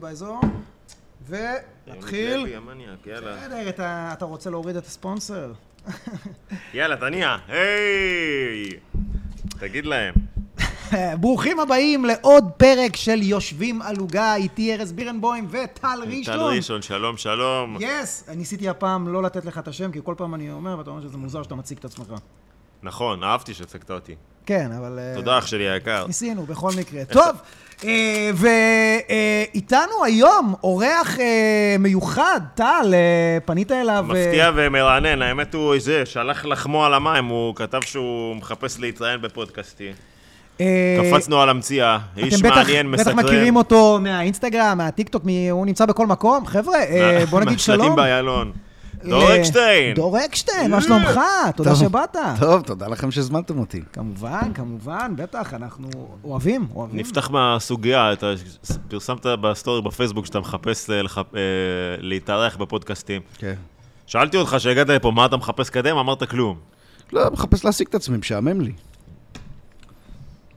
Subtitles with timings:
[0.00, 0.40] באזור,
[1.28, 2.46] ונתחיל.
[3.06, 5.52] בסדר, אתה- רוצה להוריד את הספונסר?
[6.74, 7.36] יאללה, תניע.
[7.48, 8.70] היי!
[9.58, 10.14] תגיד להם.
[11.20, 16.34] ברוכים הבאים לעוד פרק של יושבים על עוגה, איתי ארז בירנבוים וטל ראשון.
[16.34, 17.76] טל ראשון, שלום, שלום.
[17.80, 18.28] יס!
[18.36, 21.16] ניסיתי הפעם לא לתת לך את השם, כי כל פעם אני אומר, ואתה אומר שזה
[21.16, 22.12] מוזר שאתה מציג את עצמך.
[22.82, 24.14] נכון, אהבתי שהצגת אותי.
[24.46, 24.98] כן, אבל...
[24.98, 26.06] אה, תודה, אח שלי היקר.
[26.06, 27.04] ניסינו, בכל מקרה.
[27.12, 27.36] טוב,
[28.34, 34.06] ואיתנו היום אורח אה, מיוחד, טל, אה, פנית אליו...
[34.08, 39.20] אה, מפתיע ומרענן, האמת הוא זה, שלח לחמו על המים, הוא כתב שהוא מחפש להתראיין
[39.22, 39.92] בפודקאסטי.
[40.60, 43.24] אה, קפצנו על המציאה, איש אתם בטח, מעניין, בטח מסקרן.
[43.24, 46.46] מכירים אותו מהאינסטגרם, מהטיקטוק, הוא נמצא בכל מקום.
[46.46, 47.78] חבר'ה, אה, בוא נגיד שלום.
[47.78, 48.52] מהשלטים באיילון.
[49.08, 49.94] דור אקשטיין!
[49.94, 51.20] דור אקשטיין, מה שלומך?
[51.56, 51.74] תודה.
[51.74, 52.16] שבאת.
[52.40, 53.82] טוב, תודה לכם שהזמנתם אותי.
[53.92, 55.88] כמובן, כמובן, בטח, אנחנו
[56.24, 57.00] אוהבים, אוהבים.
[57.00, 58.32] נפתח מהסוגיה, אתה
[58.88, 61.00] פרסמת בסטורי בפייסבוק שאתה מחפש אה, אה,
[61.98, 63.22] להתארח בפודקאסטים.
[63.38, 63.54] כן.
[64.06, 65.96] שאלתי אותך כשהגעת לפה, מה אתה מחפש לקדם?
[65.96, 66.58] אמרת כלום.
[67.12, 68.72] לא, מחפש להשיג את עצמי, משעמם לי.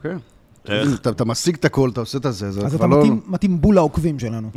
[0.03, 0.17] כן.
[0.95, 2.99] אתה אתה משיג את הכל, אתה עושה את הזה, זה אז כבר אתה לא...
[2.99, 4.49] מתאים- מתאים בול לעוקבים שלנו.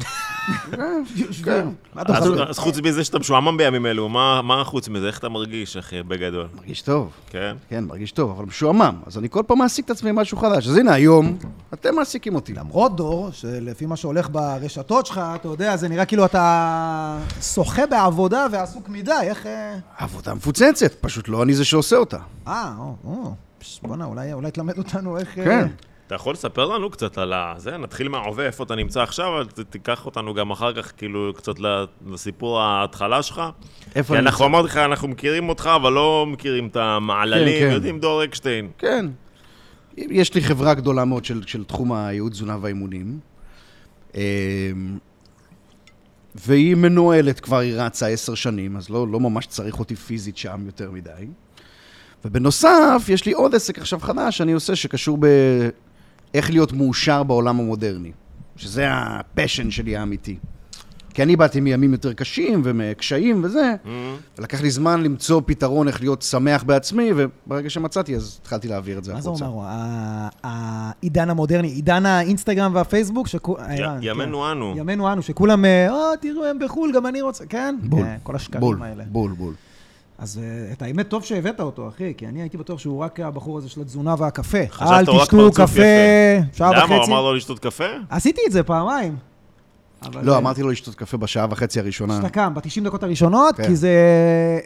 [1.44, 1.68] כן.
[1.94, 2.32] מה אתה אז-?
[2.48, 5.06] אז חוץ מזה שאתה משועמם בימים אלו, מה מה חוץ מזה?
[5.06, 6.46] איך אתה מרגיש, אחי, בגדול?
[6.56, 7.10] מרגיש טוב.
[7.30, 7.56] כן?
[7.68, 8.94] כן, מרגיש טוב, אבל משועמם.
[9.06, 10.68] אז אני כל פעם מעסיק את עצמי משהו חדש.
[10.68, 11.38] אז הנה, היום,
[11.74, 12.54] אתם מעסיקים אותי.
[12.54, 18.46] למרות דור, שלפי מה שהולך ברשתות שלך, אתה יודע, זה נראה כאילו אתה שוחה בעבודה
[18.52, 19.46] ועסוק מדי, איך...
[19.46, 22.18] אה, עבודה מפוצצת, פשוט לא אני זה שעושה אותה.
[22.48, 23.34] אה, או, או,
[23.82, 25.38] בואנה, אולי אולי תלמד אותנו איך...
[25.38, 25.68] אה, כן.
[26.10, 27.54] אתה יכול לספר לנו קצת על ה...
[27.56, 31.54] זה, נתחיל מההווה, איפה אתה נמצא עכשיו, אבל תיקח אותנו גם אחר כך, כאילו, קצת
[32.06, 33.42] לסיפור ההתחלה שלך.
[33.94, 37.74] איפה אני אנחנו אמרתי לך, אנחנו מכירים אותך, אבל לא מכירים את המעללים, כן, כן.
[37.74, 38.70] יודעים דור אקשטיין.
[38.78, 39.06] כן.
[39.96, 43.18] יש לי חברה גדולה מאוד של, של תחום הייעוד תזונה והאימונים.
[44.14, 44.20] אמ,
[46.34, 50.62] והיא מנוהלת כבר, היא רצה עשר שנים, אז לא, לא ממש צריך אותי פיזית שם
[50.66, 51.26] יותר מדי.
[52.24, 55.18] ובנוסף, יש לי עוד עסק עכשיו חדש שאני עושה שקשור
[56.32, 58.12] באיך להיות מאושר בעולם המודרני.
[58.56, 60.36] שזה הפשן שלי האמיתי.
[61.14, 63.74] כי אני באתי מימים יותר קשים ומקשיים וזה,
[64.38, 69.04] ולקח לי זמן למצוא פתרון איך להיות שמח בעצמי, וברגע שמצאתי, אז התחלתי להעביר את
[69.04, 69.46] זה מה זה החוצה.
[69.46, 69.64] אומר?
[69.66, 73.26] ה- העידן המודרני, עידן האינסטגרם והפייסבוק,
[74.00, 74.50] ימינו כן.
[74.50, 74.74] אנו.
[74.76, 77.76] ימינו אנו, שכולם, אה, אה, תראו, הם בחו"ל, גם אני רוצה, כן?
[77.82, 78.02] בול.
[78.02, 79.04] כן, כל השקרים בול, האלה.
[79.08, 79.54] בול, בול.
[80.20, 83.58] אז אה, את האמת, טוב שהבאת אותו, אחי, כי אני הייתי בטוח שהוא רק הבחור
[83.58, 84.58] הזה של התזונה והקפה.
[84.82, 85.82] אל תשתו קפה.
[86.52, 87.10] שעה למה, הוא וחצי.
[87.10, 87.84] אמר לו לשתות קפה?
[88.10, 89.16] עשיתי את זה פעמיים.
[90.22, 92.16] לא, אה, אמרתי לו לשתות קפה בשעה וחצי הראשונה.
[92.16, 93.66] שאתה קם ב-90 דקות הראשונות, כן.
[93.66, 93.90] כי זה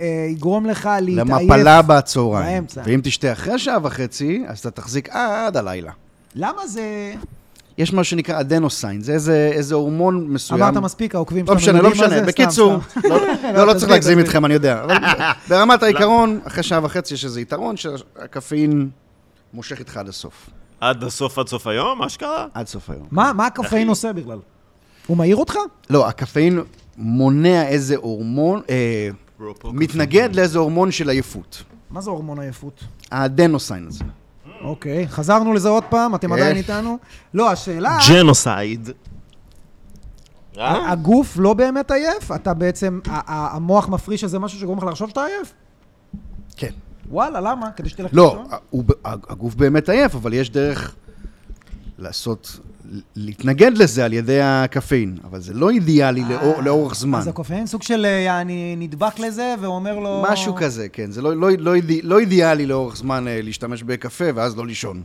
[0.00, 1.50] אה, יגרום לך להתעייף.
[1.50, 2.64] למפלה בצהריים.
[2.84, 5.93] ואם תשתה אחרי שעה וחצי, אז אתה תחזיק עד הלילה.
[6.34, 7.14] למה זה...
[7.78, 10.62] יש מה שנקרא אדנוסיין, זה איזה, איזה הורמון מסוים.
[10.62, 12.20] אמרת מספיק, העוקבים לא שלנו משנה, לא יודעים מה משנה.
[12.20, 13.08] זה, בקיצור, סתם, סתם.
[13.08, 13.16] לא,
[13.56, 14.24] לא, לא צריך תסביר, להגזים תסביר.
[14.24, 14.84] איתכם, אני יודע.
[14.84, 14.94] אבל
[15.48, 18.88] ברמת העיקרון, אחרי שעה וחצי יש איזה יתרון שהקפאין
[19.54, 20.50] מושך איתך עד הסוף.
[20.80, 21.98] עד הסוף, עד סוף היום?
[21.98, 22.46] מה שקרה?
[22.54, 23.06] עד סוף היום.
[23.10, 24.38] מה מה הקפאין עושה בכלל?
[25.06, 25.54] הוא מעיר אותך?
[25.90, 26.60] לא, הקפאין
[26.96, 29.08] מונע איזה הורמון, אה,
[29.64, 31.62] מתנגד לאיזה הורמון של עייפות.
[31.90, 32.84] מה זה הורמון עייפות?
[33.10, 34.04] האדנוסיין הזה.
[34.60, 36.56] אוקיי, חזרנו לזה עוד פעם, אתם עדיין?
[36.56, 36.98] איתנו?
[37.34, 38.91] לא, השאלה, ג'נוסייד.
[40.59, 40.92] אה?
[40.92, 42.32] הגוף לא באמת עייף?
[42.32, 45.53] אתה בעצם, המוח מפריש איזה משהו שגורם לך לחשוב שאתה עייף?
[46.56, 46.70] כן.
[47.10, 47.70] וואלה, למה?
[47.70, 48.59] כדי שתלך לא, לישון?
[48.70, 50.94] הוא, הגוף באמת עייף, אבל יש דרך
[51.98, 52.59] לעשות,
[53.16, 57.19] להתנגד לזה על ידי הקפאין, אבל זה לא אידיאלי לאור, לאורך זמן.
[57.19, 60.22] אז הקופאין סוג של, אה, אני נדבק לזה ואומר לו...
[60.31, 61.10] משהו כזה, כן.
[61.10, 65.03] זה לא, לא, לא, אידי, לא אידיאלי לאורך זמן אה, להשתמש בקפה ואז לא לישון.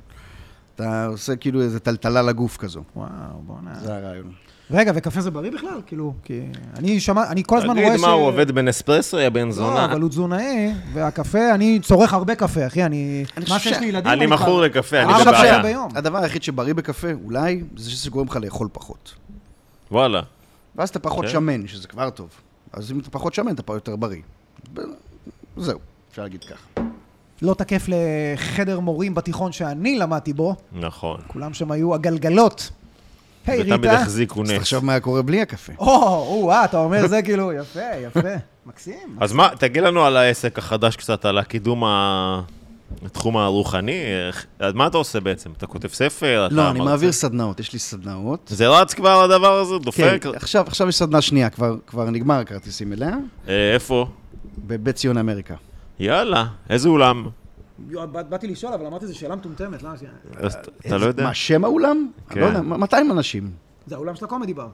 [0.75, 2.83] אתה עושה כאילו איזה טלטלה לגוף כזו.
[2.95, 3.07] וואו,
[3.45, 3.79] בוא'נה.
[3.79, 4.31] זה הרעיון.
[4.71, 5.81] רגע, וקפה זה בריא בכלל?
[5.85, 6.41] כאילו, כי
[6.75, 7.89] אני שמע, אני כל הזמן רואה ש...
[7.89, 9.85] תגיד, מה, הוא עובד בנספרסו, יא בן לא, זונה?
[9.85, 13.25] אבל הוא תזונאי, והקפה, אני צורך הרבה קפה, אחי, אני...
[13.49, 14.11] מה שיש לי ילדים...
[14.11, 15.85] אני מכור לקפה, אני בבעיה.
[15.95, 19.13] הדבר היחיד שבריא בקפה, אולי, זה שזה גורם לך לאכול פחות.
[19.91, 20.21] וואלה.
[20.75, 21.31] ואז אתה פחות כן.
[21.31, 22.29] שמן, שזה כבר טוב.
[22.73, 24.21] אז אם אתה פחות שמן, אתה פה יותר בריא.
[25.57, 25.79] זהו,
[26.11, 26.81] אפשר להגיד ככה.
[27.41, 31.19] לא תקף לחדר מורים בתיכון שאני למדתי בו, נכון.
[31.27, 32.69] כולם שם היו הגלגלות.
[33.49, 34.01] היי, ותמיד ריטה.
[34.01, 34.57] החזיקו אז נס.
[34.57, 35.73] תחשוב מה קורה בלי הקפה.
[35.79, 35.85] או,
[36.27, 38.19] או, אה, אתה אומר זה כאילו, יפה, יפה.
[38.65, 39.15] מקסים.
[39.19, 42.41] אז מה, תגיד לנו על העסק החדש קצת, על הקידום ה-
[43.05, 44.01] התחום הרוחני.
[44.27, 45.49] איך- אז מה אתה עושה בעצם?
[45.57, 46.45] אתה כותב ספר?
[46.47, 46.91] אתה לא, אני מרצה?
[46.91, 48.51] מעביר סדנאות, יש לי סדנאות.
[48.53, 49.73] זה רץ כבר הדבר הזה?
[49.75, 50.25] כן, דופק?
[50.35, 53.15] עכשיו, עכשיו יש סדנה שנייה, כבר, כבר נגמר הכרטיסים אליה,
[53.47, 54.05] אה, איפה?
[54.67, 55.53] בבית ציון אמריקה.
[55.99, 57.27] יאללה, איזה אולם?
[58.29, 59.93] באתי לשאול, אבל אמרתי, זו שאלה מטומטמת, למה?
[60.37, 61.23] אז ת- אתה לא יודע?
[61.23, 62.09] מה, שם האולם?
[62.29, 62.33] כן.
[62.43, 63.51] אני לא יודע, 200 אנשים.
[63.87, 64.67] זה האולם של הקומדי בר.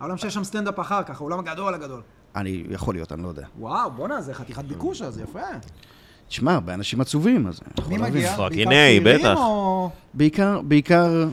[0.00, 2.00] העולם שיש שם סטנדאפ אחר כך, העולם הגדול הגדול.
[2.36, 3.46] אני, יכול להיות, אני לא יודע.
[3.58, 5.38] וואו, בואנה, זה חתיכת ביקוש אז, יפה.
[6.28, 7.60] תשמע, הרבה אנשים עצובים, אז...
[7.88, 8.14] מי להבין.
[8.14, 8.36] מגיע?
[8.36, 9.36] פאק, בעיקר הנה, צעירים בטח.
[9.36, 11.24] או- בעיקר, בעיקר...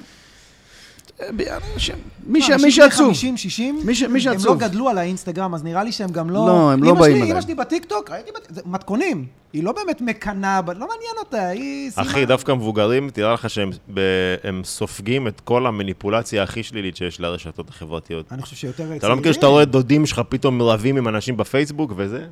[1.35, 1.41] ב-
[1.75, 1.95] אנשים-
[2.27, 3.07] מי ש- לא, אנשים בני שעצוב.
[3.07, 4.57] 50, 60, מי ש- מי הם לא שעצוב.
[4.59, 6.45] גדלו על האינסטגרם, אז נראה לי שהם גם לא...
[6.47, 7.31] לא, הם לא באים אליי.
[7.31, 8.31] אמא שלי בטיקטוק, ראיתי,
[8.65, 9.25] מתכונים.
[9.53, 11.91] היא לא באמת מקנאה, לא מעניין אותה, היא...
[11.95, 13.99] אחי, דווקא מבוגרים, תראה לך שהם ב-
[14.43, 18.25] הם סופגים את כל המניפולציה הכי שלילית שיש לרשתות החברתיות.
[18.31, 18.97] אני חושב שיותר צעירים.
[18.97, 22.25] אתה לא מכיר שאתה רואה דודים שלך פתאום רבים עם אנשים בפייסבוק וזה?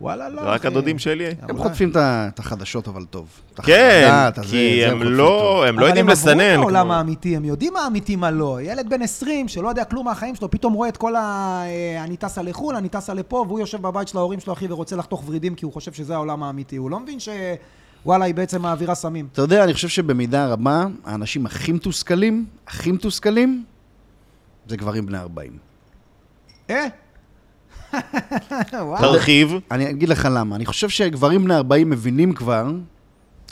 [0.00, 0.66] וואלה, לא, זה רק.
[0.66, 1.26] הדודים שלי.
[1.26, 1.62] הם אולי.
[1.62, 3.28] חוטפים את החדשות, אבל טוב.
[3.62, 4.10] כן,
[4.42, 6.32] כי הם לא לא יודעים לסנן.
[6.32, 8.58] אבל הם עברו את העולם האמיתי, הם יודעים מה אמיתי, מה לא.
[8.62, 11.20] ילד בן 20 שלא יודע כלום מהחיים שלו, פתאום רואה את כל ה...
[11.66, 14.96] אה, אני טסה לחו"ל, אני טסה לפה, והוא יושב בבית של ההורים שלו, אחי, ורוצה
[14.96, 16.76] לחתוך ורידים כי הוא חושב שזה העולם האמיתי.
[16.76, 17.28] הוא לא מבין ש...
[18.06, 19.28] וואלה, היא בעצם מעבירה סמים.
[19.32, 23.64] אתה יודע, אני חושב שבמידה רבה, האנשים הכי מתוסכלים, הכי מתוסכלים,
[24.68, 25.58] זה גברים בני 40.
[26.70, 26.86] אה?
[28.98, 29.54] תרחיב.
[29.70, 30.56] אני אגיד לך למה.
[30.56, 32.70] אני חושב שגברים בני 40 מבינים כבר,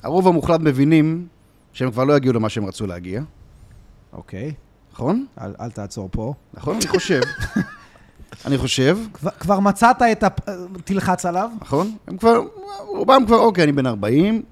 [0.02, 1.26] הרוב המוחלט מבינים
[1.72, 3.22] שהם כבר לא יגיעו למה שהם רצו להגיע,
[4.12, 4.54] אוקיי,
[4.92, 5.26] נכון?
[5.40, 6.34] אל, אל תעצור פה.
[6.54, 6.76] נכון?
[6.76, 7.20] אני חושב.
[8.46, 10.28] אני חושב, כבר, כבר מצאת את ה...
[10.84, 11.50] תלחץ עליו.
[11.60, 11.96] נכון?
[12.06, 12.40] הם כבר,
[12.86, 14.42] רובם כבר, אוקיי, אני בן 40,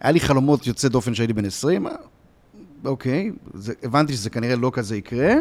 [0.00, 1.86] היה לי חלומות יוצא דופן שהייתי בן 20,
[2.84, 5.32] אוקיי, זה, הבנתי שזה כנראה לא כזה יקרה.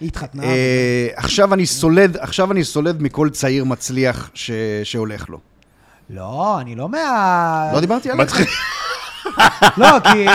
[0.00, 0.42] היא התחתנה.
[0.42, 4.50] אה, עכשיו אני סולד, עכשיו אני סולד מכל צעיר מצליח ש,
[4.84, 5.38] שהולך לו.
[6.10, 7.70] לא, אני לא מה...
[7.72, 8.40] לא דיברתי עליך?
[9.76, 10.28] לא, כי...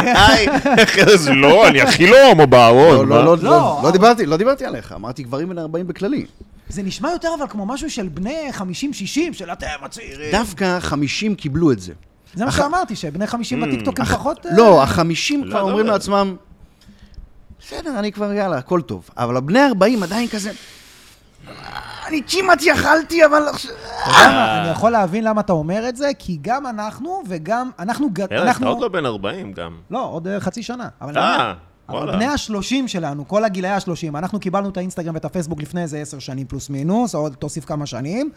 [1.13, 3.09] אז לא, אני הכי לא הומו לא, בארון.
[3.09, 3.25] לא, מה?
[3.25, 3.43] לא, לא.
[3.43, 6.25] לא, לא דיברתי, לא דיברתי עליך, אמרתי גברים בן 40 בכללי.
[6.69, 8.63] זה נשמע יותר אבל כמו משהו של בני 50-60,
[9.33, 10.31] של אתם הצעירים.
[10.31, 11.93] דווקא 50 קיבלו את זה.
[12.33, 14.45] זה מה שאמרתי, שבני 50 בטיקטוק הם פחות...
[14.45, 15.91] אה, לא, החמישים כבר לא, אומרים לא.
[15.91, 16.35] לעצמם,
[17.59, 19.09] בסדר, אני כבר, יאללה, הכל טוב.
[19.17, 20.51] אבל הבני 40 עדיין כזה,
[22.07, 23.47] אני כמעט יכלתי, אבל...
[23.47, 23.71] עכשיו-
[24.01, 27.69] אתה יודע מה, אני יכול להבין למה אתה אומר את זה, כי גם אנחנו וגם...
[27.79, 28.07] אנחנו...
[28.19, 28.67] ארז, אתה אנחנו...
[28.67, 29.77] עוד לא בן 40 גם.
[29.91, 30.87] לא, עוד אה, חצי שנה.
[31.01, 31.53] אבל אה,
[31.89, 32.11] וואלה.
[32.13, 36.19] בני ה-30 שלנו, כל הגילאי ה-30, אנחנו קיבלנו את האינסטגרם ואת הפייסבוק לפני איזה עשר
[36.19, 38.31] שנים פלוס מינוס, או עוד תוסיף כמה שנים.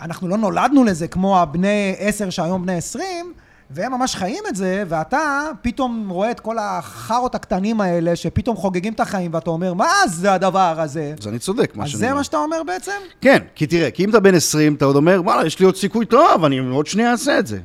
[0.00, 3.32] אנחנו לא נולדנו לזה כמו הבני 10 שהיום בני 20,
[3.70, 8.92] והם ממש חיים את זה, ואתה פתאום רואה את כל החארות הקטנים האלה, שפתאום חוגגים
[8.92, 11.14] את החיים, ואתה אומר, מה זה הדבר הזה?
[11.20, 12.16] אז אני צודק, מה אז שאני זה אומר.
[12.16, 12.92] מה שאתה אומר בעצם?
[13.20, 15.76] כן, כי תראה, כי אם אתה בן 20, אתה עוד אומר, וואלה, יש לי עוד
[15.76, 17.60] סיכוי טוב, אני עוד שנייה אעשה את זה.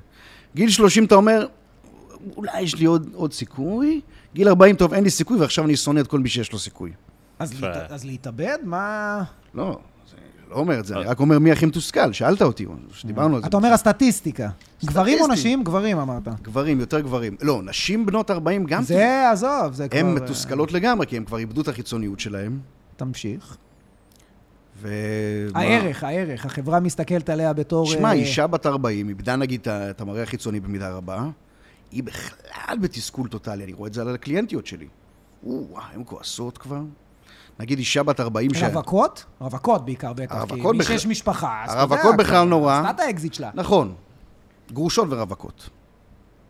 [0.55, 1.47] גיל 30, אתה אומר,
[2.37, 4.01] אולי יש לי עוד, עוד סיכוי.
[4.33, 6.91] גיל 40, טוב, אין לי סיכוי, ועכשיו אני שונא את כל מי שיש לו סיכוי.
[7.39, 7.61] אז.
[7.61, 7.91] להת...
[7.91, 8.57] אז להתאבד?
[8.63, 9.23] מה...
[9.53, 9.75] לא, זה,
[10.51, 13.47] לא אומר את זה, אני רק אומר מי הכי מתוסכל, שאלת אותי, שדיברנו על זה.
[13.47, 14.49] אתה אומר הסטטיסטיקה.
[14.85, 15.27] גברים או.
[15.27, 15.63] נשים?
[15.63, 16.27] גברים אמרת.
[16.41, 17.35] גברים, יותר גברים.
[17.41, 19.99] לא, נשים בנות 40 גם זה, עזוב, זה כבר...
[19.99, 22.59] הן אה, מתוסכלות לגמרי, כי הן כבר איבדו את החיצוניות שלהן.
[22.97, 23.57] תמשיך.
[24.81, 24.89] ו...
[25.55, 27.85] הערך, הערך, החברה מסתכלת עליה בתור...
[27.85, 31.25] שמע, אה, אישה בת 40, איבדה נגיד את המראה החיצוני במידה רבה,
[31.91, 34.87] היא בכלל בתסכול טוטאלי, אני רואה את זה על הקליינטיות שלי.
[35.43, 36.81] וואו, הן כועסות כבר.
[37.61, 38.63] נגיד אישה בת 40 ש...
[38.63, 39.25] רווקות?
[39.41, 40.35] רווקות בעיקר בטח.
[40.35, 42.77] הרווקות כי מי בכלל- שיש משפחה, אז אתה הרווקות יודע, בכלל כבר נורא.
[42.77, 43.49] עשתה את האקזיט שלה.
[43.53, 43.93] נכון,
[44.71, 45.69] גרושות ורווקות.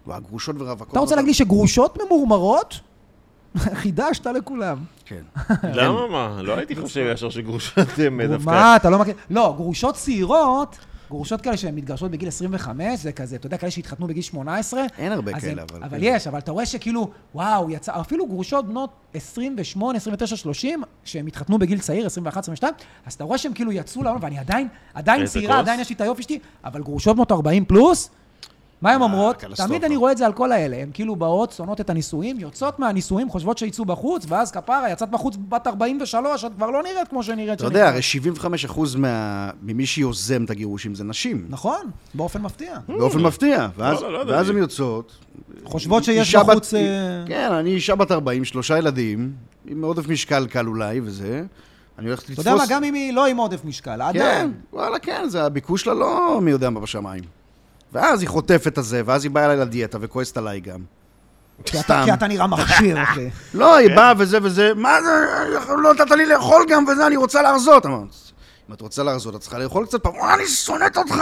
[0.07, 0.91] וואו, גרושות ורווקות.
[0.91, 2.79] אתה רוצה להגיד לי שגרושות ממורמרות?
[3.81, 4.77] חידשת לכולם.
[5.05, 5.21] כן.
[5.63, 6.41] למה מה?
[6.41, 8.45] לא הייתי חושב ישר שגרושות הם דווקא...
[8.49, 9.13] מה, אתה לא מכיר?
[9.29, 10.77] לא, גרושות צעירות,
[11.11, 14.81] גרושות כאלה שהן מתגרשות בגיל 25, זה כזה, אתה יודע, כאלה שהתחתנו בגיל 18.
[14.97, 16.03] אין הרבה כאלה, הם- אבל- אבל כן.
[16.03, 21.59] יש, אבל אתה רואה שכאילו, וואו, יצא, אפילו גרושות בנות 28, 29, 30, שהן התחתנו
[21.59, 22.73] בגיל צעיר, 21, 22,
[23.05, 25.59] אז אתה רואה שהן כאילו יצאו לעולם, ואני עדיין, עדיין צעירה?
[25.59, 28.09] עדיין יש לי את היופי שלי, אבל גרושות בנות 40 פלוס,
[28.81, 29.43] מה הן אה, אומרות?
[29.55, 30.77] תמיד אני רואה את זה על כל האלה.
[30.77, 35.35] הן כאילו באות, שונאות את הנישואים, יוצאות מהנישואים, חושבות שיצאו בחוץ, ואז כפרה, יצאת בחוץ
[35.49, 37.53] בת 43, את כבר לא נראית כמו שנראית.
[37.59, 37.99] אתה יודע, הרי
[38.65, 39.49] 75% מה...
[39.61, 41.45] ממי שיוזם את הגירושים זה נשים.
[41.49, 42.77] נכון, באופן מפתיע.
[42.87, 43.67] באופן מפתיע.
[43.77, 44.31] ואז, לא, לא.
[44.31, 45.17] ואז הן יוצאות.
[45.63, 46.73] חושבות שיש בחוץ...
[46.73, 46.81] אה,
[47.27, 49.33] כן, אני אישה בת 40, שלושה ילדים,
[49.67, 51.43] עם עודף משקל קל אולי וזה.
[51.99, 52.45] אני הולכת לתפוס...
[52.45, 54.53] אתה יודע מה, גם אם היא לא עם עודף משקל, כן, עדיין.
[54.73, 57.40] וואלה, כן, זה הביקוש שלה לא מי יודע מה בשמיים.
[57.91, 60.79] ואז היא חוטפת את זה, ואז היא באה אליי לדיאטה וכועסת עליי גם.
[61.65, 62.01] כי אתה- סתם.
[62.05, 63.29] כי אתה נראה מכשיר, אחי.
[63.53, 65.09] לא, היא באה וזה וזה, מה זה,
[65.77, 67.85] לא נתת לי לאכול גם וזה, אני רוצה להרזות.
[67.85, 68.07] אמרתי,
[68.69, 71.15] אם את רוצה להרזות, את צריכה לאכול קצת פעם, וואי, אני שונאת אותך.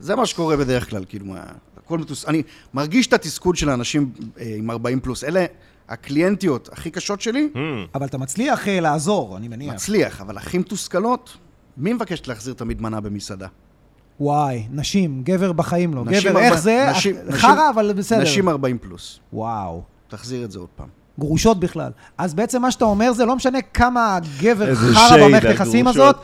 [0.00, 1.40] זה מה שקורה בדרך כלל, כאילו, מה,
[1.84, 2.24] הכל מתוס...
[2.24, 2.42] אני
[2.74, 5.24] מרגיש את התסכול של האנשים אה, עם 40 פלוס.
[5.24, 5.44] אלה
[5.88, 7.58] הקליינטיות הכי קשות שלי, Hmm,
[7.94, 9.74] אבל אתה מצליח אה, לעזור, אני מניח.
[9.74, 11.36] מצליח, אבל הכי מתוסכלות,
[11.76, 13.46] מי מבקשת להחזיר תמיד מנה במסעדה?
[14.20, 16.04] וואי, נשים, גבר בחיים לא.
[16.04, 16.86] גבר, ארבע- איך זה?
[16.90, 18.22] נשים- חרא, נשים- אבל בסדר.
[18.22, 19.20] נשים 40 פלוס.
[19.32, 19.82] וואו.
[20.08, 20.86] תחזיר את זה עוד פעם.
[21.18, 21.90] גרושות בכלל.
[22.18, 25.88] אז בעצם מה שאתה אומר זה לא משנה כמה גבר חרא במערכת היחסים.
[25.88, 26.16] הזאת,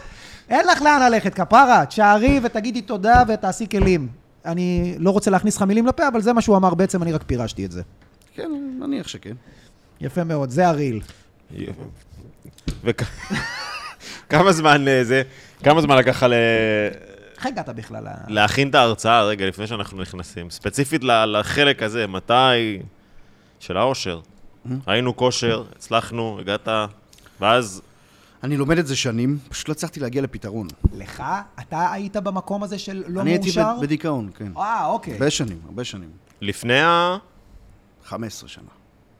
[0.49, 4.09] אין לך לאן ללכת, כפרה, תשערי ותגידי תודה ותעשי כלים.
[4.45, 7.23] אני לא רוצה להכניס לך מילים לפה, אבל זה מה שהוא אמר בעצם, אני רק
[7.27, 7.83] פירשתי את זה.
[8.35, 9.35] כן, נניח שכן.
[10.01, 11.01] יפה מאוד, זה הריל.
[12.85, 15.23] וכמה זמן אה, זה,
[15.63, 16.33] כמה זמן לקח לך ל...
[17.43, 18.07] איך הגעת בכלל?
[18.29, 20.51] להכין את ההרצאה, רגע, לפני שאנחנו נכנסים?
[20.51, 22.79] ספציפית לחלק הזה, מתי...
[23.63, 24.21] של האושר.
[24.87, 26.69] היינו כושר, הצלחנו, הגעת,
[27.41, 27.83] ואז...
[28.43, 30.69] אני לומד את זה שנים, פשוט לא הצלחתי להגיע לפתרון.
[30.95, 31.23] לך?
[31.61, 33.77] אתה היית במקום הזה של לא אני הייתי מאושר?
[33.81, 34.53] בדיכאון, כן.
[34.57, 35.13] אה, אוקיי.
[35.13, 36.11] הרבה שנים, הרבה שנים.
[36.41, 37.17] לפני ה...
[38.05, 38.65] 15 שנה.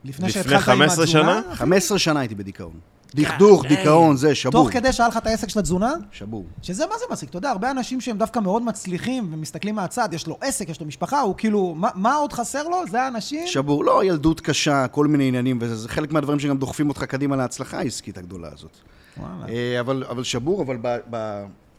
[0.03, 1.41] לפני לפני שהתחלת עם 15 התזונה?
[1.43, 1.55] שנה?
[1.55, 2.79] 15 שנה הייתי בדיכאון.
[3.15, 4.63] דכדוך, דיכאון, זה, שבור.
[4.63, 5.93] תוך כדי שהיה לך את העסק של התזונה?
[6.11, 6.45] שבור.
[6.61, 10.27] שזה מה זה מצחיק, אתה יודע, הרבה אנשים שהם דווקא מאוד מצליחים ומסתכלים מהצד, יש
[10.27, 12.77] לו עסק, יש לו משפחה, הוא כאילו, מה, מה עוד חסר לו?
[12.91, 13.47] זה האנשים?
[13.47, 17.35] שבור, לא, ילדות קשה, כל מיני עניינים, וזה זה חלק מהדברים שגם דוחפים אותך קדימה
[17.35, 18.77] להצלחה העסקית הגדולה הזאת.
[19.17, 19.53] וואלה.
[19.53, 20.77] אה, אבל, אבל שבור, אבל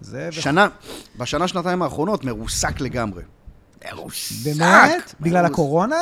[0.01, 0.29] זה...
[0.29, 0.69] בשנה,
[1.19, 3.23] בשנה, שנתיים האחרונות, מרוסק לגמרי.
[3.93, 4.45] מרוסק.
[4.45, 5.15] באמת?
[5.21, 5.97] בגלל הקורונה?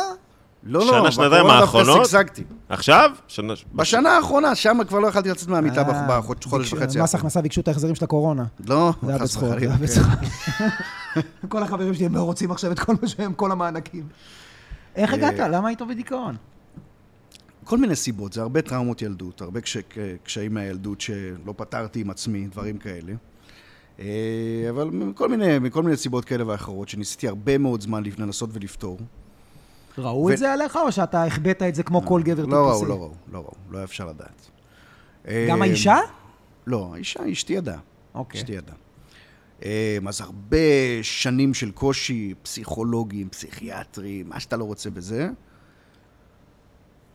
[0.65, 2.07] לא, לא, שנה, שנתיים האחרונות?
[2.07, 2.43] שגשגתי.
[2.69, 3.11] עכשיו?
[3.29, 3.53] שנה...
[3.75, 7.01] בשנה האחרונה, שם כבר לא יכלתי לצאת מהמיטה אה, בחודש וחצי.
[7.03, 7.15] מס.
[7.15, 8.45] הכנסה ביקשו את ההחזרים של הקורונה.
[8.69, 9.85] לא, זה היה חס בצחוק, זה וחלילה, היה כן.
[9.85, 10.21] בצחוק.
[11.53, 14.09] כל החברים שלי הם לא רוצים עכשיו את כל מה שהם, כל המענקים.
[14.97, 15.35] איך אה, הגעת?
[15.39, 16.37] למה היית בדיכאון?
[17.65, 19.77] כל מיני סיבות, זה הרבה טראומות ילדות, הרבה קש...
[20.23, 23.13] קשיים מהילדות שלא פתרתי עם עצמי, דברים כאלה.
[24.01, 28.99] אה, אבל מכל מיני, מכל מיני סיבות כאלה ואחרות, שניסיתי הרבה מאוד זמן לנסות ולפתור.
[29.99, 32.73] ראו ו- את זה עליך, או שאתה החבאת את זה כמו כל גבר לא ראו,
[32.73, 32.89] טיפוסי?
[32.89, 34.51] לא ראו, לא ראו, לא היה אפשר לדעת.
[35.49, 35.97] גם אה, האישה?
[36.67, 37.79] לא, האישה, אשתי ידעה.
[38.15, 38.41] אוקיי.
[38.41, 38.77] אשתי ידעה.
[39.65, 40.59] אה, אז הרבה
[41.03, 45.29] שנים של קושי, פסיכולוגים, פסיכיאטרים, מה שאתה לא רוצה בזה.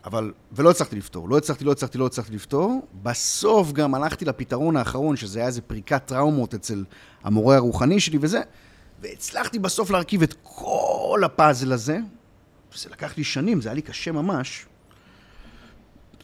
[0.06, 2.88] אבל, ולא הצלחתי לפתור, לא הצלחתי, לא הצלחתי, לא הצלחתי לפתור.
[3.04, 6.84] בסוף גם הלכתי לפתרון האחרון, שזה היה איזה פריקת טראומות אצל
[7.24, 8.42] המורה הרוחני שלי וזה,
[9.02, 12.00] והצלחתי בסוף להרכיב את כל הפאזל הזה.
[12.76, 14.66] זה לקח לי שנים, זה היה לי קשה ממש,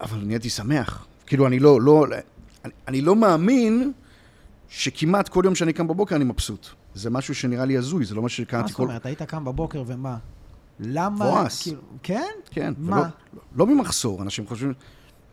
[0.01, 1.05] אבל נהייתי שמח.
[1.25, 2.05] כאילו, אני לא, לא,
[2.65, 3.91] אני, אני לא מאמין
[4.69, 6.67] שכמעט כל יום שאני קם בבוקר אני מבסוט.
[6.93, 8.83] זה משהו שנראה לי הזוי, זה לא מה מה שקראתי זאת כל...
[8.83, 9.05] אומרת?
[9.05, 10.17] היית קם בבוקר ומה?
[10.79, 11.15] למה?
[11.15, 11.61] מבואס.
[11.63, 12.31] כאילו, כן?
[12.51, 12.95] כן, מה?
[12.95, 14.73] ולא, לא, לא ממחסור, אנשים חושבים,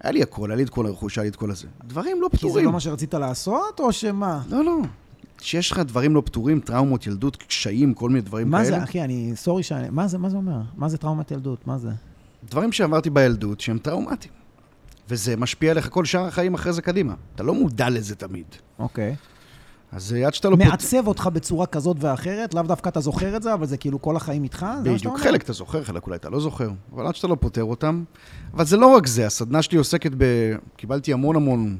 [0.00, 1.66] היה לי הכל, היה לי את כל הרכוש, היה לי את כל הזה.
[1.84, 2.64] דברים לא כי זה פתורים.
[2.64, 4.42] לא מה שרצית לעשות, או שמה?
[4.48, 4.78] לא, לא.
[5.40, 8.78] שיש לך דברים לא פתורים, טראומות, ילדות, קשיים, כל מיני דברים מה כאלה.
[8.78, 10.60] זה, אחי, אני, סורי שאני, מה זה, מה זה אומר?
[10.76, 11.66] מה זה טראומת ילדות?
[11.66, 11.90] מה זה?
[12.50, 14.34] דברים שעברתי בילדות שהם טראומטיים.
[15.08, 17.14] וזה משפיע עליך כל שאר החיים אחרי זה קדימה.
[17.34, 18.44] אתה לא מודע לזה תמיד.
[18.78, 19.16] אוקיי.
[19.92, 20.56] אז אה, עד שאתה לא...
[20.56, 24.02] פות- מעצב אותך בצורה כזאת ואחרת, לאו דווקא אתה זוכר את זה, אבל זה כאילו
[24.02, 24.62] כל החיים איתך?
[24.62, 25.18] מה בדיוק, אומר?
[25.18, 28.04] חלק אתה זוכר, חלק אולי אתה לא זוכר, אבל עד שאתה לא פותר אותם.
[28.54, 30.24] אבל זה לא רק זה, הסדנה שלי עוסקת ב...
[30.76, 31.78] קיבלתי המון המון...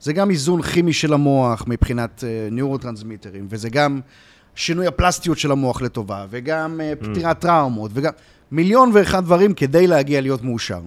[0.00, 4.00] זה גם איזון כימי של המוח מבחינת ניורוטרנסמיטרים, וזה גם
[4.54, 8.12] שינוי הפלסטיות של המוח לטובה, וגם אה, פתירת טראומות, וגם
[8.50, 10.80] מיליון ואחד דברים כדי להגיע להיות מאושר.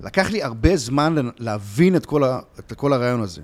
[0.00, 2.40] לקח לי הרבה זמן להבין את כל, ה...
[2.58, 3.42] את כל הרעיון הזה.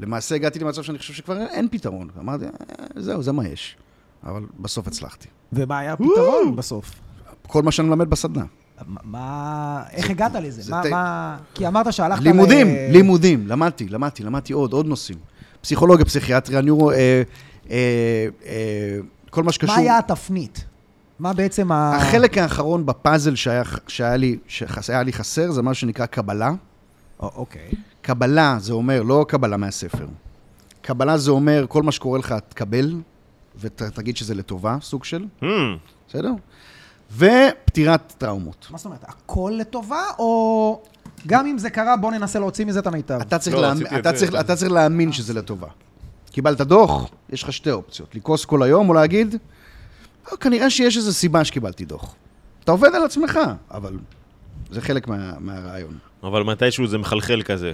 [0.00, 2.08] למעשה הגעתי למצב שאני חושב שכבר אין פתרון.
[2.18, 2.50] אמרתי, "אה,
[2.96, 3.76] זהו, זה מה יש.
[4.24, 5.28] אבל בסוף הצלחתי.
[5.52, 6.90] ומה היה הפתרון בסוף?
[7.46, 8.44] כל מה שאני מלמד בסדנה.
[8.86, 9.82] מה-.
[9.92, 10.62] איך הגעת לזה?
[10.62, 10.82] זה מה...
[10.82, 11.36] ת- מה...
[11.54, 12.92] כי אמרת שהלכת לימודים, ל...
[12.92, 15.18] לימודים, למדתי, למדתי, למדתי עוד, עוד נושאים.
[15.60, 16.96] פסיכולוגיה, פסיכיאטריה, ניורו, אה,
[17.70, 17.76] אה,
[18.46, 18.98] אה,
[19.30, 19.74] כל מה שקשור.
[19.74, 20.64] מה היה התפנית?
[21.18, 21.96] מה בעצם ה...
[21.96, 26.48] החלק האחרון בפאזל שהיה, שהיה, לי, שהיה לי חסר, זה מה שנקרא קבלה.
[26.48, 26.54] א-
[27.24, 27.68] אוקיי.
[28.02, 30.06] קבלה זה אומר, לא קבלה מהספר.
[30.82, 32.94] קבלה זה אומר, כל מה שקורה לך, תקבל,
[33.60, 35.44] ותגיד שזה לטובה, סוג של, Hmm,
[36.08, 36.32] בסדר?
[37.16, 38.66] ופתירת טראומות.
[38.70, 40.82] מה זאת אומרת, הכל לטובה, או
[41.26, 43.20] גם אם זה קרה, בוא ננסה להוציא מזה את המיטב?
[43.20, 44.12] אתה צריך, לא, את אתה.
[44.12, 45.66] צריך, אתה צריך להאמין שזה לטובה.
[46.30, 48.14] קיבלת דוח, יש לך שתי אופציות.
[48.14, 49.34] לכעוס כל היום או להגיד,
[50.32, 52.14] "אה, כנראה שיש איזו סיבה שקיבלתי דוח.
[52.64, 53.38] אתה עובד על עצמך,
[53.70, 53.98] אבל
[54.70, 55.98] זה חלק מה, מהרעיון.
[56.22, 57.72] אבל מתישהו זה מחלחל כזה.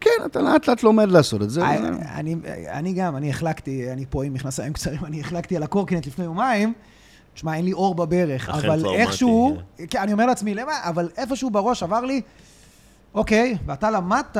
[0.00, 1.62] כן, אתה לאט לאט לומד לעשות את זה.
[1.66, 1.70] I-
[2.14, 2.36] אני,
[2.68, 6.72] אני גם, אני החלקתי, אני פה עם מכנסיים קצרים, אני החלקתי על הקורקינט לפני יומיים.
[7.38, 9.56] תשמע, אין לי אור בברך, אבל טראומטי, איכשהו,
[9.90, 10.72] כן, אני אומר לעצמי, למה?
[10.82, 12.20] אבל איפשהו בראש עבר לי,
[13.14, 14.36] אוקיי, ואתה למדת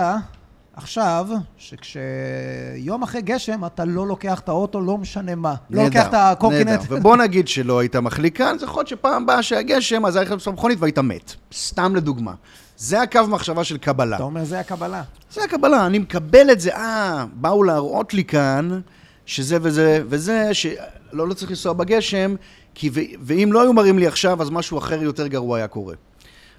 [0.73, 5.55] עכשיו, שכשיום אחרי גשם, אתה לא לוקח את האוטו, לא משנה מה.
[5.71, 6.81] לא נהדר, לוקח את הקורקינט.
[6.88, 10.25] ובוא נגיד שלא היית מחליק כאן, זה יכול להיות שפעם הבאה שהיה גשם, אז היה
[10.25, 11.35] לך במכונית והיית מת.
[11.52, 12.35] סתם לדוגמה.
[12.76, 14.17] זה הקו מחשבה של קבלה.
[14.17, 15.02] אתה אומר, זה הקבלה.
[15.33, 18.81] זה הקבלה, אני מקבל את זה, אה, באו להראות לי כאן
[19.26, 22.35] שזה וזה וזה, שלא לא צריך לנסוע בגשם,
[22.78, 25.94] כי ו- ואם לא היו מראים לי עכשיו, אז משהו אחר יותר גרוע היה קורה.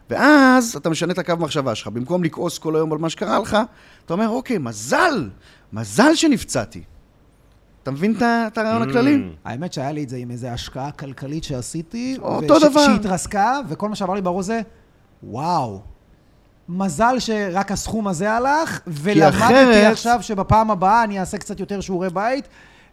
[0.10, 1.88] ואז אתה משנה את הקו מחשבה שלך.
[1.88, 3.58] במקום לכעוס כל היום על מה שקרה לך,
[4.06, 5.30] אתה אומר, אוקיי, מזל,
[5.74, 6.82] מזל שנפצעתי.
[7.84, 8.16] אתה מבין
[8.48, 9.16] את הרעיון הכללי?
[9.16, 9.36] Mm.
[9.46, 12.18] האמת שהיה לי את זה עם איזו השקעה כלכלית שעשיתי.
[12.22, 12.86] אותו וש- דבר.
[12.86, 14.62] שהתרסקה, וכל מה שעבר לי בראש זה,
[15.24, 15.82] וואו.
[16.70, 22.10] מזל שרק הסכום הזה הלך, ולמדתי אחרת- עכשיו שבפעם הבאה אני אעשה קצת יותר שיעורי
[22.10, 22.48] בית.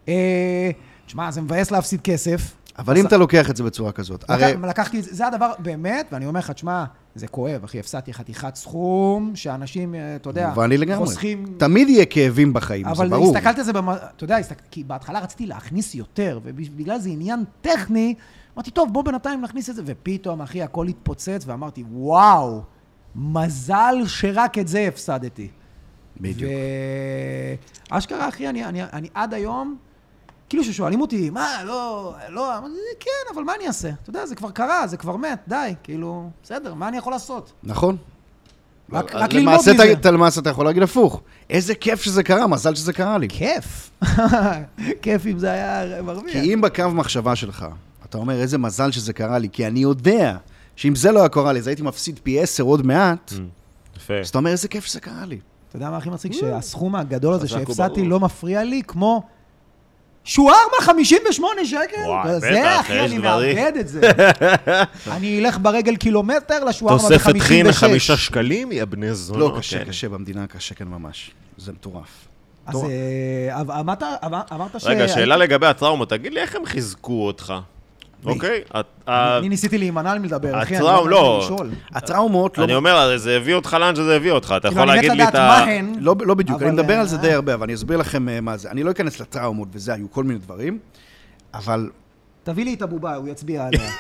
[0.09, 0.71] אה,
[1.07, 2.41] תשמע, זה מבאס להפסיד כסף.
[2.79, 4.53] אבל אם אתה לוקח את זה בצורה כזאת, הרי...
[4.53, 8.13] לקח, לקחתי את זה, זה הדבר, באמת, ואני אומר לך, תשמע, זה כואב, אחי, הפסדתי
[8.15, 11.07] חתיכת סכום, שאנשים, אה, אתה יודע, מובן לי לגמרי.
[11.07, 11.55] חוסכים...
[11.59, 13.37] תמיד יהיה כאבים בחיים, זה אבל ברור.
[13.37, 13.91] הסתכלתי על זה, במ...
[13.91, 14.39] אתה יודע.
[14.71, 18.15] כי בהתחלה רציתי להכניס יותר, ובגלל זה עניין טכני,
[18.57, 22.63] אמרתי, טוב, בוא בינתיים נכניס את זה, ופתאום, אחי, הכל התפוצץ, ואמרתי, וואו,
[23.17, 25.49] מזל שרק את זה הפסדתי.
[26.21, 26.53] בדיוק.
[27.91, 29.77] ואשכרה, אחי, אני, אני, אני עד היום,
[30.49, 33.89] כאילו ששואלים אותי, מה, לא, לא, אמרתי, כן, אבל מה אני אעשה?
[34.03, 37.53] אתה יודע, זה כבר קרה, זה כבר מת, די, כאילו, בסדר, מה אני יכול לעשות?
[37.63, 37.97] נכון.
[38.93, 39.71] רק, רק ללמוד מזה.
[39.73, 41.21] אתה- אתה למעשה אתה יכול להגיד הפוך.
[41.51, 43.29] איזה כיף שזה קרה, מזל שזה קרה לי.
[43.29, 43.91] כיף.
[45.03, 46.33] כיף אם זה היה מרוויח.
[46.33, 47.67] כי אם בקו מחשבה שלך,
[48.05, 50.37] אתה אומר, איזה מזל שזה קרה לי, כי אני יודע
[50.77, 53.41] שאם זה לא היה קורה לי, אז הייתי מפסיד פי עשר עוד מעט, Mm.
[53.97, 54.15] יפה.
[54.21, 55.39] אז אתה אומר, איזה כיף שזה קרה לי.
[55.69, 56.33] אתה יודע מה הכי מצחיק?
[56.33, 58.05] שהסכום הגדול הזה שהפסדתי.
[58.05, 59.23] לא מפריע לי כמו
[60.27, 62.01] שווארמה 58 שקל.
[62.07, 63.57] וואי, זה, בטח, אחי, יש אני דברים.
[63.57, 64.01] מאבד את זה.
[65.17, 67.09] אני אלך ברגל קילומטר לשווארמה ב-56.
[67.09, 69.53] תוספת חינה חמישה שקלים, יא בני זונות.
[69.55, 69.85] לא, קשה, כן.
[69.85, 71.31] קשה, במדינה קשה כאן ממש.
[71.59, 72.09] זה מטורף.
[72.67, 72.77] אז.
[72.85, 74.85] אה, אבל אמרת, אמר- אמרת ש...
[74.87, 77.55] רגע, שאלה לגבי הטראומות, תגיד לי איך הם חיזקו אותך,
[78.25, 78.61] אוקיי?
[78.81, 81.41] את- ה- אני ניסיתי להימנע מלדבר, אחי, אני לא לא.
[81.45, 81.71] לשאול.
[81.93, 82.65] הטראומות, לא...
[82.65, 85.29] אני אומר, הרי זה הביא אותך לאן שזה הביא אותך, אתה כאילו, יכול להגיד לי
[85.29, 85.65] את ה...
[86.01, 88.41] לא, לא בדיוק, אני מדבר אה, על זה די הרבה, אבל אני אסביר לכם אה,
[88.41, 88.71] מה זה.
[88.71, 90.79] אני לא אכנס לטראומות וזה, היו כל מיני דברים,
[91.55, 91.91] אבל
[92.45, 93.91] תביא לי את הבובה, הוא יצביע עליה.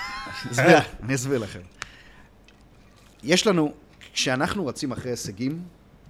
[1.04, 1.60] אני אסביר לכם.
[3.22, 3.72] יש לנו,
[4.14, 5.58] כשאנחנו רצים אחרי הישגים,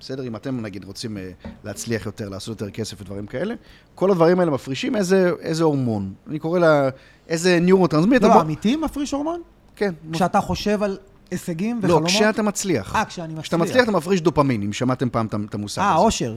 [0.00, 1.30] בסדר, אם אתם נגיד רוצים אה,
[1.64, 3.54] להצליח יותר, לעשות יותר כסף ודברים כאלה,
[3.94, 6.12] כל הדברים האלה מפרישים איזה, איזה הורמון.
[6.28, 6.88] אני קורא לה,
[7.28, 8.28] איזה ניורוטרנסמיטר.
[8.28, 9.42] לא, בוא- אמיתי מפריש הורמון?
[9.76, 9.94] כן.
[10.12, 10.98] כשאתה חושב על
[11.30, 12.08] הישגים לא, וחלומות?
[12.10, 12.96] כשאתה מצליח.
[12.96, 13.42] אה, כשאני מצליח.
[13.42, 16.04] כשאתה מצליח אתה מפריש דופמין, אם שמעתם פעם את- המושג אה, הזה.
[16.04, 16.36] אושר.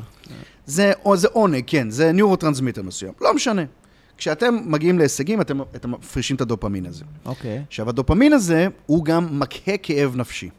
[0.65, 3.13] זה, או, זה עונג, כן, זה ניורוטרנסמיטר מסוים.
[3.21, 3.61] לא משנה.
[4.17, 7.03] כשאתם מגיעים להישגים, אתם, אתם מפרישים את הדופמין הזה.
[7.25, 7.63] אוקיי.
[7.67, 10.49] עכשיו, הדופמין הזה הוא גם מקהה כאב נפשי.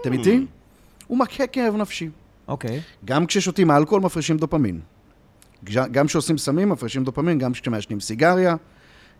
[0.00, 0.46] אתם איתי?
[1.14, 2.08] הוא מקהה כאב נפשי.
[2.48, 2.80] אוקיי.
[3.04, 4.80] גם כששותים אלכוהול מפרישים דופמין.
[5.90, 8.56] גם כשעושים סמים מפרישים דופמין, גם כשמעשנים סיגריה,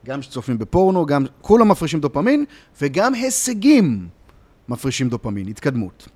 [0.06, 1.24] גם כשצופים בפורנו, גם...
[1.40, 2.44] כולם מפרישים דופמין,
[2.80, 4.08] וגם הישגים
[4.68, 6.08] מפרישים דופמין, התקדמות.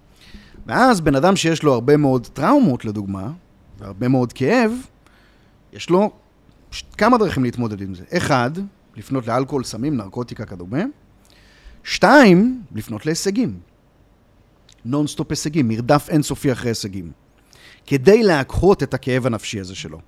[0.66, 3.30] ואז בן אדם שיש לו הרבה מאוד טראומות, לדוגמה,
[3.78, 4.72] והרבה מאוד כאב,
[5.72, 6.10] יש לו
[6.70, 8.04] ש- כמה דרכים להתמודד עם זה.
[8.16, 8.50] אחד,
[8.96, 10.82] לפנות לאלכוהול, סמים, נרקוטיקה, כדומה.
[11.84, 13.67] שתיים, לפנות להישגים.
[14.84, 17.12] נונסטופ הישגים, מרדף אינסופי אחרי הישגים.
[17.86, 19.98] כדי להקהות את הכאב הנפשי הזה שלו.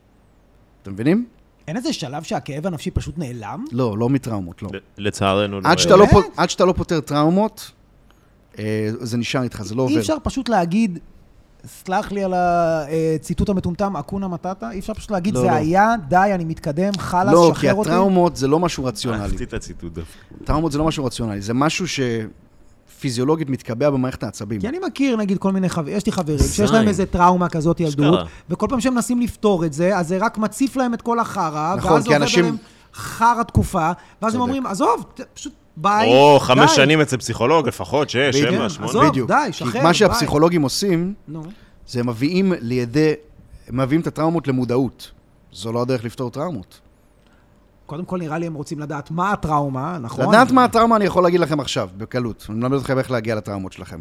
[0.83, 1.27] אתם מבינים?
[1.69, 3.65] אין איזה שלב שהכאב הנפשי פשוט נעלם?
[3.73, 4.71] לא, לא מטראומות, לא.
[4.99, 5.69] לצערנו, לא.
[5.69, 6.07] עד שאתה לא,
[6.47, 7.71] שאתה לא פותר טראומות,
[8.59, 9.95] אה, זה נשאר איתך, זה לא עובר.
[9.95, 10.99] אי אפשר פשוט להגיד,
[11.67, 15.53] סלח לי על הציטוט המטומטם, אקונה מטאטה, אי אפשר פשוט להגיד, לא, זה לא.
[15.53, 17.91] היה, די, אני מתקדם, חלאס, לא, כי שחרר אותי.
[17.91, 19.23] הטראומות זה לא משהו רציונלי.
[19.23, 20.45] אהבתי את הציטוט דווקא.
[20.45, 21.89] טראומות זה לא משהו רציונלי, זה משהו
[23.05, 24.61] שפיזיולוגית מתקבע במערכת העצבים.
[24.61, 26.71] כי אני מכיר, נגיד, כל מיני חברים, יש לי חברים שיש.
[26.71, 28.19] להם איזה טראומה כזאת ילדות.
[28.51, 31.75] וכל פעם שהם מנסים לפתור את זה, אז זה רק מציף להם את כל החרא,
[31.77, 32.57] נכון, ואז עובד אנשים- עליהם
[32.95, 33.91] חרא תקופה,
[34.23, 34.41] ואז הם.
[34.41, 38.17] אומרים, עזוב, ת- פשוט ביי, או חמש די." שנים אצל פסיכולוג, לפחות, שש.
[38.37, 38.91] שבע, שמונה.
[38.91, 39.07] עזוב.
[39.07, 39.29] בדיוק.
[39.31, 39.95] די, כי שחרר, מה ביי.
[39.95, 41.43] שהפסיכולוגים עושים, נו.
[41.87, 43.13] זה מביאים לידי,
[43.71, 45.11] מביאים את הטראומות למודעות.
[45.53, 46.81] זו לא הדרך לפתור טראומות.
[47.91, 50.29] קודם כל, נראה לי הם רוצים לדעת מה הטראומה, נכון?
[50.29, 52.47] לדעת מה הטראומה אני יכול להגיד לכם עכשיו, בקלות.
[52.51, 54.01] אני מלמד אתכם איך להגיע לטראומות שלכם.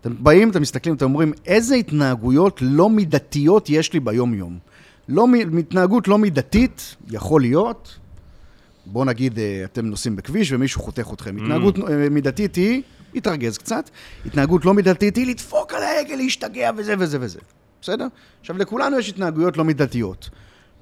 [0.00, 4.58] אתם באים, אתם מסתכלים, אתם אומרים, איזה התנהגויות לא מידתיות יש לי ביום-יום?
[5.08, 5.26] לא,
[5.58, 7.98] התנהגות לא מידתית יכול להיות,
[8.86, 11.36] בואו נגיד, אה, אתם נוסעים בכביש ומישהו חותך אתכם.
[11.36, 12.82] התנהגות אה, מידתית היא,
[13.14, 13.90] התרגז קצת,
[14.26, 17.38] התנהגות לא מידתית היא לדפוק על ההגה, להשתגע וזה וזה וזה.
[17.82, 18.06] בסדר?
[18.40, 20.30] עכשיו, לכולנו יש התנהגויות לא מידתיות.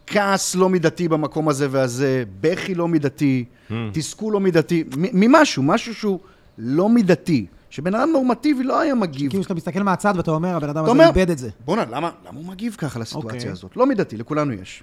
[0.07, 3.45] כעס לא מידתי במקום הזה והזה, בכי לא מידתי,
[3.93, 6.21] תסכול לא מידתי, ממשהו, משהו שהוא
[6.59, 9.31] לא מידתי, שבן אדם נורמטיבי לא היה מגיב.
[9.31, 11.51] כאילו שאתה מסתכל מהצד ואתה אומר, הבן אדם הזה אומר, איבד את זה.
[11.65, 13.51] בואנה, למה, למה הוא מגיב ככה לסיטואציה אוקיי.
[13.51, 13.77] הזאת?
[13.77, 14.83] לא מידתי, לכולנו יש.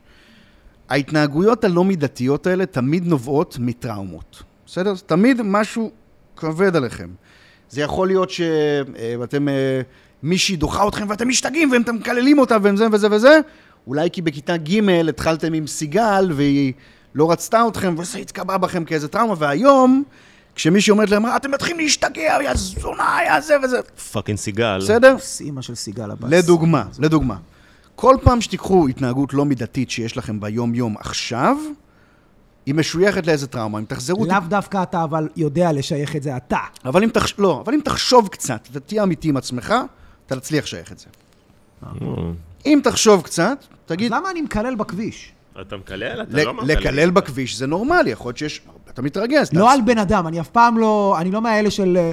[0.90, 4.44] ההתנהגויות הלא מידתיות האלה תמיד נובעות מטראומות.
[4.66, 4.94] בסדר?
[4.94, 5.92] זה תמיד משהו
[6.36, 7.10] כבד עליכם.
[7.70, 9.48] זה יכול להיות שאתם,
[10.24, 13.40] מישהי דוחה אתכם ואתם משתגעים ואתם מקללים אותה וזה וזה וזה,
[13.88, 16.74] אולי כי בכיתה ג' התחלתם עם סיגל והיא
[17.16, 20.04] לא רצתה אתכם וזה התקבע בכם כאיזה טראומה, והיום,
[20.56, 23.78] כשמישהי אומרת להם, "אה, אתם מתחילים להשתגע, יא זונה, יא זה וזה.
[24.12, 24.78] fucking סיגל.
[24.82, 25.16] בסדר?
[25.40, 26.32] אימא של סיגל עבאס.
[26.32, 27.36] לדוגמה, לדוגמה.
[27.96, 31.58] כל פעם שתיקחו התנהגות לא מידתית שיש לכם ביום-יום עכשיו,
[32.66, 33.80] היא משויכת לאיזה טראומה.
[33.80, 34.26] אם תחזרו...
[34.26, 36.58] לאו דווקא אתה אבל יודע לשייך את זה אתה.
[36.86, 37.34] אבל אם, תחש...
[37.38, 39.74] לא, אבל אם תחשוב קצת ותהיה אמיתי עם עצמך,
[40.26, 41.06] אתה תצליח לשייך את זה.
[42.66, 45.32] אם תחשוב קצת, תגיד, למה אני מקלל בכביש?
[45.62, 46.22] אתה מקלל?
[46.22, 46.72] אתה לא מקלל.
[46.78, 48.62] לקלל בכביש זה נורמלי, יכול להיות שיש...
[48.90, 49.54] אתה מתרגז.
[49.54, 51.16] לא אתה- על בן אדם, אני אף פעם לא...
[51.20, 51.98] אני לא מהאלה של...
[51.98, 52.12] אה,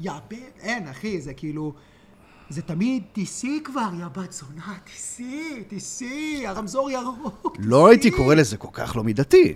[0.00, 0.36] יא בן...
[0.60, 1.72] אין, אחי, זה כאילו...
[2.48, 7.56] זה תמיד, תיסעי כבר, יא בת זונה, תיסעי, תיסעי, הרמזור ירוק.
[7.58, 9.54] לא הייתי קורא לזה כל כך לא מידתי.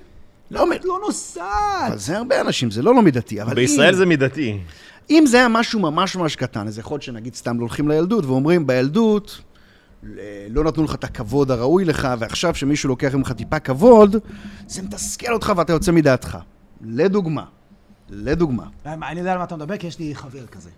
[0.50, 1.44] לא, את לא נוסעת?
[1.88, 3.42] אבל זה הרבה אנשים, זה לא לא מידתי.
[3.42, 4.58] אבל בישראל אם, זה מידתי.
[5.10, 8.24] אם זה היה משהו ממש ממש קטן, אז יכול להיות שנגיד סתם לא הולכים לילדות
[8.24, 9.40] ואומרים, בילדות
[10.02, 10.18] ל-
[10.50, 14.16] לא נתנו לך את הכבוד הראוי לך, ועכשיו שמישהו לוקח ממך טיפה כבוד,
[14.66, 16.38] זה מתסכל אותך ואתה יוצא מדעתך.
[16.84, 17.44] לדוגמה.
[18.10, 18.64] לדוגמה.
[18.86, 20.70] אני יודע על מה אתה מדבר, כי יש לי חבר כזה.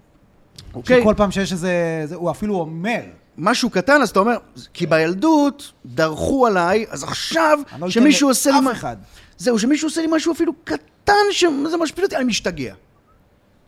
[0.75, 1.01] אוקיי?
[1.01, 1.73] שכל פעם שיש איזה...
[2.05, 3.01] זה- הוא אפילו אומר,
[3.39, 4.37] משהו קטן, אז אתה אומר,
[4.75, 8.57] כי בילדות דרכו עליי, אז עכשיו, אני לא אתן שמישהו עושה לי...
[8.57, 8.97] לאף מה- אחד.
[9.39, 11.49] זהו, שמישהו עושה לי משהו אפילו קטן, שזה
[11.83, 12.75] משפיל אותי, אני משתגע.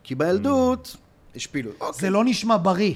[0.03, 0.95] כי בילדות,
[1.35, 1.71] השפילו.
[1.79, 1.99] אוקיי.
[1.99, 2.93] זה לא נשמע בריא.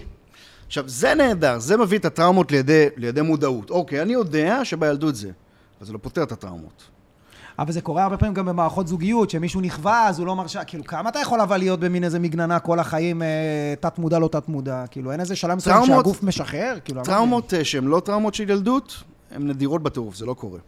[0.68, 3.70] עכשיו, זה נהדר, זה מביא את הטראומות לידי, לידי מודעות.
[3.70, 5.32] אוקיי, אני יודע שבילדות זה,
[5.78, 6.84] אבל זה לא פותר את הטראומות.
[7.60, 10.84] אבל זה קורה הרבה פעמים גם במערכות זוגיות, שמישהו נכווה, אז הוא לא מרשה, כאילו,
[10.84, 14.84] כמה אתה יכול אבל להיות במין איזה מגננה כל החיים, אה, תת-מודע, לא תת-מודע?
[14.92, 16.78] כאילו, אין איזה שלב מסוים שהגוף משחרר?
[16.86, 20.60] כאילו, טראומות אה, שהן לא טראומות של ילדות, הן נדירות בטירוף, זה לא קורה.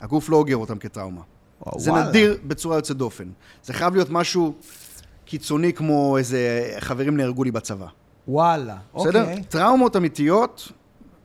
[0.00, 1.20] הגוף לא אוגר אותן כטראומה.
[1.66, 2.08] וואו, זה וואלה.
[2.08, 3.28] נדיר בצורה יוצאת דופן.
[3.64, 4.54] זה חייב להיות משהו
[5.28, 7.86] קיצוני כמו איזה חברים נהרגו לי בצבא.
[8.28, 9.20] וואלה, בסדר?
[9.20, 9.42] אוקיי.
[9.42, 10.72] טראומות אמיתיות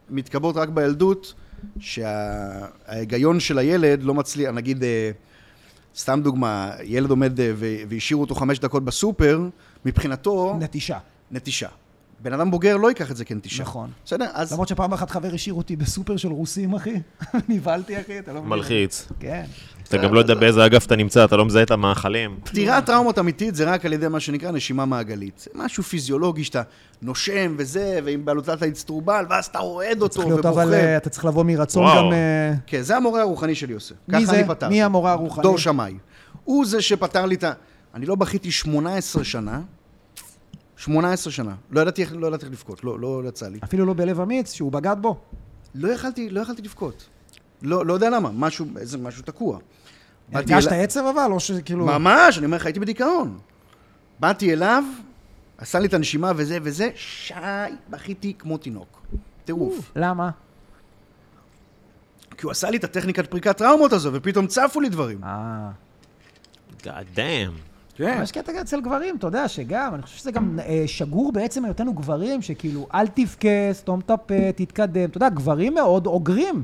[0.09, 1.33] מתקבלות רק בילדות,
[1.79, 5.11] שההיגיון של הילד לא מצליח, נגיד, אה,
[5.97, 7.51] סתם דוגמה, ילד עומד אה,
[7.87, 9.41] והשאירו אותו חמש דקות בסופר,
[9.85, 10.97] מבחינתו, נטישה.
[11.31, 11.69] נטישה.
[12.23, 13.63] בן אדם בוגר לא ייקח את זה כנטישה.
[13.63, 13.89] נכון.
[14.05, 14.25] בסדר?
[14.33, 16.95] אז למרות שפעם אחת חבר השאיר אותי בסופר של רוסים, אחי.
[17.49, 18.49] נבהלתי, אחי, אתה לא מבין.
[18.49, 19.07] מלחיץ.
[19.19, 19.43] כן.
[19.83, 22.39] אתה גם לא יודע באיזה אגף אתה נמצא, אתה לא מזהה את המאכלים.
[22.43, 25.39] פתירת טראומות אמיתית זה רק על ידי מה שנקרא נשימה מעגלית.
[25.39, 26.61] זה משהו פיזיולוגי שאתה
[27.01, 30.63] נושם וזה, ועם בעלותת האצטרובל, ואז אתה רועד אותו צריך להיות, ובוכה.
[30.63, 31.97] אבל אה, אתה צריך לבוא מרצון.
[31.97, 32.13] גם...
[32.13, 33.95] אה, כן, זה המורה הרוחני שלי עושה.
[34.07, 34.39] מי ככה זה?
[34.39, 34.73] אני פתרתי.
[34.73, 35.43] מי המורה הרוחני?
[35.43, 35.93] דור שמאי.
[36.43, 37.51] הוא זה שפתר לי את ה...
[37.93, 39.61] אני לא בכיתי 18 שנה.
[40.77, 41.55] 18 שנה.
[41.71, 43.59] לא ידעתי איך, לא ידעתי איך לבכות, לא, לא יצא לי.
[43.63, 45.17] אפילו לא בלב אמיץ, שהוא בגד בו.
[45.75, 47.09] לא יכלתי, לא יכלתי לבכות.
[47.61, 49.59] לא, לא יודע למה, משהו, איזה משהו תקוע.
[50.33, 51.85] הרגשת אליו- עצב אבל, או שכאילו...
[51.85, 53.37] ממש, אני אומר לך, הייתי בדיכאון.
[54.19, 54.83] באתי אליו,
[55.57, 57.33] עשה לי את הנשימה וזה וזה, שי,
[57.89, 59.01] בכיתי כמו תינוק.
[59.45, 59.91] טירוף.
[59.95, 60.29] למה?
[62.37, 65.23] כי הוא עשה לי את הטכניקת פריקת טראומות הזו, ופתאום צפו לי דברים.
[65.23, 65.69] אה...
[66.83, 67.72] God damn.
[67.95, 68.19] כן.
[68.23, 71.93] יש קטע אצל גברים, אתה יודע, שגם, אני חושב שזה גם אה, שגור בעצם היותנו
[71.93, 75.09] גברים, שכאילו, אל תבכה, סתום את הפה, תתקדם.
[75.09, 76.63] אתה יודע, גברים מאוד אוגרים.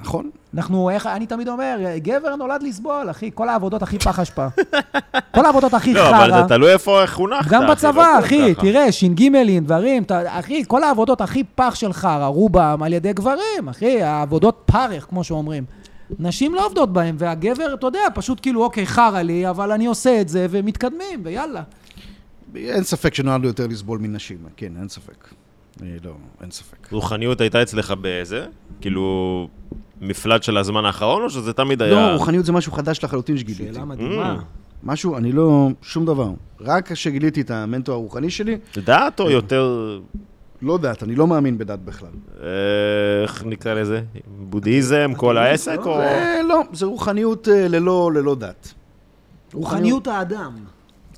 [0.00, 0.30] נכון.
[0.54, 4.46] אנחנו, איך, אני תמיד אומר, גבר נולד לסבול, אחי, כל העבודות הכי פח אשפה.
[5.34, 6.24] כל העבודות הכי לא, חרא.
[6.24, 7.50] אבל זה תלוי איפה חונכת.
[7.50, 8.54] גם לא בצבא, אחי.
[8.54, 9.28] תראה, ש"ג,
[9.62, 15.06] דברים, אחי, כל העבודות הכי פח של חרא, רובם על ידי גברים, אחי, העבודות פרך,
[15.08, 15.64] כמו שאומרים.
[16.18, 20.20] נשים לא עובדות בהם, והגבר, אתה יודע, פשוט כאילו, אוקיי, חרא לי, אבל אני עושה
[20.20, 21.62] את זה, ומתקדמים, ויאללה.
[22.56, 25.28] אין ספק שנולדנו יותר לסבול מנשים, כן, אין ספק.
[25.82, 26.92] אה, לא, אין ספק.
[26.92, 28.46] רוחניות הייתה אצלך באיזה?
[28.80, 29.48] כאילו,
[30.00, 31.92] מפלט של הזמן האחרון, או שזה תמיד היה...
[31.94, 33.64] לא, רוחניות זה משהו חדש לחלוטין שגיליתי.
[33.74, 33.84] שאלה Mm.
[33.84, 34.36] מדהימה.
[34.82, 36.30] משהו, אני לא, שום דבר.
[36.60, 40.00] רק כשגיליתי את המנטור הרוחני שלי, דת או יותר...
[40.64, 42.08] לא דת, אני לא מאמין בדת בכלל.
[43.22, 44.02] איך נקרא לזה?
[44.26, 46.00] בודהיזם, כל העסק, או...
[46.00, 48.74] אה, לא, זה רוחניות אה, ללא, דת.
[49.52, 50.52] רוחניות האדם.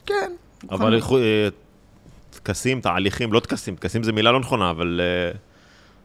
[0.07, 0.33] כן.
[0.71, 1.49] אבל אה,
[2.31, 5.01] טקסים, תהליכים, לא טקסים, טקסים זה מילה לא נכונה, אבל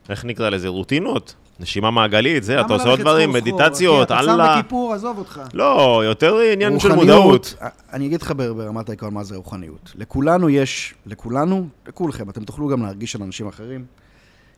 [0.10, 0.68] איך נקרא לזה?
[0.68, 1.36] רוטינות?
[1.62, 4.58] נשימה מעגלית, זה, אתה עושה עוד דברים, מדיטציות, אתה שם אללה.
[4.60, 5.42] בכיפור, עזוב אותך.
[5.54, 7.56] לא, יותר עניין של מודעות.
[7.62, 9.92] אה, אני אגיד לך בר- ברמת העיקרון מה זה רוחניות.
[9.96, 13.86] לכולנו יש, לכולנו, לכולכם, אתם תוכלו גם להרגיש על אנשים אחרים,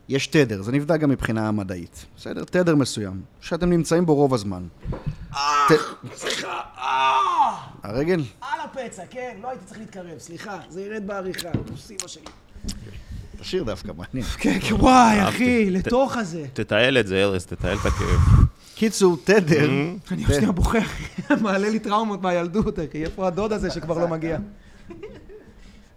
[0.10, 2.06] יש תדר, זה נבדק גם מבחינה מדעית.
[2.18, 2.44] בסדר?
[2.44, 4.64] תדר מסוים, שאתם נמצאים בו רוב הזמן.
[6.16, 6.60] סליחה,
[7.84, 8.22] הרגל?
[8.42, 11.50] על הפצע, כן, לא הייתי צריך להתקרב, סליחה, זה ירד בעריכה,
[12.08, 12.24] שלי.
[13.44, 14.32] תשאיר דווקא, מעניין.
[14.38, 15.36] כן, כן, וואי, אהבתי.
[15.36, 16.46] אחי, לתוך הזה.
[16.54, 18.46] תתעל את זה, ארז, תתעל את הכאב.
[18.76, 19.70] קיצור, תדר,
[20.12, 21.04] אני שנייה בוכה, אחי,
[21.44, 24.38] מעלה לי טראומות מהילדות, אחי, איפה הדוד הזה שכבר לא מגיע?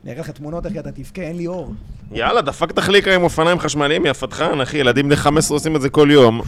[0.05, 1.75] אני אראה לך תמונות, אחי, אתה תבכה, אין לי אור.
[2.13, 5.89] יאללה, דפקת חליקה עם אופניים חשמליים, יא פתחן, אחי, ילדים בני 15 עושים את זה
[5.89, 6.41] כל יום.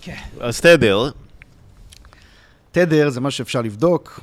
[0.00, 0.14] כן.
[0.40, 1.10] אז תדר,
[2.72, 4.20] תדר זה מה שאפשר לבדוק,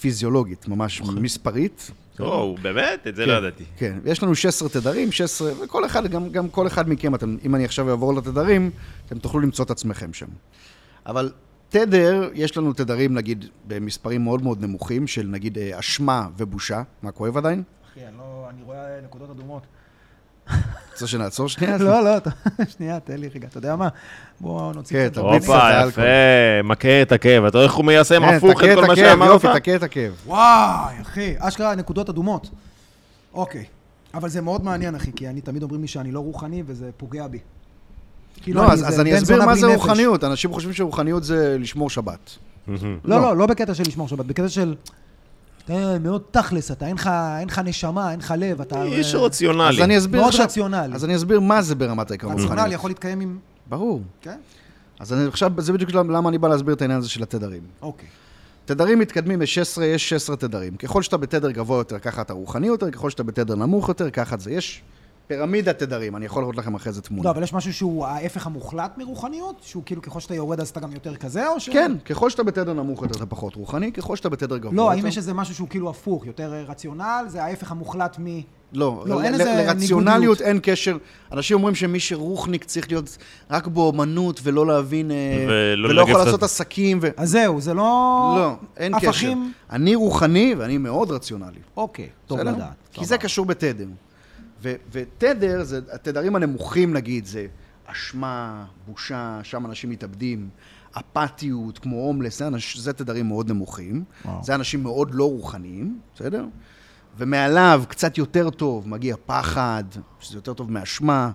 [0.00, 1.90] פיזיולוגית, ממש מספרית.
[2.20, 3.06] או, באמת?
[3.06, 3.64] את זה כן, לא ידעתי.
[3.76, 7.54] כן, יש לנו 16 תדרים, 16, וכל אחד, גם, גם כל אחד מכם, אתם, אם
[7.54, 8.70] אני עכשיו אעבור לתדרים,
[9.06, 10.26] אתם תוכלו למצוא את עצמכם שם.
[11.06, 11.32] אבל
[11.68, 16.82] תדר, יש לנו תדרים, נגיד, במספרים מאוד מאוד נמוכים, של נגיד אה, אשמה ובושה.
[17.02, 17.62] מה, כואב עדיין?
[17.92, 18.46] אחי, אני לא...
[18.50, 19.62] אני רואה נקודות אדומות.
[20.92, 21.78] רוצה שנעצור שנייה?
[21.78, 22.10] לא, לא,
[22.76, 23.48] שנייה, תן לי רגע.
[23.48, 23.88] אתה יודע מה?
[24.40, 25.40] בוא נוציא כן, קצת אתה דברים.
[25.40, 26.08] קצת הופה, האלכוהול.
[26.08, 27.44] יפה, מכה את הכאב.
[27.44, 29.28] אתה רואה איך הוא מיישם כן, הפוך את כל מה שאמרת?
[29.28, 30.12] יופי, תכה את הכאב.
[30.26, 32.50] וואי, אחי, אשכרה נקודות אדומות.
[33.34, 33.64] אוקיי.
[34.14, 37.26] אבל זה מאוד מעניין, אחי, כי אני תמיד אומרים לי שאני לא רוחני, וזה פוגע
[37.26, 37.38] בי.
[38.42, 39.66] כאילו, לא, אז, אני אסביר מה זה.
[39.66, 40.24] רוחניות.
[40.24, 42.30] אנשים חושבים שרוחניות זה לשמור שבת.
[42.68, 43.20] לא, לא.
[43.20, 44.74] לא, לא בקטע של לשמור שבת, בקטע של...
[45.70, 48.82] אתה מאוד תכלס, אתה, אין לך, אין לך נשמה, אין לך לב, אתה...
[48.82, 49.84] איש אה, אז רציונלי.
[49.84, 50.44] אני אסביר מאוד עכשיו...
[50.44, 50.94] רציונלי.
[50.94, 52.74] אז אני אסביר מה זה ברמת העיקרון רציונלי.
[52.74, 53.38] יכול להתקיים עם...
[53.66, 54.02] ברור.
[54.20, 54.38] כן?
[54.98, 57.62] אז אני עכשיו, זה בדיוק למה אני בא להסביר את העניין הזה של התדרים.
[57.82, 58.08] אוקיי.
[58.64, 60.76] תדרים מתקדמים ב-16, יש 16 תדרים.
[60.76, 64.36] ככל שאתה בתדר גבוה יותר, ככה אתה רוחני יותר, ככל שאתה בתדר נמוך יותר, ככה
[64.36, 64.50] זה.
[64.50, 64.82] יש
[65.28, 67.24] פירמידת תדרים, אני יכול לראות לכם אחרי זה תמונה.
[67.24, 69.56] לא, אבל יש משהו שהוא ההפך המוחלט מרוחניות?
[69.62, 71.70] שהוא כאילו ככל שאתה יורד אז אתה גם יותר כזה, או ש...
[71.70, 74.90] כן, ככל שאתה בתדר נמוך יותר, אתה פחות רוחני, ככל שאתה בתדר גבוה לא.
[74.90, 78.40] האם יש איזה משהו שהוא כאילו הפוך, יותר רציונל, זה ההפך המוחלט מ...
[78.72, 80.40] לא, לא, אין איזה לרציונליות.
[80.40, 80.96] אין קשר.
[81.32, 83.18] אנשים אומרים שמי שרוחניק צריך להיות
[83.50, 85.10] רק באומנות ולא להבין...
[85.10, 87.08] אה, ולא ולא יכול לעשות עסקים ו...
[87.16, 87.82] אז זהו, זה לא...
[88.38, 89.32] לא, אין קשר.
[89.70, 91.60] אני רוחני ואני מאוד רציונלי.
[91.76, 92.40] אוקיי, טוב?
[92.40, 92.68] לדעת.
[92.92, 93.86] כי זה קשור בתדר.
[94.62, 97.46] ו- ותדר, זה, התדרים הנמוכים נגיד, זה
[97.86, 100.48] אשמה, בושה, שם אנשים מתאבדים,
[100.92, 104.04] אפתיות, כמו הומלס, זה, אנש, זה תדרים מאוד נמוכים.
[104.24, 104.44] וואו.
[104.44, 106.44] זה אנשים מאוד לא רוחניים, בסדר?
[107.18, 109.84] ומעליו, קצת יותר טוב, מגיע פחד,
[110.20, 111.30] שזה יותר טוב מאשמה,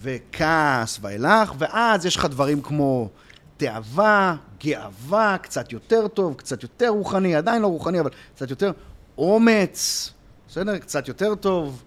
[0.00, 3.08] וכעס ואילך, ואז יש לך דברים כמו
[3.56, 8.72] תאווה, גאווה, קצת יותר טוב, קצת יותר רוחני, עדיין לא רוחני, אבל קצת יותר
[9.18, 10.10] אומץ,
[10.48, 10.78] בסדר?
[10.78, 11.84] קצת יותר טוב.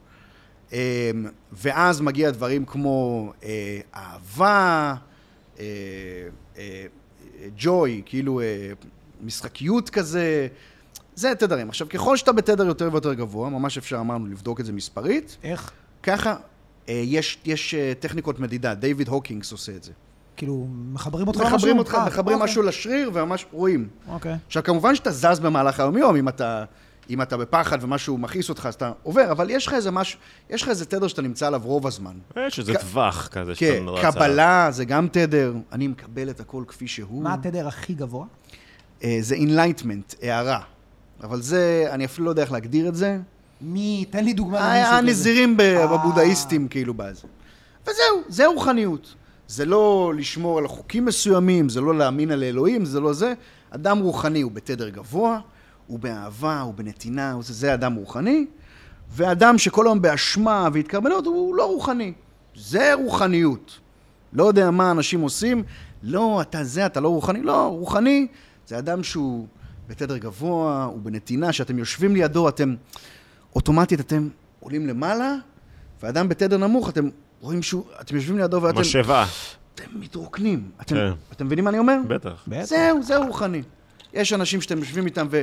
[0.72, 0.78] אמ,
[1.52, 4.96] ואז מגיע דברים כמו אה, אהבה,
[5.60, 5.66] אה,
[6.58, 6.86] אה,
[7.58, 8.42] ג'וי, כאילו
[9.22, 10.48] משחקיות כזה,
[11.16, 11.70] זה תדרים.
[11.70, 15.72] עכשיו, ככל שאתה בתדר יותר ויותר גבוה, ממש אפשר, אמרנו, לבדוק את זה מספרית, איך?
[16.04, 16.36] ככה
[16.88, 19.92] יש, יש טכניקות מדידה, דיוויד הוקינגס עושה את זה.
[20.38, 21.56] כאילו, מחברים אותך למשהו?
[21.56, 22.52] מחברים אותך, מחברים אוקיי.
[22.52, 23.88] משהו לשריר וממש רואים.
[24.08, 24.36] אוקיי.
[24.48, 26.66] עכשיו, כמובן שאתה זז במהלך היום-יום, אם אתה,
[27.12, 30.20] אם אתה בפחד ומשהו מכעיס אותך, אז אתה עובר, אבל יש לך איזה משהו,
[30.50, 32.14] יש לך איזה תדר שאתה נמצא עליו רוב הזמן.
[32.48, 34.12] יש איזה כ- טווח כזה כן, שאתה רץ עליו.
[34.14, 37.24] קבלה זה גם תדר, אני מקבל את הכל כפי שהוא.
[37.24, 38.26] מה התדר הכי גבוה?
[39.04, 40.60] אה, זה enlightenment, הערה.
[41.24, 43.18] אבל זה, אני אפילו לא יודע איך להגדיר את זה.
[43.62, 44.06] מי...
[44.10, 44.98] תן לי דוגמה למישהו כזה.
[44.98, 45.88] הנזירים ב- אה.
[45.88, 47.28] בבודהיסטים, כאילו, בזה.
[47.84, 47.94] וזהו,
[48.28, 49.14] זה רוחניות.
[49.48, 53.34] זה לא לשמור על חוקים מסוימים, זה לא להאמין על אלוהים, זה לא זה.
[53.70, 55.40] אדם רוחני הוא בתדר גבוה,
[55.92, 58.46] הוא באהבה, הוא בנתינה, הוא זה, זה אדם רוחני.
[59.10, 62.14] ואדם שכל היום באשמה והתקרבנות, הוא לא רוחני.
[62.56, 63.80] זה רוחניות.
[64.34, 65.64] לא יודע מה אנשים עושים,
[66.04, 67.42] לא, אתה זה, אתה לא רוחני.
[67.42, 68.28] לא, רוחני
[68.68, 69.48] זה אדם שהוא
[69.88, 72.76] בתדר גבוה, הוא בנתינה, שאתם יושבים לידו, אתם,
[73.56, 75.36] אוטומטית אתם עולים למעלה,
[76.04, 77.10] ואדם בתדר נמוך, אתם
[77.42, 79.26] רואים שהוא, אתם יושבים לידו ואתם משאבה,
[79.76, 80.70] אתם מתרוקנים.
[80.82, 81.12] אתם, כן.
[81.32, 81.98] אתם מבינים מה אני אומר?
[82.08, 82.44] בטח.
[82.48, 82.66] בטח.
[82.66, 83.62] זהו, זהו רוחני.
[84.14, 85.42] יש אנשים שאתם יושבים איתם ו...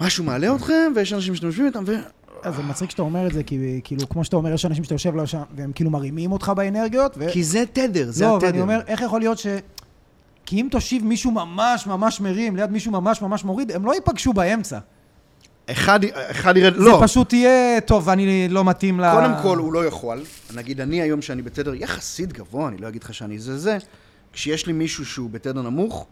[0.00, 1.94] משהו מעלה אתכם, ויש אנשים שאתם יושבים איתם ו...
[2.42, 4.94] אז זה מצחיק שאתה אומר את זה, כי כאילו, כמו שאתה אומר, יש אנשים שאתה
[4.94, 7.28] יושב שם, והם כאילו מרימים אותך באנרגיות, ו...
[7.32, 8.46] כי זה תדר, זה לא, התדר.
[8.46, 9.46] ואני אומר, איך יכול להיות ש...
[10.46, 14.32] כי אם תושיב מישהו ממש ממש מרים ליד מישהו ממש ממש מוריד, הם לא ייפגשו
[14.32, 14.78] באמצע.
[15.70, 16.74] אחד, אחד ירד...
[16.74, 17.00] זה לא.
[17.02, 19.12] פשוט יהיה, טוב, אני לא מתאים ל...
[19.12, 20.22] קודם כל, הוא לא יכול.
[20.54, 23.78] נגיד, אני היום שאני בתדר יחסית גבוה, אני לא אגיד לך שאני זה זה,
[24.32, 26.06] כשיש לי מישהו שהוא בתדר נמוך,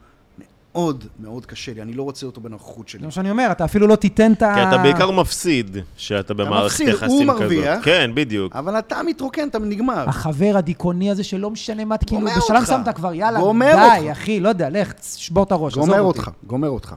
[0.74, 3.00] מאוד מאוד קשה לי, אני לא רוצה אותו בנוכחות שלי.
[3.00, 4.54] זה מה שאני אומר, אתה אפילו לא תיתן את ה...
[4.54, 7.40] כי אתה בעיקר מפסיד שאתה במערכת מפסיד, יחסים הוא כזאת.
[7.40, 7.84] מרוויח.
[7.84, 8.56] כן, בדיוק.
[8.56, 10.08] אבל אתה מתרוקן, אתה נגמר.
[10.08, 12.64] החבר הדיכאוני הזה שלא משנה מה, כאילו, בשלב.
[12.64, 14.18] שמת כבר, יאללה, גומר די, אותך.
[14.18, 16.00] אחי, לא יודע, לך, שבור את הראש, גומר.
[16.00, 16.94] אותך, גומר אותך.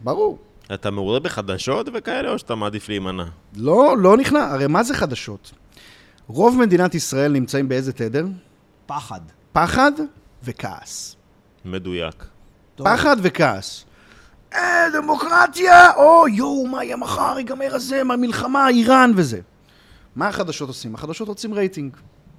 [0.00, 0.38] ברור.
[0.74, 3.24] אתה מעורה בחדשות וכאלה, או שאתה מעדיף להימנע?
[3.56, 4.44] לא, לא נכנע.
[4.44, 5.52] הרי מה זה חדשות?
[6.26, 8.26] רוב מדינת ישראל נמצאים באיזה תדר?
[8.86, 9.20] פחד.
[9.52, 9.92] פחד
[10.44, 11.16] וכעס.
[11.64, 12.24] מדויק.
[12.74, 12.88] טוב.
[12.88, 13.84] פחד וכעס.
[14.54, 15.92] אה, דמוקרטיה!
[15.94, 17.34] או, יואו, מה יהיה מחר?
[17.38, 19.40] ייגמר הזה, מה, מלחמה, איראן וזה.
[20.16, 20.94] מה החדשות עושים?
[20.94, 21.96] החדשות רוצים רייטינג.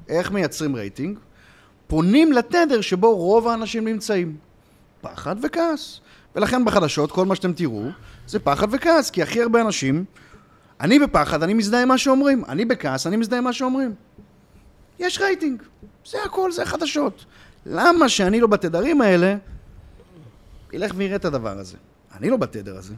[0.09, 1.19] איך מייצרים רייטינג?
[1.87, 4.37] פונים לתדר שבו רוב האנשים נמצאים.
[5.01, 5.99] פחד וכעס.
[6.35, 7.83] ולכן בחדשות, כל מה שאתם תראו,
[8.27, 10.05] זה פחד וכעס, כי הכי הרבה אנשים,
[10.81, 12.45] אני בפחד, אני מזדהה עם מה שאומרים.
[12.47, 13.93] אני בכעס, אני מזדהה עם מה שאומרים.
[14.99, 15.63] יש רייטינג.
[16.05, 17.25] זה הכל, זה חדשות.
[17.65, 19.35] למה שאני לא בתדרים האלה,
[20.75, 21.77] ילך ויראה את הדבר הזה.
[22.17, 22.93] אני לא בתדר הזה,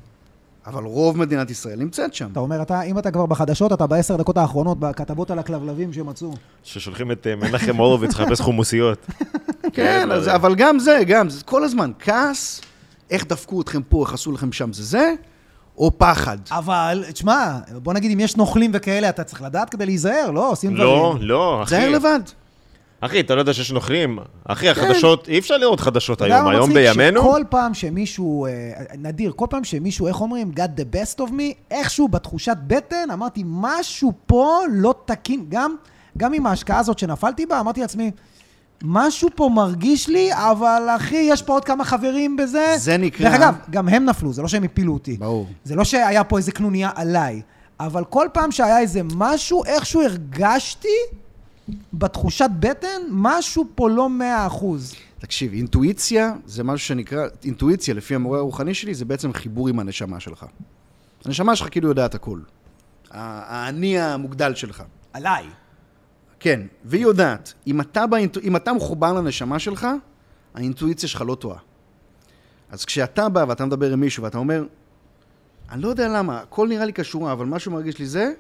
[0.66, 2.30] אבל רוב מדינת ישראל נמצאת שם.
[2.32, 6.34] אתה אומר, אתה, אם אתה כבר בחדשות, אתה בעשר דקות האחרונות, בכתבות על הכלבלבים שמצאו.
[6.64, 9.08] ששולחים את אה, מנחם הורוביץ לחפש חומוסיות.
[9.74, 12.62] כן, אז, אבל גם זה, גם, זה כל הזמן, כעס,
[13.12, 15.14] איך דפקו אתכם פה, איך עשו לכם שם, זה זה,
[15.78, 16.38] או פחד.
[16.52, 20.52] אבל, תשמע, בוא נגיד, אם יש נוכלים וכאלה, אתה צריך לדעת כדי להיזהר, לא?
[20.52, 20.88] עושים דברים.
[20.88, 21.76] לא, לא, אחי.
[21.76, 22.20] תזהר לבד.
[23.02, 24.20] אחי, אתה לא יודע שיש נוכלים?
[24.46, 26.48] אחי, החדשות, אי אפשר לראות חדשות היום.
[26.48, 26.76] היום מצחיק?
[26.98, 28.52] בימינו, שכל פעם שמישהו, אה,
[28.98, 33.44] נדיר, כל פעם שמישהו, איך אומרים, got the best of me, איכשהו בתחושת בטן, אמרתי,
[33.46, 35.46] משהו פה לא תקין.
[35.50, 35.76] גם,
[36.18, 38.12] גם עם ההשקעה הזאת שנפלתי בה, אמרתי לעצמי,
[38.84, 42.74] משהו פה מרגיש לי, אבל אחי, יש פה עוד כמה חברים בזה.
[42.78, 45.18] זה נקרא- דרך אגב, גם הם נפלו, זה לא שהם הפילו אותי.
[45.18, 45.48] ברור.
[45.64, 47.42] זה לא שהיה פה איזה קנוניה עליי,
[47.80, 50.88] אבל כל פעם שהיה איזה משהו, איכשהו הרגשתי
[51.94, 54.96] בתחושת בטן, משהו פה לא מאה אחוז.
[55.20, 60.20] תקשיב, אינטואיציה זה משהו שנקרא, אינטואיציה לפי המורה הרוחני שלי, זה בעצם חיבור עם הנשמה
[60.20, 60.46] שלך.
[61.26, 62.40] הנשמה שלך כאילו יודעת הכל.
[63.12, 64.84] האני המוגדל שלך.
[65.14, 65.46] עליי.
[66.40, 68.40] כן, והיא יודעת, אם אתה, באינטו...
[68.40, 69.88] אם אתה מחובר לנשמה שלך,
[70.54, 71.60] האינטואיציה שלך לא טועה.
[72.70, 74.66] אז כשאתה בא ואתה מדבר עם מישהו ואתה אומר,
[75.72, 78.32] אני לא יודע למה, הכל נראה לי קשורה, אבל משהו מרגיש לי זה,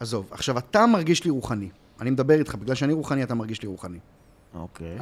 [0.00, 0.28] עזוב.
[0.30, 1.68] עכשיו, אתה מרגיש לי רוחני.
[2.02, 3.98] אני מדבר איתך, בגלל שאני רוחני, אתה מרגיש לי רוחני.
[4.54, 4.98] אוקיי.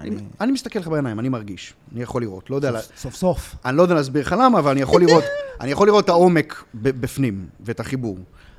[0.00, 3.54] אני, אני מסתכל לך בעיניים, אני מרגיש, אני יכול לראות, לא יודע, לה- סוף סוף.
[3.64, 5.24] אני לא יודע להסביר לך למה, אבל אני יכול לראות,
[5.60, 8.18] אני יכול לראות את העומק בפנים ואת החיבור.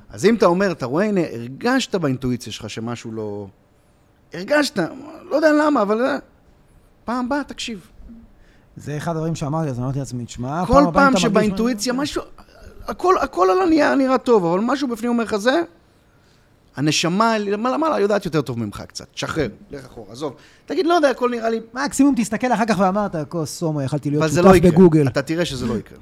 [0.10, 3.48] אז אם אתה אומר, אתה רואה, הנה, הרגשת באינטואיציה שלך שמשהו לא...
[4.34, 4.80] הרגשת,
[5.30, 6.02] לא יודע למה, אבל...
[6.06, 6.18] אה,
[7.06, 7.88] פעם הבאה, תקשיב.
[8.78, 12.22] זה אחד הדברים שאמרתי, אז אמרתי לעצמי, תשמע, כל פעם שבאינטואיציה משהו...
[12.88, 15.62] הכל, הכל על הנייר נראה טוב, אבל משהו בפנים אומר לך זה,
[16.80, 19.08] הנשמה למעלה מעלה יודעת יותר טוב ממך קצת.
[19.16, 20.36] שחרר, לך אחורה, עזוב.
[20.66, 21.60] תגיד, לא יודע, הכל נראה לי...
[21.74, 24.72] מקסימום תסתכל אחר כך ואמרת, כוס סומו, יכלתי להיות אבל זה שותף לא יקרה.
[24.72, 25.08] בגוגל.
[25.08, 25.98] אתה תראה שזה לא יקרה.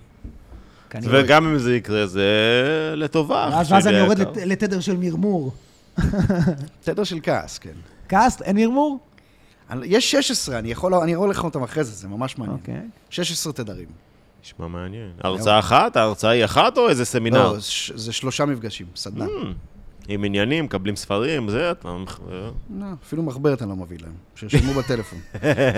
[1.02, 2.24] וגם אם זה יקרה, זה
[2.96, 3.64] לטובה.
[3.70, 5.52] ואז אני יורד לתדר של מרמור.
[6.84, 7.74] תדר של כעס, כן.
[8.10, 9.00] כעס, אין מרמור?
[9.84, 12.58] יש 16, אני יכול, אני אראה לך אותם אחרי זה, זה ממש מעניין.
[12.58, 12.82] אוקיי.
[13.10, 13.88] 16 תדרים.
[14.44, 15.12] נשמע מעניין.
[15.24, 15.98] הרצאה אחת?
[15.98, 17.52] ההרצאה היא אחת או איזה סמינר?
[17.52, 17.58] לא,
[17.96, 19.26] זה שלושה מפגשים, סדנה.
[20.08, 21.96] עם עניינים, מקבלים ספרים, זה, אתה...
[22.80, 25.20] לא, אפילו מחברת אני לא מביא להם, שירשמו בטלפון.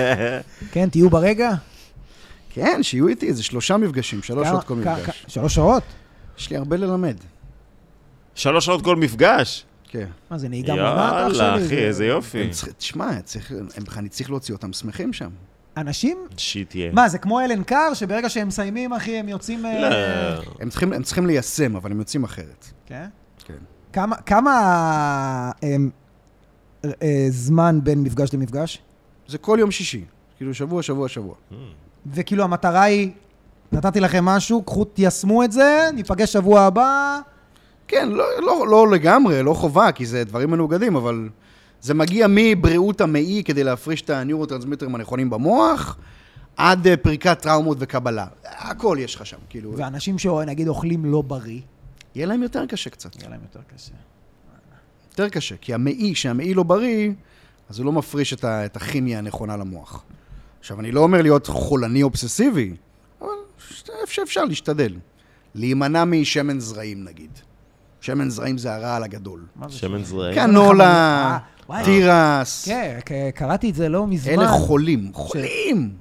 [0.72, 1.52] כן, תהיו ברגע.
[2.50, 5.26] כן, שיהיו איתי, איזה שלושה מפגשים, שלוש שעות כל מפגש.
[5.28, 5.84] שלוש שעות?
[6.38, 7.16] יש לי הרבה ללמד.
[8.36, 9.66] שלוש שעות כל מפגש.
[9.88, 10.08] כן.
[10.32, 11.46] מה זה, נהיגה מונעת שלי?
[11.46, 12.50] יאללה, אחי, זה- איזה יופי.
[12.78, 13.10] תשמע,
[13.98, 15.30] אני צריך להוציא אותם שמחים שם.
[15.78, 16.18] אנשים?
[16.38, 16.92] שיט יהיה.
[16.92, 19.66] מה, זה כמו אלן קאר, שברגע שהם מסיימים, אחי, הם יוצאים...
[19.66, 20.42] אה, לא.
[20.96, 22.66] הם צריכים ליישם, אבל הם יוצאים אחרת.
[22.86, 23.06] כן?
[23.94, 24.52] כמה, כמה
[25.64, 25.76] אה,
[26.84, 28.82] אה, זמן בין מפגש למפגש?
[29.28, 30.06] זה כל יום שישי.
[30.38, 31.36] כאילו שבוע, שבוע, שבוע.
[32.14, 33.12] וכאילו המטרה היא,
[33.72, 37.20] נתתי לכם משהו, קחו, תיישמו את זה, ניפגש שבוע הבא.
[37.88, 41.30] כן, לא, לא, לא לגמרי, לא חובה, כי זה דברים מנוגדים, אבל
[41.82, 45.98] זה מגיע מבריאות המעי כדי להפריש את הניורוטרנסמיטרים הנכונים במוח,
[46.58, 48.26] עד אה, פריקת טראומות וקבלה.
[48.46, 49.74] הכל יש לך שם, כאילו.
[49.78, 51.60] ואנשים שנגיד אוכלים לא בריא,
[52.20, 53.16] יהיה להם יותר קשה קצת.
[53.16, 53.92] יהיה להם יותר קשה.
[55.12, 57.12] יותר קשה, כי המעי, כשהמעי לא בריא,
[57.70, 60.04] אז הוא לא מפריש את, ה, את הכימיה הנכונה למוח.
[60.60, 62.74] עכשיו, אני לא אומר להיות חולני אובססיבי,
[63.22, 63.28] אבל
[64.04, 64.94] אפשר, אפשר להשתדל.
[65.56, 67.32] להימנע משמן זרעים, נגיד.
[68.02, 69.46] שמן זרעים זה הרעל הגדול.
[69.56, 70.36] מה זה שמן זרעים.
[70.36, 71.38] קנולה,
[71.72, 71.84] אה.
[71.84, 72.68] תירס,
[73.06, 74.34] כן, קראתי את זה לא מזמן.
[74.34, 75.94] אלה חולים, חולים.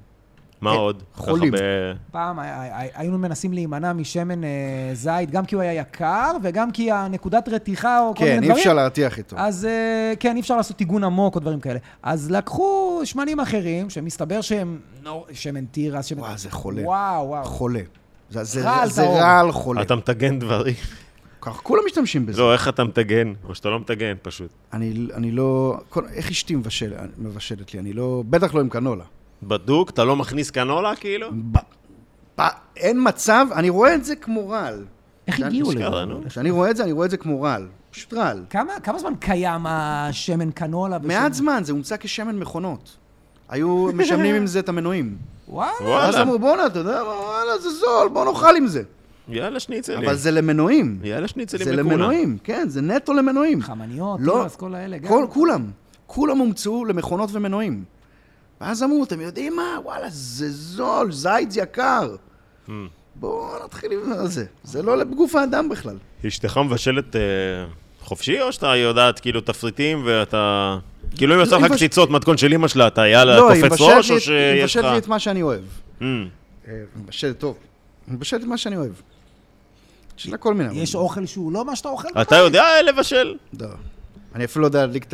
[0.61, 1.03] מה כן, עוד?
[1.15, 1.53] חולים.
[1.53, 1.63] ככה
[2.11, 4.49] פעם הי- הי- היינו מנסים להימנע משמן אה,
[4.93, 8.53] זית, גם כי הוא היה יקר, וגם כי הנקודת רתיחה או כל מיני כן, דברים.
[8.57, 9.37] אי אפשר להרתיח איתו.
[9.39, 11.79] אז אה, כן, אי אפשר לעשות טיגון עמוק או דברים כאלה.
[12.03, 15.27] אז לקחו שמנים אחרים, שמסתבר שהם נור...
[15.33, 16.21] שמן תירס, שמן...
[16.21, 16.83] וואו, זה חולה.
[16.85, 17.45] וואו, וואו.
[17.45, 17.81] חולה.
[18.31, 19.19] זה, זה, רעל זה טהור.
[19.21, 19.83] רעל חולה.
[19.83, 20.75] אתה מטגן דברים.
[21.41, 22.41] ככה, כולם משתמשים בזה.
[22.41, 23.33] לא, איך אתה מטגן?
[23.49, 24.51] או שאתה לא מטגן, פשוט.
[24.73, 25.79] אני, אני לא...
[25.89, 27.81] כל, איך אשתי מבשל, מבשלת לי?
[27.81, 28.23] אני לא...
[28.31, 29.05] בטח לא עם קנולה.
[29.43, 31.29] בדוק, אתה לא מכניס קנולה, כאילו?
[31.53, 31.59] ב,
[32.39, 32.43] ב,
[32.77, 34.85] אין מצב, אני רואה את זה כמו רעל.
[35.27, 35.85] איך הגיעו לזה?
[36.29, 37.67] כשאני רואה את זה, אני רואה את זה כמו רעל.
[37.91, 38.45] פשוט רעל.
[38.51, 40.99] כמה, כמה זמן קיים השמן קנולה?
[40.99, 42.97] בשמן- מעט זמן, זה הומצא כשמן מכונות.
[43.49, 45.17] היו משמנים עם זה את המנועים.
[45.49, 45.67] וואו.
[45.81, 46.23] ואז וואלה.
[46.23, 48.83] אמרו, בואנה, אתה יודע מה, וואלה, זה זול, בוא נאכל עם זה.
[49.29, 50.05] יאללה שניצלים.
[50.05, 50.99] אבל זה למנועים.
[51.03, 51.91] יאללה שניצלים זה לכולם.
[51.91, 53.63] למנועים, כן, זה נטו למנועים.
[53.63, 54.33] חמניות, לא.
[54.43, 55.09] תירס, כל האלה גם.
[55.09, 55.71] כל, כולם.
[56.07, 57.85] כולם הומצאו למכונות ומנועים.
[58.61, 59.77] ואז אמרו, אתם יודעים מה?
[59.85, 62.17] וואלה, זה זול, זית זה יקר.
[62.69, 62.71] Hmm.
[63.15, 64.45] בואו נתחיל עם זה.
[64.65, 65.97] זה לא בגוף האדם בכלל.
[66.27, 67.21] אשתך מבשלת אה,
[68.01, 70.77] חופשי, או שאתה יודעת כאילו תפריטים ואתה
[71.17, 73.73] כאילו אם יוצא היא לך קציצות מתכון של אמא שלה, אתה יאללה לא, היא קופץ
[73.73, 74.93] מבשלת ראש, או את- היא שיש מבשלת לך...
[74.93, 75.63] לי את מה שאני אוהב.
[76.01, 76.05] Mm.
[76.05, 77.57] היא מבשלת טוב.
[78.07, 78.93] היא מבשלת את מה שאני אוהב.
[80.19, 80.81] יש לה כל מיני...
[80.81, 82.09] יש אוכל שהוא לא מה שאתה אוכל?
[82.23, 83.35] אתה יודע לבשל?
[83.61, 83.67] לא.
[84.35, 85.05] אני אפילו לא יודע להדליק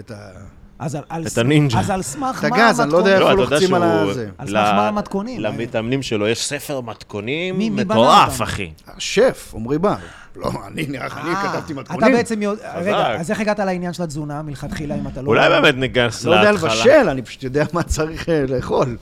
[0.00, 0.30] את ה...
[0.78, 1.80] אז על- על את ס- הנינג'ה.
[1.80, 3.14] אז על סמך את מה הגז, אני לא יודע?
[3.14, 3.82] איפה לא, אתה לוחצים על.
[3.82, 4.28] הזה.
[4.38, 5.40] על סמך מה המתכונים?
[5.40, 8.42] למתאמנים שלו יש ספר מתכונים מי- מי בנה מטורף?
[8.42, 8.70] אחי.
[8.96, 9.94] השף, עמרי בר.
[10.36, 12.12] לא, אני נראה לך, אני אה, כתבתי אתה מתכונים.
[12.12, 12.78] בעצם יודע...
[12.78, 13.14] רגע.
[13.20, 15.26] אז איך הגעת לעניין של התזונה מלכתחילה אם אתה לא...
[15.28, 16.70] אולי באמת ניכנס לא יודע להתחלה.
[16.74, 18.96] לבשל, אני פשוט יודע מה צריך אה, לאכול.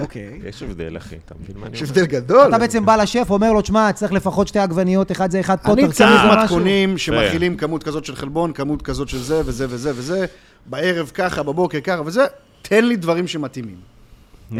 [0.00, 0.40] אוקיי.
[0.48, 1.90] יש הבדל, אחי, אתה מבין מה אני יש אומר?
[1.92, 2.48] הבדל גדול.
[2.48, 5.72] אתה בעצם בא לשף, אומר לו, תשמע, צריך לפחות שתי עגבניות, אחד זה אחד פה,
[5.72, 6.42] אני תרצה צריך מזה משהו.
[6.42, 10.26] מתכונים שמכילים כמות כזאת של חלבון, כמות כזאת של זה וזה וזה וזה,
[10.66, 12.24] בערב ככה, בבוקר ככה וזה,
[12.62, 13.76] תן לי דברים שמתאימים.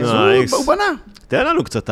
[0.00, 0.52] אז הוא- נייס.
[0.52, 0.84] הוא בנה.
[1.28, 1.90] תן לנו קצת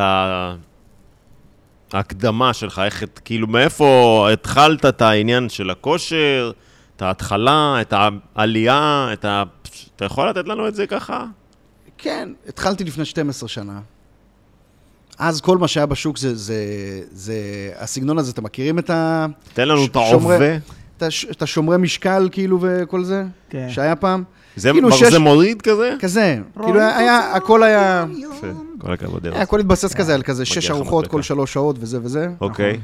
[1.92, 3.86] ההקדמה שלך, איך, את- כאילו, מאיפה
[4.32, 6.52] התחלת את העניין של הכושר,
[6.96, 7.94] את ההתחלה, את
[8.36, 9.42] העלייה, את ה...
[9.96, 11.24] אתה יכול לתת לנו את זה ככה?
[11.98, 13.80] כן, התחלתי לפני 12 שנה.
[15.18, 16.56] אז כל מה שהיה בשוק זה, זה,
[17.12, 17.34] זה
[17.78, 19.26] הסגנון הזה, אתם מכירים את ה...
[19.52, 20.56] תן לנו ש- את ההווה.
[21.04, 23.24] את הש- את השומרי משקל, כאילו, וכל זה?
[23.50, 23.66] כן.
[23.70, 24.22] שהיה פעם?
[24.56, 25.94] זה כאילו ברזה שש- מוריד כזה?
[26.00, 26.38] כזה.
[26.64, 28.04] כאילו, היה, הכל היה...
[28.18, 28.46] יפה,
[28.78, 29.34] כל הכבוד, ארז.
[29.34, 31.06] היה הכל התבסס כזה על כזה שש ארוחות.
[31.06, 32.28] כל שלוש שעות וזה וזה.
[32.40, 32.80] אוקיי.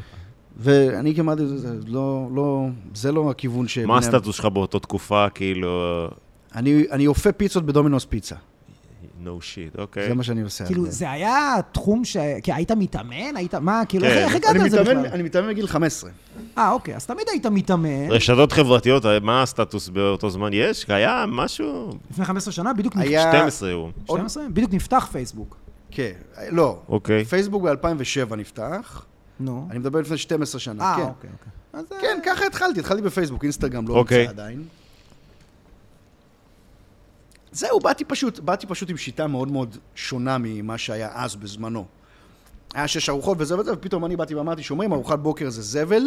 [0.57, 3.79] ואני כמעט, זה לא, לא, זה לא הכיוון ש...
[3.79, 6.09] מה הסטטוס שלך באותה תקופה, כאילו...
[6.55, 8.35] אני, אני אופה פיצות בדומינוס פיצה.
[9.25, 10.09] No shit, אוקיי.
[10.09, 10.67] זה מה שאני עושה.
[10.67, 10.87] כאילו.
[10.87, 12.17] זה היה תחום ש...
[12.43, 13.37] כי היית מתאמן?
[13.37, 13.55] היית...
[13.55, 14.11] מה, כאילו, כן.
[14.11, 15.07] איך הגעת אני לזה בכלל?
[15.07, 16.11] אני מתאמן מגיל 15.
[16.59, 18.11] אה, אוקיי, אז תמיד היית מתאמן.
[18.11, 20.51] רשתות חברתיות, מה הסטטוס באותו זמן?
[20.53, 20.85] יש?
[20.85, 21.31] קיים?
[21.31, 21.91] משהו?
[22.11, 23.09] לפני 15 שנה בדיוק נפתח...
[23.09, 23.33] היה...
[23.33, 23.91] 12 הוא.
[24.05, 24.45] 12?
[24.49, 25.57] בדיוק נפתח פייסבוק.
[25.91, 26.13] כן,
[26.51, 26.79] לא.
[26.89, 27.25] אוקיי.
[27.25, 29.05] פייסבוק ב-2007 נפתח,
[29.41, 29.69] נו.
[29.71, 31.03] אני מדבר לפני 12 שנה, אה, כן.
[31.03, 31.53] אוקיי, אוקיי.
[31.99, 34.19] אה, כן, ככה התחלתי, התחלתי בפייסבוק, אינסטגרם לא אוקיי.
[34.19, 34.65] נמצא עדיין.
[37.53, 41.85] זהו, באתי פשוט, באתי פשוט עם שיטה מאוד מאוד שונה ממה שהיה אז בזמנו.
[42.75, 46.03] היה שש ארוחות וזה וזה, ופתאום אני באתי ואמרתי, שומרים, ארוחת בוקר זה זבל,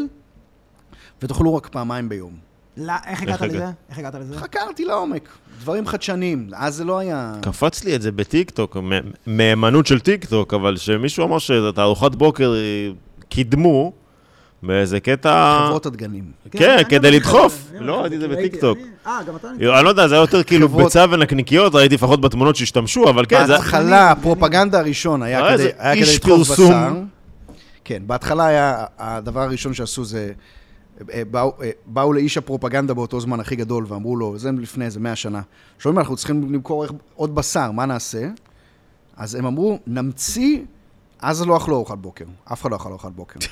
[1.21, 2.37] ותאכלו רק פעמיים ביום.
[2.77, 3.65] לא, איך הגעת איך לזה?
[3.89, 4.37] איך הגעת לזה?
[4.37, 5.29] חקרתי לעומק,
[5.59, 7.33] דברים חדשניים, אז זה לא היה...
[7.41, 8.77] קפץ לי את זה בטיקטוק,
[9.25, 12.91] מהימנות של טיקטוק, אבל שמישהו אמר שאת ארוחת בוקר אה,
[13.29, 13.93] קידמו
[14.63, 15.59] באיזה קטע...
[15.65, 16.23] חברות הדגנים.
[16.51, 17.71] כן, אני כדי גם לדחוף.
[17.79, 18.77] לא, ראיתי את זה בטיקטוק.
[19.07, 19.49] אה, גם אתה...
[19.49, 23.47] אני לא יודע, זה היה יותר כאילו ביצה ונקניקיות, ראיתי לפחות בתמונות שהשתמשו, אבל כן,
[23.47, 23.53] זה...
[23.53, 25.57] בהתחלה, הפרופגנדה הראשון היה אה,
[25.95, 26.49] כדי לדחוף.
[26.49, 26.93] בשר.
[27.83, 30.31] כן, בהתחלה היה, הדבר הראשון שעשו זה,
[31.13, 34.99] אה, באו, אה, באו לאיש הפרופגנדה באותו זמן הכי גדול ואמרו לו, זה לפני איזה
[34.99, 35.41] מאה שנה,
[35.79, 36.85] שומעים, אנחנו צריכים למכור
[37.15, 38.27] עוד בשר, מה נעשה?
[39.17, 40.59] אז הם אמרו, נמציא,
[41.19, 43.39] אז לא אכלו ארוחת בוקר, אף אחד לא אכל ארוחת בוקר.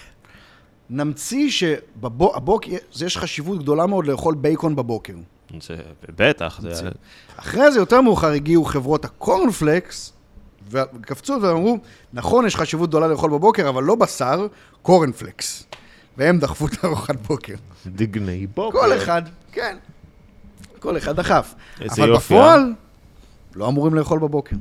[0.92, 2.72] נמציא שבבוקר,
[3.06, 5.14] יש חשיבות גדולה מאוד לאכול בייקון בבוקר.
[5.62, 5.76] זה-
[6.16, 6.89] בטח, זה...
[7.38, 10.14] אחרי זה, יותר מאוחר, הגיעו חברות הקורנפלקס,
[10.70, 11.78] וקפצו ואמרו,
[12.14, 14.48] נכון, יש חשיבות גדולה לאכול בבוקר, אבל לא בשר,
[14.82, 15.64] קורנפלקס.
[16.18, 17.54] והם דחפו את ארוחת בוקר.
[17.86, 18.80] דגני בוקר.
[18.80, 19.22] כל אחד,
[19.52, 19.78] כן.
[20.80, 21.54] כל אחד דחף.
[21.82, 22.74] איזה אבל יופי, בפועל,
[23.56, 24.56] לא אמורים לאכול בבוקר.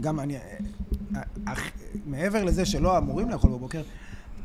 [0.00, 0.36] גם אני...
[0.36, 1.70] אה, אח-
[2.06, 3.82] מעבר לזה שלא אמורים לאכול בבוקר,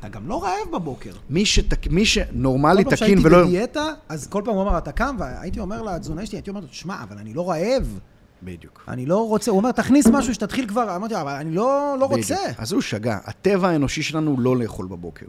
[0.05, 1.11] אתה גם לא רעב בבוקר.
[1.29, 1.87] מי, שתק...
[1.87, 3.43] מי שנורמלי, כל פעם תקין שהייתי ולא...
[3.43, 6.67] בדיאטה, אז כל פעם הוא אמר, אתה קם, והייתי אומר לתזונה שלי, הייתי אומר לו,
[6.71, 7.99] שמע, אבל אני לא רעב.
[8.43, 8.85] בדיוק.
[8.87, 12.35] אני לא רוצה, הוא אומר, תכניס משהו שתתחיל כבר, אמרתי, אבל אני לא, לא רוצה.
[12.35, 12.59] בדיוק.
[12.59, 13.17] אז הוא שגה.
[13.25, 15.25] הטבע האנושי שלנו הוא לא לאכול בבוקר.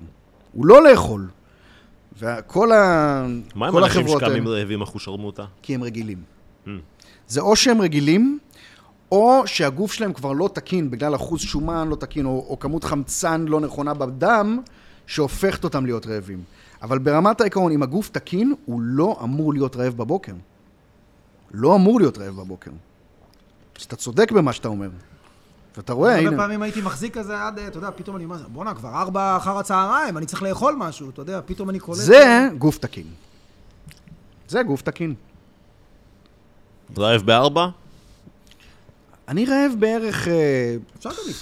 [0.52, 1.28] הוא לא לאכול.
[2.18, 3.26] וכל ה...
[3.54, 5.44] מה עם כל אנשים שקמים רעבים אחושרמוטה?
[5.62, 6.18] כי הם רגילים.
[6.66, 6.68] Mm.
[7.28, 8.38] זה או שהם רגילים,
[9.14, 13.44] או שהגוף שלהם כבר לא תקין בגלל אחוז שומן לא תקין, או, או כמות חמצן
[13.48, 14.60] לא נכונה בדם,
[15.06, 16.42] שהופכת אותם להיות רעבים.
[16.82, 20.32] אבל ברמת העיקרון, אם הגוף תקין, הוא לא אמור להיות רעב בבוקר.
[21.50, 22.70] לא אמור להיות רעב בבוקר.
[23.78, 24.88] אז אתה צודק במה שאתה אומר.
[25.76, 28.74] ואתה רואה, הרבה הנה, פעמים הייתי מחזיק כזה עד, אתה יודע, פתאום אני אומר, בואנה,
[28.74, 31.98] כבר ארבע אחר הצהריים, אני צריך לאכול משהו, אתה יודע, פתאום אני קולט...
[31.98, 33.06] זה גוף תקין.
[34.48, 35.14] זה גוף תקין.
[36.98, 37.68] רעב בארבע?
[39.28, 40.76] אני רעב בערך אה.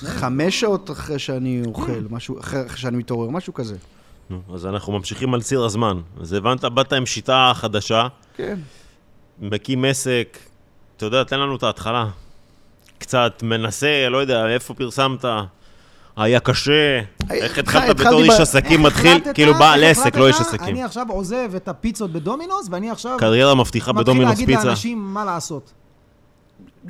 [0.05, 3.76] חמש שעות אחרי שאני אוכל, משהו, אחרי שאני מתעורר, משהו כזה.
[4.30, 6.01] נו, אז אנחנו ממשיכים על ציר הזמן.
[6.20, 8.59] אז הבנת, באת עם שיטה חדשה, כן.
[9.41, 10.39] מקים עסק,
[10.97, 12.09] אתה יודע, תן לנו את ההתחלה.
[12.99, 15.24] קצת מנסה, לא יודע, איפה פרסמת?
[16.16, 20.41] היה קשה, איך התחלת בתור איש עסקים מתחיל, כאילו בעל עסק, לא איש?
[20.41, 20.68] עסקים.
[20.68, 24.64] אני עכשיו עוזב את הפיצות בדומינוס, ואני עכשיו קריירה מבטיחה מתחיל בדומינוס להגיד פיצה.
[24.64, 25.72] לאנשים מה לעשות.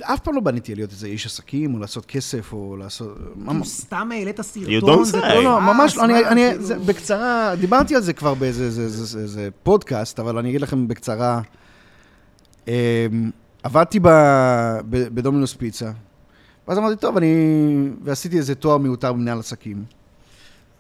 [0.01, 3.18] אף פעם לא בניתי להיות איזה איש עסקים, או לעשות כסף, או לעשות...
[3.49, 5.34] כאילו, סתם העלית You סרטון, don't זה say.
[5.34, 6.14] לא, לא, אה, ממש לא, אני,
[6.59, 6.84] כאילו.
[6.84, 11.40] בקצרה, דיברתי על זה כבר באיזה איזה, איזה, איזה פודקאסט, אבל אני אגיד לכם בקצרה.
[12.68, 12.72] אמ,
[13.62, 14.01] עבדתי
[14.90, 15.90] בדומינוס פיצה,
[16.68, 17.34] ואז אמרתי, טוב, אני...
[18.03, 19.84] ועשיתי איזה תואר מיותר במנהל עסקים.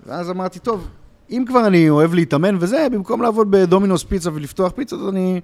[0.06, 0.88] ואז אמרתי, טוב,
[1.30, 5.40] אם כבר אני אוהב להתאמן וזה, במקום לעבוד בדומינוס פיצה ולפתוח פיצות, אז אני,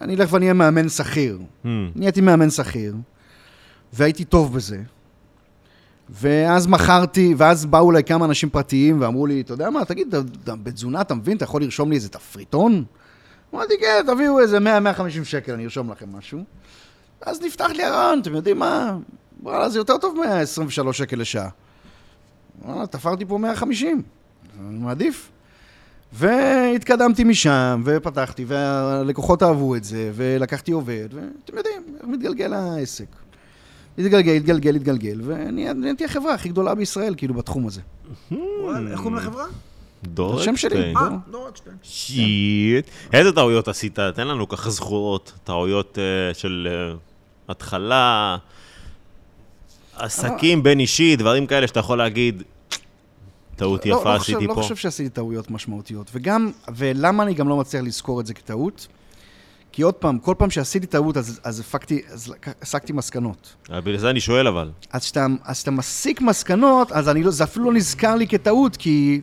[0.00, 1.38] אני אלך ואני אהיה מאמן שכיר.
[1.64, 1.68] Hmm.
[1.94, 2.94] נהייתי מאמן שכיר,
[3.92, 4.82] והייתי טוב בזה.
[6.10, 10.14] ואז מכרתי, ואז באו אליי כמה אנשים פרטיים ואמרו לי, אתה יודע מה, תגיד,
[10.44, 12.84] בתזונה, אתה מבין, אתה יכול לרשום לי איזה תפריטון?
[13.54, 16.44] אמרתי, כן, תביאו איזה 100-150 שקל, אני ארשום לכם משהו.
[17.20, 18.96] אז נפתח לי הרעיון, אתם יודעים מה?
[19.42, 21.48] וואלה, זה יותר טוב מ-23 שקל לשעה.
[22.62, 24.02] וואלה, תפרתי פה 150,
[24.60, 25.30] אני מעדיף.
[26.12, 33.06] והתקדמתי משם, ופתחתי, והלקוחות אהבו את זה, ולקחתי עובד, ואתם יודעים, איך מתגלגל העסק.
[33.98, 37.80] התגלגל, התגלגל, התגלגל, ונהייתי החברה הכי גדולה בישראל, כאילו, בתחום הזה.
[38.30, 39.44] וואלה, איך קוראים לחברה?
[40.04, 40.92] דור השם שלי.
[41.48, 41.74] אקשטיין.
[41.74, 41.78] אה.
[41.82, 42.90] שיט.
[43.12, 43.98] איזה טעויות עשית?
[44.14, 45.32] תן לנו ככה זכורות.
[45.44, 46.96] טעויות אה, של אה,
[47.48, 48.36] התחלה,
[49.96, 52.42] עסקים בין אישי, דברים כאלה שאתה יכול להגיד,
[53.60, 54.62] טעות לא- יפה לא חושב- עשיתי לא פה.
[54.62, 56.10] חושב שעשיתי טעויות משמעותיות.
[56.14, 58.86] וגם, ולמה אני גם לא מצליח לזכור את זה כטעות?
[59.72, 63.54] כי עוד פעם, כל פעם שעשיתי טעות, אז, אז הפקתי, אז הסקתי מסקנות.
[63.72, 64.70] אה, בגלל זה אני שואל אבל.
[64.92, 65.26] אז כשאתה,
[65.70, 69.20] מסיק מסקנות, אז אני לא, זה אפילו לא נזכר לי כטעות, כי,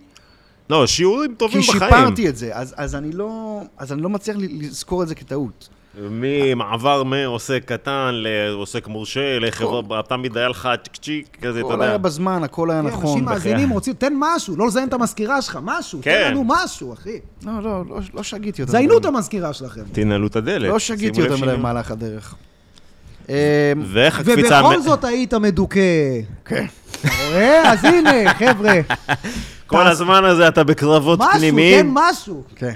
[0.69, 1.91] לא, שיעורים טובים כי בחיים.
[1.91, 2.55] שיפרתי את זה.
[2.55, 5.69] אז, אז, אני לא, אז אני לא מצליח לזכור את זה כטעות.
[6.01, 11.87] ממעבר מעוסק קטן לעוסק מורשה, לחברה, תמיד היה לך צ'יק צ'יק, כזה, אתה הכל היה
[11.87, 11.97] יודע.
[11.97, 13.05] בזמן, הכל היה כן, נכון.
[13.09, 16.23] אנשים מאזינים, רוצים, תן משהו, לא לזיין את המזכירה שלך, משהו, כן.
[16.23, 17.19] תן לנו משהו, אחי.
[17.45, 18.71] לא, לא, לא, לא שגיתי יותר.
[18.71, 19.05] זיינו את.
[19.05, 19.81] המזכירה שלכם.
[19.91, 20.69] תנעלו את הדלת.
[20.69, 22.35] לא שגיתי שהנה- במהלך הדרך.
[23.29, 23.33] אמ,
[23.85, 24.61] ואיך הקפיצה...
[24.65, 25.79] ובכל זאת היית מדוכא.
[26.45, 26.65] כן.
[27.65, 28.73] אז הנה, חבר'ה,
[29.67, 31.91] כל הזמן הזה אתה בקרבות משהו, תן פנימיים.
[31.93, 32.43] משהו.
[32.55, 32.73] כן.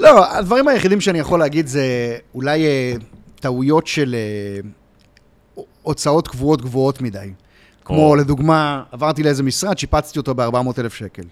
[0.00, 2.92] לא, הדברים היחידים שאני יכול להגיד זה אולי אה,
[3.40, 4.60] טעויות של אה,
[5.82, 7.30] הוצאות קבועות גבוהות מדי.
[7.84, 8.16] כמו או.
[8.16, 11.22] לדוגמה, עברתי לאיזה משרד, שיפצתי אותו ב-400 אלף שקל.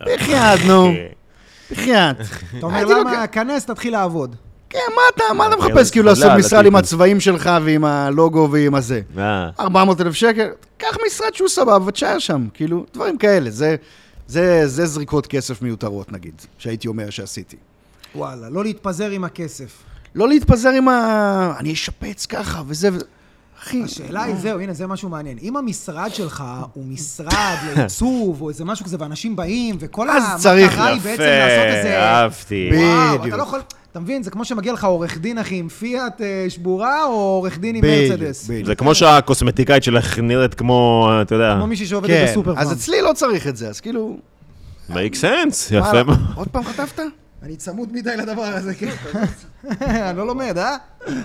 [0.00, 1.06] בחייאת, נו, אה,
[1.70, 2.16] בחייאת.
[2.58, 4.36] אתה אומר, למה, כנס, תתחיל לעבוד.
[4.70, 6.76] כן, מה אתה, מה אתה אוקיי, מחפש כאילו אז לעשות משרד עם.
[6.76, 9.00] הצבעים שלך ועם הלוגו ועם הזה?
[9.18, 13.50] אה, 400 אלף שקל, קח משרד שהוא סבבה ותשאר שם, כאילו, דברים כאלה.
[13.50, 13.76] זה,
[14.26, 17.56] זה, זה זריקות כסף מיותרות, נגיד, שהייתי אומר שעשיתי.
[18.14, 19.82] וואלה, לא להתפזר עם הכסף.
[20.14, 21.54] לא להתפזר עם ה...
[21.58, 22.88] אני אשפץ ככה וזה.
[23.62, 25.38] אחי, השאלה היא, זהו, הנה, זה משהו מעניין.
[25.42, 30.72] אם המשרד שלך הוא משרד לעיצוב, או איזה משהו כזה, ואנשים באים, וכל אז צריך.
[30.72, 31.88] המטרה היא בעצם לעשות איזה...
[31.88, 32.70] יפה, אהבתי.
[32.74, 33.36] וואו, אתה.
[33.36, 33.60] לא יכול...
[33.92, 37.58] אתה מבין, זה כמו שמגיע לך עורך דין, אחי, עם פיאט אה, שבורה, או עורך
[37.58, 38.50] דין עם מרצדס.
[38.64, 42.72] זה כמו שהקוסמטיקאית שלך נראית כמו, אתה יודע, כמו מישהי שעובדת כן, בסופר אז.
[42.72, 44.16] אצלי לא צריך את זה, אז כאילו...
[44.90, 46.00] make sense, יפה.
[46.34, 47.00] עוד פעם כתבת?
[47.42, 48.94] אני צמוד מדי לדבר הזה, כן.
[49.80, 50.76] אני לא לומד, אה?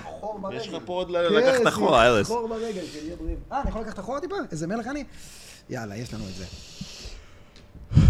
[0.04, 0.56] חור ברגל.
[0.56, 2.26] יש לך פה עוד כן, לקחת אחורה, ארז.
[2.26, 3.38] חור ברגל, שיהיה בריאים.
[3.52, 4.34] אה, אני יכול לקחת אחורה טיפה?
[4.50, 5.04] איזה מלך אני?
[5.70, 6.44] יאללה, יש לנו את זה.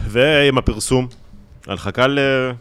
[0.09, 1.09] ועם הפרסום,
[1.95, 2.53] קל, אה,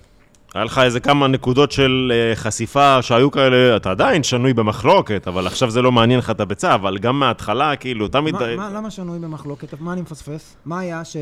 [0.53, 5.47] היה לך איזה כמה נקודות של אה, חשיפה שהיו כאלה, אתה עדיין שנוי במחלוקת, אבל
[5.47, 8.35] עכשיו זה לא מעניין לך את הביצה, אבל גם מההתחלה, כאילו, תמיד...
[8.35, 9.81] מה- מה- למה שנוי במחלוקת?
[9.81, 10.55] מה אני מפספס?
[10.65, 11.17] מה היה ש...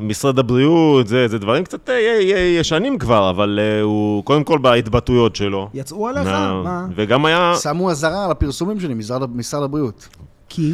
[0.00, 1.94] משרד הבריאות, זה, זה דברים קצת אה,
[2.34, 5.68] אה, ישנים כבר, אבל הוא קודם כל בהתבטאויות שלו.
[5.74, 6.26] יצאו עליך?
[6.64, 6.86] מה?
[6.94, 7.52] וגם היה...
[7.62, 10.08] שמו אזהרה על הפרסומים שלי, משרד, משרד הבריאות.
[10.48, 10.72] כי?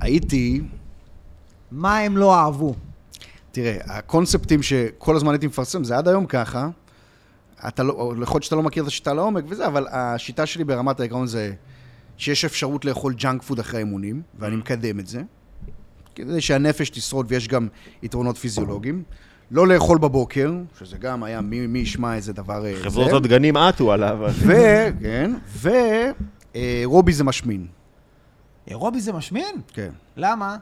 [0.00, 0.60] הייתי,
[1.72, 2.74] מה הם לא אהבו?
[3.58, 6.68] תראה, הקונספטים שכל הזמן הייתי מפרסם, זה עד היום ככה.
[7.68, 11.00] אתה לא, יכול להיות שאתה לא מכיר את השיטה לעומק וזה, אבל השיטה שלי ברמת
[11.00, 11.52] העיקרון זה
[12.16, 15.22] שיש אפשרות לאכול ג'אנק פוד אחרי האימונים, ואני מקדם את זה,
[16.14, 17.68] כדי שהנפש תשרוד ויש גם
[18.02, 19.02] יתרונות פיזיולוגיים.
[19.50, 22.66] לא לאכול בבוקר, שזה גם היה מי, מי ישמע איזה דבר...
[22.66, 23.12] אה, חברות.
[23.12, 24.18] הדגנים עטו עליו.
[24.30, 24.52] ו...
[25.02, 25.68] כן, ו...
[26.56, 27.66] אה, רובי זה משמין,
[28.66, 29.60] אירובי זה משמין?
[29.72, 29.90] כן.
[30.16, 30.56] למה?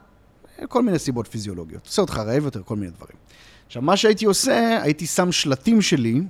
[0.69, 1.87] כל מיני סיבות פיזיולוגיות.
[1.87, 3.17] עושה אותך רעב יותר, כל מיני דברים.
[3.67, 6.21] עכשיו, מה שהייתי עושה, הייתי שם שלטים שלי,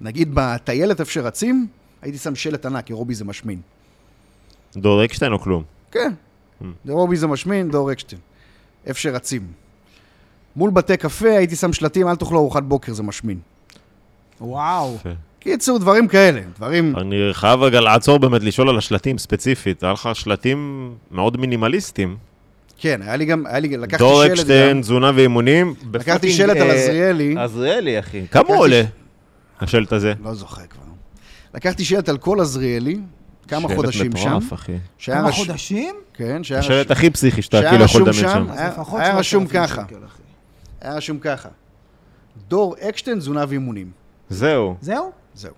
[0.00, 1.66] נגיד בטיילת איפה שרצים,
[2.02, 3.60] הייתי שם שלט ענק, אירובי זה משמין.
[4.76, 5.62] דור אקשטיין או כלום?
[5.90, 6.12] כן,
[6.88, 8.20] אירובי זה משמין, דור אקשטיין.
[8.86, 9.52] איפה שרצים.
[10.56, 13.38] מול בתי קפה הייתי שם שלטים, אל תאכלו ארוחת בוקר, זה משמין.
[14.40, 14.96] וואו.
[15.46, 16.96] קיצור, דברים כאלה, דברים...
[16.96, 19.82] אני חייב רגע לעצור באמת לשאול על השלטים ספציפית.
[19.82, 22.16] היה לך שלטים מאוד מינימליסטים.
[22.78, 24.80] כן, היה לי גם, היה לי, לקחתי דור שלט אקשטיין, גם.
[24.80, 25.74] תזונה ואימונים.
[25.94, 27.34] לקחתי שלט על אה, עזריאלי.
[27.38, 28.26] עזריאלי, אחי.
[28.30, 30.12] כמה עולה ש- השלט הזה?
[30.24, 30.82] לא זוכר כבר.
[31.54, 32.96] לקחתי שלט על כל עזריאלי,
[33.48, 34.28] כמה שלט חודשים שם.
[34.36, 34.72] מטורף, אחי.
[35.04, 35.94] כמה חודשים?
[36.14, 38.52] כן, שהיה השלט רש- הכי פסיכי שאתה כאילו יכול רשום לדמיין שם.
[38.52, 39.82] היה- רשום 3,000 ככה.
[40.80, 41.48] היה רשום ככה.
[42.48, 43.90] דור אקשטיין, תזונה ואימונים.
[44.30, 44.76] זהו.
[44.80, 45.12] זהו?
[45.36, 45.54] זהו.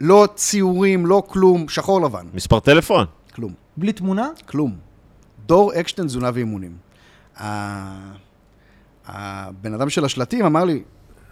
[0.00, 3.06] לא ציורים, לא כלום, שחור לבן, מספר טלפון.
[3.34, 3.52] כלום.
[3.76, 4.28] בלי תמונה?
[4.46, 4.76] כלום.
[5.46, 6.76] דור אקשטיין, תזונה ואימונים.
[9.06, 10.82] הבן אדם של השלטים אמר לי,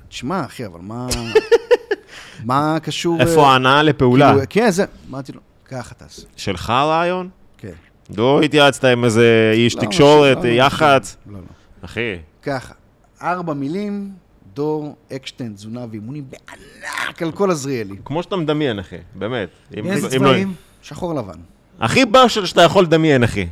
[0.08, 1.06] תשמע, אחי, אבל מה...
[2.44, 3.20] מה קשור...
[3.20, 4.32] איפה אה, ההנאה לפעולה?
[4.32, 4.84] כאילו, כן, זה...
[5.10, 6.22] אמרתי לו, ככה תעשה.
[6.36, 7.28] שלך הרעיון?
[7.58, 7.72] כן.
[8.16, 11.16] לא התייעצת עם איזה איש תקשורת, יח"צ?
[11.26, 11.44] לא, לא.
[11.84, 12.74] אחי, ככה,
[13.22, 14.10] ארבע מילים,
[14.54, 17.96] דור אקשטיין, תזונה ואימונים, בענק על כל עזריאלי.
[18.04, 19.48] כמו שאתה מדמיין, אחי, באמת.
[19.76, 20.54] אם- איזה אם לא- צבעים?
[20.82, 21.38] שחור לבן.
[21.80, 23.46] הכי באשר שאתה יכול לדמיין, אחי.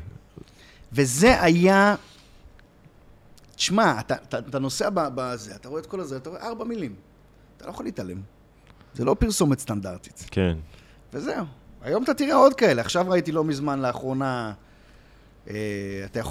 [0.92, 1.94] וזה היה...
[3.56, 6.94] תשמע, אתה, אתה, אתה נוסע בזה, אתה רואה את כל הזה, אתה רואה ארבע מילים.
[7.56, 8.20] אתה לא יכול להתעלם.
[8.94, 10.24] זה לא פרסומת סטנדרטית.
[10.30, 10.56] כן.
[11.12, 11.44] וזהו.
[11.82, 12.80] היום אתה תראה עוד כאלה.
[12.82, 14.52] עכשיו ראיתי לא מזמן, לאחרונה,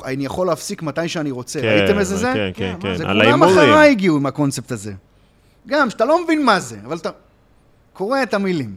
[0.05, 1.61] אני יכול להפסיק מתי שאני רוצה.
[1.61, 2.31] כן, ראיתם איזה זה?
[2.33, 2.97] כן, כן, כן, מה.
[2.97, 3.43] זה כולם.
[3.43, 4.93] אחריי הגיעו עם הקונספט הזה.
[5.67, 7.09] גם, שאתה לא מבין מה זה, אבל אתה
[7.93, 8.75] קורא את המילים.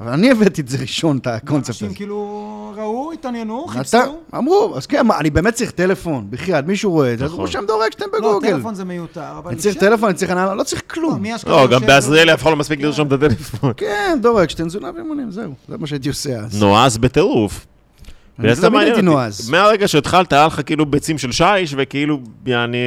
[0.00, 1.96] אבל אני הבאתי את זה ראשון, את הקונספט אנשים הזה.
[1.96, 3.98] כאילו ראו, התעניינו, אתה, חיפשו.
[4.36, 7.40] אמרו, אז כן, אני באמת צריך טלפון, בחייאת, מישהו רואה את זה, אז נכון.
[7.40, 8.50] הוא רושם דור אקשטיין לא, בגוגל.
[8.50, 9.50] טלפון זה מיותר, אבל...
[9.50, 9.78] אני צריך.
[9.78, 11.26] טלפון, אני צריך הנהלה, לא צריך לא, כלום.
[11.26, 12.84] אשכרה לא, גם בעזריאלי אף אחד לא מספיק כן.
[12.84, 13.72] לרשום את הטלפון.
[13.76, 15.52] כן, דור אקשטיין, תזונה ואימונים, זהו.
[15.68, 16.62] זה מה שהייתי עושה אז.
[16.62, 17.66] נועז בטירוף.
[18.44, 19.02] אני תמיד מעניין הייתי אותי.
[19.02, 19.50] נועז.
[19.50, 22.78] מהרגע שהתחלת, היה לך כאילו ביצים של שיש, וכאילו, יעני...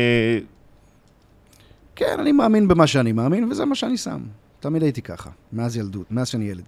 [1.95, 4.19] כן, אני מאמין במה שאני מאמין, וזה מה שאני שם.
[4.59, 6.63] תמיד הייתי ככה, מאז ילדות, מאז שאני ילד.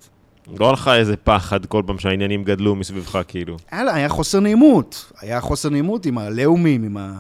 [0.60, 3.58] לא היה לך איזה פחד כל פעם שהעניינים גדלו מסביבך, כאילו.
[3.72, 5.12] היה, היה חוסר נעימות.
[5.22, 7.20] היה חוסר נעימות עם הלאומים, עם, ה,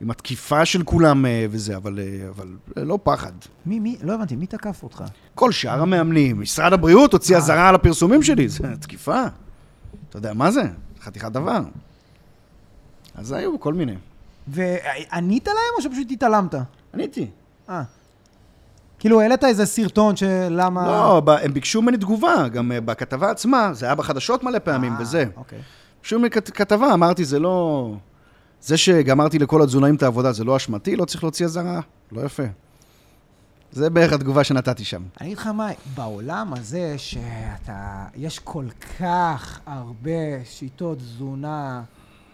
[0.00, 2.48] עם התקיפה של כולם אה, וזה, אבל, אה, אבל
[2.78, 3.32] אה, לא פחד.
[3.66, 5.04] מי, מי, לא הבנתי, מי תקף אותך?
[5.34, 7.36] כל שאר המאמנים, משרד הבריאות הוציא.
[7.36, 9.22] אזהרה על הפרסומים שלי, זה תקיפה.
[10.08, 10.62] אתה יודע מה זה?
[11.02, 11.60] חתיכת דבר.
[13.14, 13.94] אז היו כל מיני.
[14.48, 16.54] וענית להם או שפשוט התעלמת?
[16.94, 17.26] עניתי.
[17.68, 17.82] אה.
[18.98, 20.86] כאילו, העלית איזה סרטון של למה...
[20.86, 25.00] לא, הם ביקשו ממני תגובה, גם אה, בכתבה עצמה, זה היה בחדשות מלא פעמים אה,
[25.00, 25.24] וזה.
[25.36, 25.58] אוקיי.
[26.00, 27.92] ביקשו ממני כת- כתבה, אמרתי, זה לא...
[28.62, 31.80] זה שגמרתי לכל התזונאים את העבודה, זה לא אשמתי, לא צריך להוציא אזהרה.
[32.12, 32.42] לא יפה.
[33.72, 35.02] זה בערך התגובה שנתתי שם.
[35.20, 38.64] אני אגיד לך מה, בעולם הזה שאתה, יש כל
[39.00, 41.82] כך הרבה שיטות תזונה,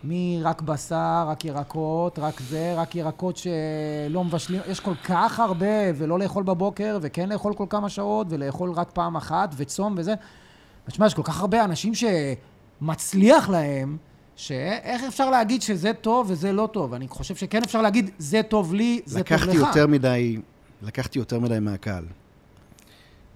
[0.04, 6.18] מרק בשר, רק ירקות, רק זה, רק ירקות שלא מבשלים, יש כל כך הרבה, ולא
[6.18, 10.14] לאכול בבוקר, וכן לאכול כל כמה שעות, ולאכול רק פעם אחת, וצום וזה.
[10.86, 13.96] תשמע, יש כל כך הרבה אנשים שמצליח להם,
[14.36, 16.94] שאיך אפשר להגיד שזה טוב וזה לא טוב?
[16.94, 19.42] אני חושב שכן אפשר להגיד, זה טוב לי, זה טוב לך.
[19.42, 20.40] לקחתי יותר מדי,
[20.82, 22.04] לקחתי יותר מדי מהקהל.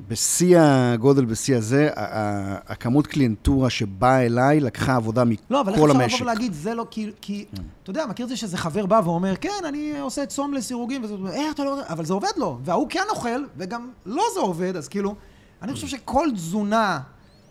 [0.09, 1.89] בשיא הגודל, בשיא הזה,
[2.67, 6.15] הכמות קליינטורה שבאה אליי לקחה עבודה לא, אבל איך מכל אפשר המשק.
[6.15, 7.11] לבוא ולהגיד, זה לא כי...
[7.21, 7.45] כי
[7.83, 11.15] אתה יודע, מכיר את זה שזה חבר בא ואומר, כן, אני עושה צום לסירוגין, וזה,
[11.33, 11.81] איך אתה לא...
[11.89, 15.15] אבל זה עובד לו, וההוא כן אוכל, וגם לא זה עובד, אז כאילו,
[15.63, 17.01] אני חושב שכל תזונה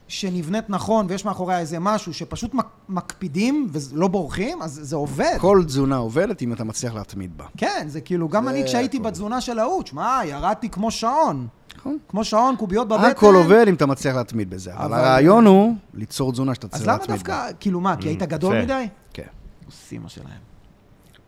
[0.10, 5.38] שנבנית נכון, ויש מאחוריה איזה משהו שפשוט מק- מקפידים ולא בורחים, אז זה עובד.
[5.40, 7.46] כל תזונה עובדת אם אתה מצליח להתמיד בה.
[7.58, 9.08] כן, זה כאילו, גם זה אני כשהייתי הכל.
[9.08, 11.48] בתזונה של ההוא, שמע, ירדתי כמו שעון.
[11.78, 11.98] נכון.
[12.08, 13.06] כמו שעון, קוביות בבטן.
[13.06, 14.74] הכל עובד אם אתה מצליח להתמיד בזה.
[14.76, 17.34] אבל אבל- הרעיון הוא ליצור תזונה שאתה אז צריך למה להתמיד בה.
[17.34, 18.64] דווקא, כאילו מה, כי היית גדול יפה.
[18.64, 18.88] מדי?
[19.14, 19.24] כן.
[19.66, 20.28] עושים מה שלהם.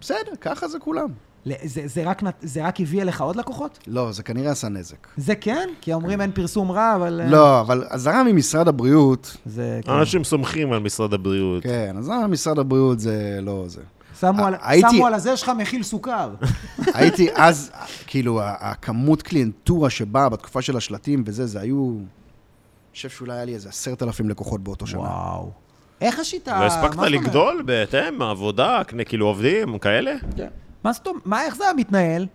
[0.01, 1.07] בסדר, ככה זה כולם.
[1.45, 3.79] ל- זה, זה, רק, נת- זה רק הביא אליך עוד לקוחות?
[3.87, 5.07] לא, זה כנראה עשה נזק.
[5.17, 5.69] זה כן?
[5.81, 7.21] כי אומרים אין פרסום רע, אבל...
[7.23, 9.91] אה, לא, אבל אזהרה ממשרד הבריאות, זה כן.
[9.91, 11.63] אנשים סומכים על משרד הבריאות.
[11.63, 13.81] כן, אזהרה ממשרד הבריאות זה לא זה.
[14.19, 16.33] שמו, על, הייתי- שמו על הזה שלך מכיל סוכר.
[16.93, 17.71] הייתי אז,
[18.07, 21.93] כאילו, הכמות קליינטורה שבאה בתקופה של השלטים וזה, זה היו...
[21.97, 24.99] אני חושב שאולי היה לי איזה עשרת אלפים לקוחות באותו שנה.
[24.99, 25.51] וואו.
[26.01, 26.59] איך השיטה?
[26.59, 26.97] לא הספקת?
[26.99, 30.11] לגדול בהתאם, עבודה, כאילו עובדים, כאלה?
[30.83, 31.25] מה זאת אומרת?
[31.25, 32.27] מה, איך זה היה מתנהל?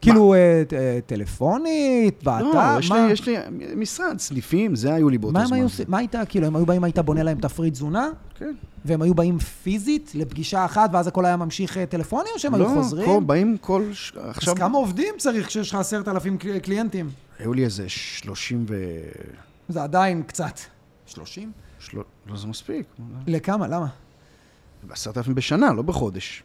[0.00, 2.44] כאילו, אה, אה, טלפונית, באתר?
[2.44, 3.06] לא, יש מה?
[3.06, 3.36] לי, יש לי
[3.76, 5.56] משרד, סניפים, זה היו לי באותו מה זמן.
[5.56, 5.84] הם היו עושים?
[5.88, 8.08] מה הייתה, כאילו, הם היו באים, היית בונה להם תפריט תזונה?
[8.34, 8.52] כן.
[8.84, 12.64] והם היו באים פיזית לפגישה אחת, ואז הכל היה ממשיך אה, טלפוני, או שהם היו
[12.64, 13.06] לא, חוזרים?
[13.06, 13.82] כל, באים כל...
[13.92, 17.10] ש- אז עכשיו, כמה עובדים צריך כשיש לך עשרת אלפים קל- קליינטים?
[17.38, 18.74] היו לי איזה שלושים ו...
[19.68, 20.58] זה עדיין קצת.
[21.06, 21.52] 30?
[21.78, 21.98] של...
[22.26, 22.86] לא, זה מספיק.
[23.26, 23.68] לכמה?
[23.68, 23.86] למה?
[24.90, 26.42] עשרת אלפים בשנה, לא בחודש.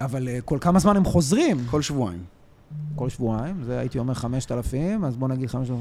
[0.00, 1.56] אבל אה, כל כמה זמן הם חוזרים?
[1.70, 2.20] כל שבועיים.
[2.96, 5.78] כל שבועיים, זה הייתי אומר 5,000, אז בוא נגיד 5,000,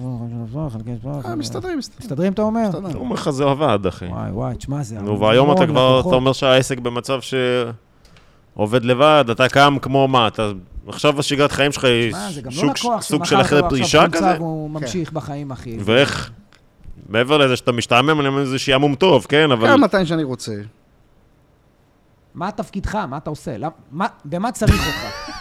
[0.53, 1.21] 5,000, חלקי שבוע.
[1.25, 1.99] אה, מסתדרים, מסתדרים.
[1.99, 2.67] מסתדרים, אתה אומר?
[2.67, 2.95] מסתדרים.
[2.95, 4.05] הוא אומר לך זה עבד, אחי.
[4.05, 4.99] וואי, וואי, תשמע, זה...
[4.99, 5.99] נו, והיום אתה כבר.
[5.99, 7.19] אתה אומר שהעסק במצב
[8.55, 10.51] שעובד לבד, אתה קם כמו מה, אתה...
[10.87, 14.35] עכשיו השגרת חיים שלך היא תשמע, זה גם לא סוג של אחרי עכשיו פרישה כזה?
[14.37, 15.77] והוא ממשיך בחיים, אחי.
[15.79, 16.31] ואיך,
[17.09, 19.67] מעבר לזה שאתה משתעמם, אני אומר, זה שעמום טוב, כן, אבל...
[19.67, 20.55] גם מתי שאני רוצה.
[22.33, 22.95] מה תפקידך?
[22.95, 23.57] מה אתה עושה?
[23.57, 25.31] למ- מה- במה צריך אותך?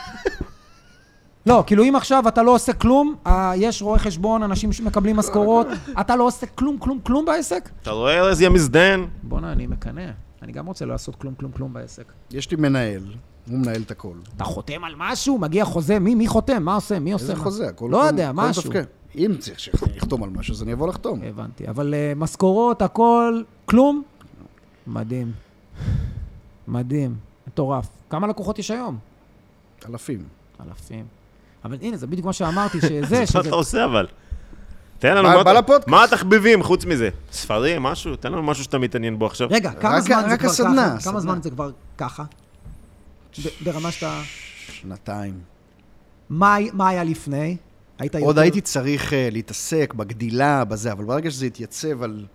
[1.46, 5.66] לא, כאילו אם עכשיו אתה לא עושה כלום, אה, יש רואי חשבון, אנשים שמקבלים משכורות,
[6.00, 7.68] אתה לא עושה כלום, כלום, כלום בעסק?
[7.82, 9.06] אתה רואה ארז יא מזדיין?
[9.22, 10.10] בואנה, אני מקנא.
[10.42, 12.12] אני גם רוצה לעשות כלום, כלום, כלום בעסק.
[12.30, 13.02] יש לי מנהל,
[13.48, 14.12] הוא מנהל את הכל.
[14.36, 15.38] אתה חותם על משהו?
[15.38, 15.98] מגיע חוזה?
[15.98, 16.62] מי, מי חותם?
[16.62, 16.98] מה עושה?
[16.98, 17.22] מי עושה?
[17.24, 17.40] איזה מה?
[17.44, 17.68] חוזה?
[17.68, 18.62] הכל- לא יודע, משהו.
[18.62, 18.84] מתפקד.
[19.16, 21.20] אם צריך שיחתום על משהו, אז אני אבוא לחתום.
[21.22, 21.68] הבנתי.
[21.68, 24.02] אבל uh, משכורות, הכל, כלום?
[24.86, 25.32] מדהים.
[26.70, 27.14] מדהים.
[27.46, 27.86] מטורף.
[28.10, 28.98] כמה לקוחות יש היום?
[29.88, 30.24] אלפים.
[30.68, 31.04] אלפים.
[31.64, 32.90] אבל הנה, זה בדיוק מה שאמרתי, שזה,
[33.20, 33.40] מה שזה...
[33.40, 34.06] אתה עושה אבל?
[34.98, 35.88] תן לנו, בא- מה לפודקאסט.
[35.88, 37.08] מה התחביבים חוץ מזה?
[37.32, 38.16] ספרים, משהו?
[38.16, 39.48] תן לנו משהו שאתה מתעניין בו עכשיו.
[39.50, 40.94] רגע, כמה רק- זמן זה כבר הסדנה, ככה?
[40.96, 41.00] הסדנה.
[41.12, 42.24] כמה זמן זה כבר ככה?
[43.64, 44.20] ברמה שאתה...
[44.72, 45.40] שנתיים.
[46.30, 47.56] מה מה היה לפני?
[47.98, 52.26] היית עוד יותר- הייתי צריך אה, להתעסק בגדילה, בזה, אבל ברגע שזה התייצב על,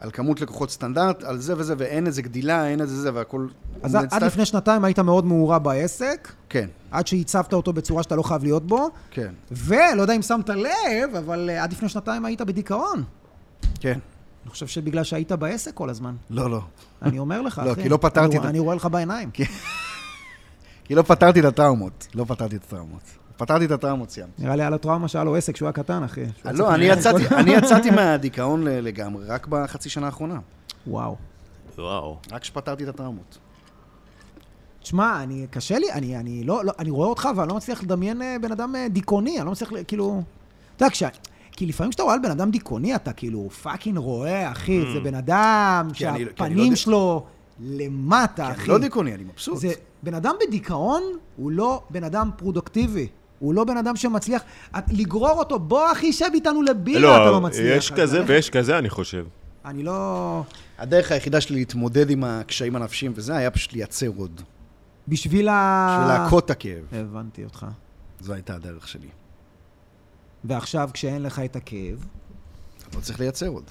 [0.00, 3.46] על כמות לקוחות סטנדרט, על זה וזה, ואין איזה גדילה, אין איזה זה, והכל...
[3.82, 8.16] אז עד סטט- לפני שנתיים היית מאוד מעורה בעסק, כן, עד שהצבת אותו בצורה שאתה
[8.16, 12.24] לא חייב להיות בו, כן, ולא יודע אם שמת לב, אבל אה, עד לפני שנתיים
[12.24, 13.04] היית בדיכאון.
[13.80, 13.98] כן.
[14.44, 16.14] אני חושב שבגלל שהיית בעסק כל הזמן.
[16.30, 16.60] לא, לא.
[17.02, 17.82] אני אומר לך, לא, אחי.
[17.82, 19.30] כי לא פתרתי אני- את אני רואה לך בעיניים.
[20.84, 22.06] כי לא פתרתי את הטראומות.
[22.14, 23.02] לא פתרתי את הטראומות.
[23.36, 24.42] פתרתי את הטראומות, סיימתי.
[24.42, 26.20] נראה לי על הטראומה שהיה לו עסק כשהוא היה קטן, אחי.
[26.44, 30.38] היה לא, אני יצאתי, אני יצאתי מהדיכאון ל- לגמרי, רק בחצי שנה האחרונה.
[30.86, 31.16] וואו.
[31.78, 32.18] וואו.
[32.32, 33.38] רק כשפתרתי את הטראומות.
[34.82, 38.22] תשמע, אני, קשה לי, אני, אני לא, לא, אני רואה אותך ואני לא מצליח לדמיין
[38.22, 40.22] אה, בן אדם אה, דיכאוני, אני לא מצליח, כאילו...
[40.76, 41.02] אתה יודע, כש...
[41.52, 45.14] כי לפעמים כשאתה רואה על בן אדם דיכאוני, אתה כאילו fucking רואה, אחי, זה בן
[45.14, 46.30] אדם כי אני- כי אני לא
[46.60, 47.24] שהפנים ד- שלו
[47.60, 48.60] למטה, כי אחי.
[48.62, 49.58] אני לא דיכאוני, אני מבסוט.
[49.58, 49.72] זה,
[50.02, 51.02] בן אדם בדיכאון
[51.36, 53.08] הוא לא בן אדם פרודוקטיבי.
[53.44, 54.42] הוא לא בן אדם שמצליח...
[54.78, 57.76] את, לגרור אותו, בוא אחי, שב איתנו לבירה, אתה לא מצליח.
[57.76, 59.26] יש כזה ויש כזה, אני חושב.
[59.64, 60.42] אני לא...
[60.78, 64.40] הדרך היחידה שלי להתמודד עם הקשיים הנפשיים וזה, היה פשוט לייצר עוד.
[65.08, 65.88] בשביל ה...
[66.00, 66.84] בשביל להכות את הכאב.
[66.92, 67.66] הבנתי אותך.
[68.20, 69.08] זו הייתה הדרך שלי.
[70.44, 72.06] ועכשיו, כשאין לך את הכאב,
[72.94, 73.70] לא צריך לייצר עוד.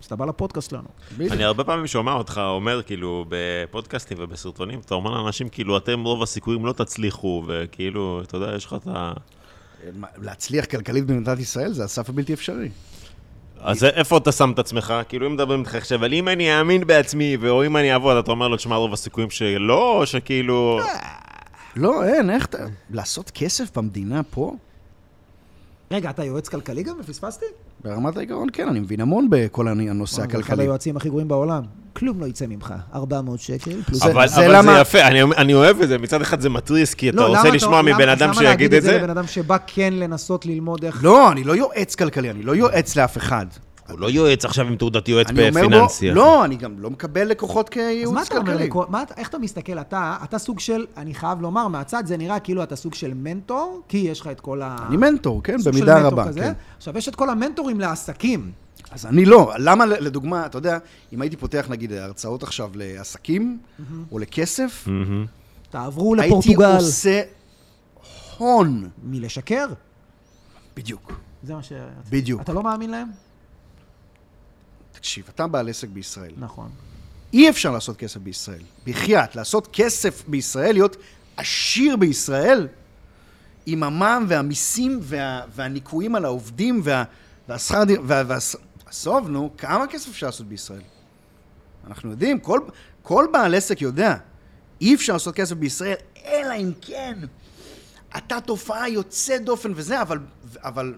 [0.00, 0.88] אז אתה בא לפודקאסט שלנו.
[1.20, 6.22] אני הרבה פעמים שומע אותך אומר, כאילו, בפודקאסטים ובסרטונים, אתה אומר לאנשים, כאילו, אתם רוב
[6.22, 9.12] הסיכויים לא תצליחו, וכאילו, אתה יודע, יש לך את ה...
[9.98, 12.68] מה, להצליח כלכלית במדינת ישראל זה הסף הבלתי אפשרי.
[13.60, 14.94] אז איפה אתה שם את עצמך?
[15.08, 18.30] כאילו, אם מדברים איתך עכשיו, אבל אם אני אאמין בעצמי, או אם אני אעבוד, אתה
[18.30, 20.80] אומר לו, תשמע, רוב הסיכויים שלא, או שכאילו...
[21.76, 22.58] לא, אין, איך אתה...
[22.90, 24.54] לעשות כסף במדינה פה?
[25.90, 26.96] רגע, אתה יועץ כלכלי גם?
[27.00, 27.46] ופספסתי?
[27.84, 30.62] ברמת העיקרון, כן, אני מבין המון בכל הנושא זה אחד הכלכלי.
[30.64, 31.62] היועצים הכי גרועים בעולם.
[31.92, 32.74] כלום לא יצא ממך.
[32.94, 34.02] 400 שקל, פלוס...
[34.04, 36.48] זה- אבל, זה אבל למה- זה יפה, אני, אני אוהב את זה, מצד אחד זה
[36.50, 38.98] מתריס, כי אתה לא, רוצה למה לשמוע למה- מבן אדם למה שיגיד להגיד את זה.
[38.98, 41.04] לבן אדם שבא כן לנסות ללמוד איך...
[41.04, 43.46] לא, אני לא יועץ כלכלי, אני לא יועץ לאף אחד.
[43.90, 46.08] הוא לא יועץ עכשיו עם תעודת יועץ אומר בפיננסי.
[46.08, 48.66] בו, לא, אני גם לא מקבל לקוחות אז מה כייעוץ אומר, כלכלי.
[48.66, 49.78] לכל- מה אתה- איך אתה מסתכל?
[49.78, 53.80] אתה, אתה סוג של, אני חייב לומר, מהצד זה נראה כאילו אתה סוג של מנטור,
[53.88, 54.76] כי יש לך את כל ה...
[54.88, 56.32] אני מנטור, כן, במידה רבה.
[56.34, 56.52] כן.
[56.76, 58.50] עכשיו, יש את כל המנטורים לעסקים.
[58.90, 59.52] אז אני לא.
[59.58, 60.78] למה, לדוגמה, אתה יודע,
[61.12, 63.58] אם הייתי פותח נגיד הרצאות עכשיו לעסקים,
[64.12, 64.88] או לכסף.
[65.70, 66.76] תעברו הייתי לפורטוגל.
[66.76, 67.22] עושה
[68.38, 68.88] הון.
[69.04, 69.66] מלשקר?
[70.76, 71.12] בדיוק.
[71.42, 71.72] זה מה ש...
[72.10, 72.40] בדיוק.
[72.40, 73.08] אתה לא מאמין להם?
[74.98, 76.32] תקשיב, אתה בעל עסק בישראל.
[76.36, 76.70] נכון.
[77.32, 78.62] אי אפשר לעשות כסף בישראל.
[78.86, 80.96] בחייאת, לעשות כסף בישראל, להיות
[81.36, 82.68] עשיר בישראל,
[83.66, 87.04] עם המע"מ והמיסים וה, והניכויים על העובדים וה,
[87.48, 88.38] והשכר וה, וה,
[88.86, 90.82] עזוב, נו, כמה כסף אפשר לעשות בישראל?
[91.86, 92.60] אנחנו יודעים, כל,
[93.02, 94.16] כל בעל עסק יודע,
[94.80, 95.96] אי אפשר לעשות כסף בישראל,
[96.26, 97.18] אלא אם כן
[98.16, 100.18] אתה תופעה יוצאת דופן וזה, אבל...
[100.56, 100.94] אבל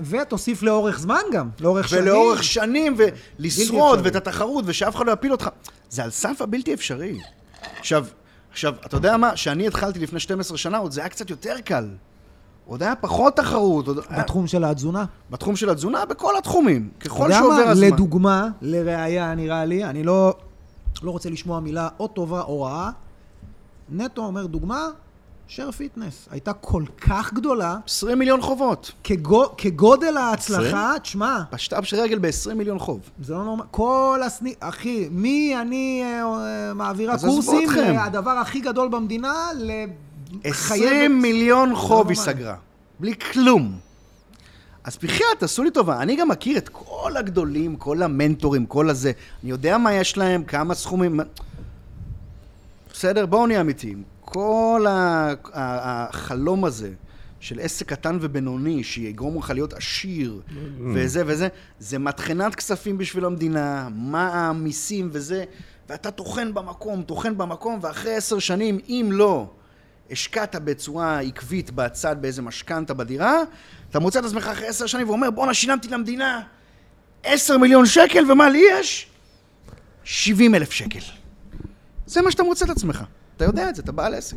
[0.00, 2.02] ותוסיף לאורך זמן גם, לאורך שנים.
[2.02, 2.96] ולאורך שנים,
[3.38, 4.00] ולשרוד.
[4.02, 5.48] ואת התחרות, ושאף אחד לא יפיל אותך.
[5.90, 7.18] זה על סף הבלתי אפשרי.
[7.78, 8.06] עכשיו,
[8.52, 9.32] עכשיו, אתה יודע מה?
[9.34, 11.88] כשאני התחלתי לפני 12 שנה, עוד זה היה קצת יותר קל.
[12.66, 13.88] עוד היה פחות תחרות.
[13.88, 13.98] עוד...
[14.08, 15.04] היה- בתחום של התזונה.
[15.30, 16.88] בתחום של התזונה, בכל התחומים.
[16.98, 17.70] אתה ככל יודע שעובר מה?
[17.70, 17.86] הזמן.
[17.86, 20.34] לדוגמה, לראיה נראה לי, אני לא,
[21.02, 22.90] לא רוצה לשמוע מילה או טובה או רעה.
[23.88, 24.88] נטו אומר דוגמה,
[25.48, 26.28] Share Fitness.
[26.30, 28.92] הייתה כל כך גדולה, 20 מיליון חובות.
[29.04, 33.00] כגו, כגודל ההצלחה, תשמע, פשטה של רגל ב-20 מיליון חוב.
[33.22, 37.68] זה לא נורמל, כל הסניף, אחי, מי אני אה, אה, מעבירה קורסים.
[37.98, 39.70] הדבר הכי גדול במדינה, ל...
[40.44, 42.16] 20 מיליון חוב היא.
[42.16, 42.56] סגרה.
[43.00, 43.78] בלי כלום.
[44.84, 46.02] אז בחייאת, תעשו לי טובה.
[46.02, 49.12] אני גם מכיר את כל הגדולים, כל המנטורים, כל הזה.
[49.42, 51.20] אני יודע מה יש להם, כמה סכומים.
[52.92, 54.13] בסדר, בואו נהיה אמיתיים.
[54.34, 54.86] כל
[55.52, 56.90] החלום הזה
[57.40, 60.40] של עסק קטן ובינוני, שיגרום לך להיות עשיר,
[60.94, 65.44] וזה וזה, זה מטחנת כספים בשביל המדינה, מע"מ, מיסים וזה,
[65.88, 69.46] ואתה טוחן במקום, טוחן במקום, ואחרי עשר שנים, אם לא
[70.10, 73.42] השקעת בצורה עקבית בצד באיזה משכנתה בדירה,
[73.90, 76.42] אתה מוצא את עצמך אחרי עשר שנים ואומר, בואנה, שילמתי למדינה
[77.24, 79.06] עשר מיליון שקל, ומה לי יש?
[80.04, 80.98] שבעים אלף שקל.
[82.06, 83.04] זה מה שאתה מוצא את עצמך.
[83.36, 84.36] אתה יודע את זה, אתה בעל עסק.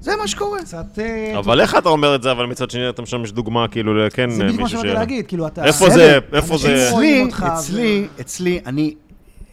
[0.00, 0.60] זה מה שקורה.
[0.62, 0.98] קצת...
[0.98, 4.30] אה, אבל איך אתה אומר את זה, אבל מצד שני אתה משמש דוגמה, כאילו, כן,
[4.30, 5.64] זה בדיוק מה מישהו שבאתי להגיד, כאילו, אתה...
[5.64, 8.94] איפה זה, איפה אנשים זה- אצלי, אצלי, אצלי, אני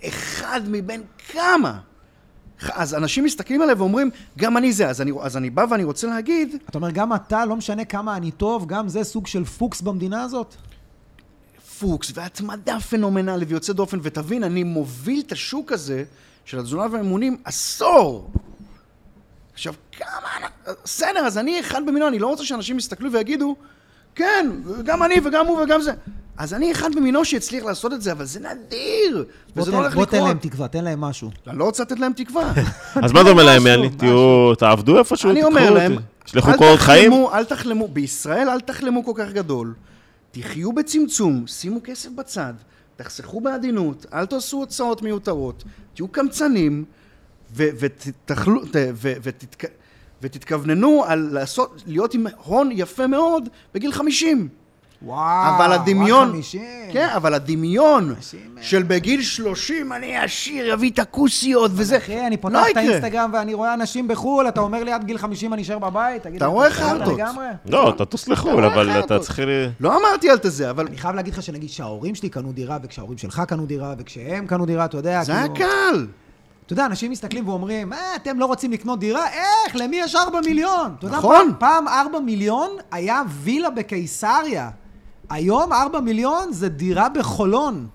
[0.07, 1.01] אחד מבין
[1.31, 1.79] כמה.
[2.73, 4.89] אז אנשים מסתכלים עליי ואומרים, גם אני זה.
[4.89, 8.17] אז אני, אז אני בא ואני רוצה להגיד, אתה אומר, גם אתה, לא משנה כמה
[8.17, 10.55] אני טוב, גם זה סוג של פוקס במדינה הזאת?
[11.79, 16.03] פוקס והתמדה פנומנלית ויוצא דופן, ותבין, אני מוביל את השוק הזה
[16.45, 18.29] של התזונה והאימונים עשור.
[19.53, 20.47] עכשיו, כמה...
[20.83, 23.55] בסדר, אז אני אחד במיליון, אני לא רוצה שאנשים יסתכלו ויגידו,
[24.15, 24.51] כן,
[24.83, 25.91] גם אני וגם הוא וגם זה.
[26.37, 29.25] אז אני אחד במינו שהצליח לעשות את זה, אבל זה נדיר,
[29.55, 30.27] וזה לא הולך בוא תן לקרות.
[30.27, 31.31] להם תקווה, תן להם משהו.
[31.47, 32.53] אני לא רוצה לתת להם תקווה.
[33.03, 35.69] אז מה אתה אומר להם, יאללה, תהיו, תעבדו איפשהו, אני אומר.
[35.69, 37.11] להם, תשלחו אל קורות חיים.
[37.11, 39.73] תחלמו, אל תחלמו, בישראל אל תחלמו כל כך גדול.
[40.31, 42.53] תחיו בצמצום, שימו כסף בצד,
[42.95, 45.63] תחסכו בעדינות, אל תעשו הוצאות מיותרות,
[45.93, 46.85] תהיו קמצנים,
[50.21, 54.49] ותתכווננו על לעשות, להיות עם הון יפה מאוד בגיל 50.
[55.05, 56.61] וואו, אבל הדמיון, רק 50.
[56.91, 58.63] כן, אבל הדמיון חמישים, אה.
[58.63, 62.77] של בגיל 30 אני עשיר, אביא את הכוסיות וזה, אחי, אני פותח לא את.
[62.77, 66.23] האינסטגרם ואני רואה אנשים בחו"ל, אתה אומר לי עד גיל 50 אני אשאר בבית?
[66.23, 67.19] תגיד אתה רואה חרטות.
[67.65, 69.19] לא, אתה טוס לחו"ל, אבל אתה.
[69.19, 69.39] צריך...
[69.39, 72.77] ל- לא אמרתי על זה, אבל אני חייב להגיד לך שנגיד שההורים שלי קנו דירה,
[72.83, 75.55] וכשההורים שלך קנו דירה, וכשהם קנו דירה, אתה יודע, זה היה כאילו...
[75.69, 76.07] קל.
[76.65, 79.25] אתה יודע, אנשים מסתכלים ואומרים, אה, אתם לא רוצים לקנות דירה?
[79.27, 79.75] איך?
[79.75, 80.95] למי יש 4 מיליון?
[80.99, 81.45] אתה יודע, נכון.
[81.59, 84.69] פעם, פעם 4 מיליון היה וילה בקיסריה.
[85.29, 87.87] היום 4 מיליון זה דירה בחולון.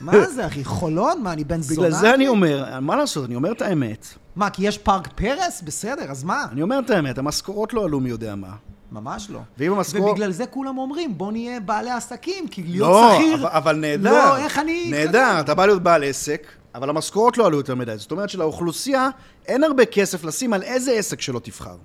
[0.00, 0.64] מה זה, אחי?
[0.64, 1.22] חולון?
[1.22, 1.88] מה, אני בן זונה?
[1.88, 4.06] בגלל זה אני אומר, מה לעשות, אני אומר את האמת.
[4.36, 5.62] מה, כי יש פארק פרס?
[5.62, 6.46] בסדר, אז מה?
[6.52, 8.52] אני אומר את האמת, המשכורות לא עלו מי יודע מה.
[8.92, 9.40] ממש לא.
[9.58, 10.10] ואם המשכורת...
[10.10, 13.34] ובגלל זה כולם אומרים, בוא נהיה בעלי עסקים, כי להיות לא, שכיר...
[13.34, 14.12] אבל, אבל נהדר.
[14.12, 14.90] לא, איך אני...
[14.90, 17.94] נהדר, אתה בא להיות בעל עסק, אבל המשכורות לא עלו יותר מדי.
[17.96, 19.08] זאת אומרת שלאוכלוסייה
[19.46, 21.76] אין הרבה כסף לשים על איזה עסק שלא תבחר.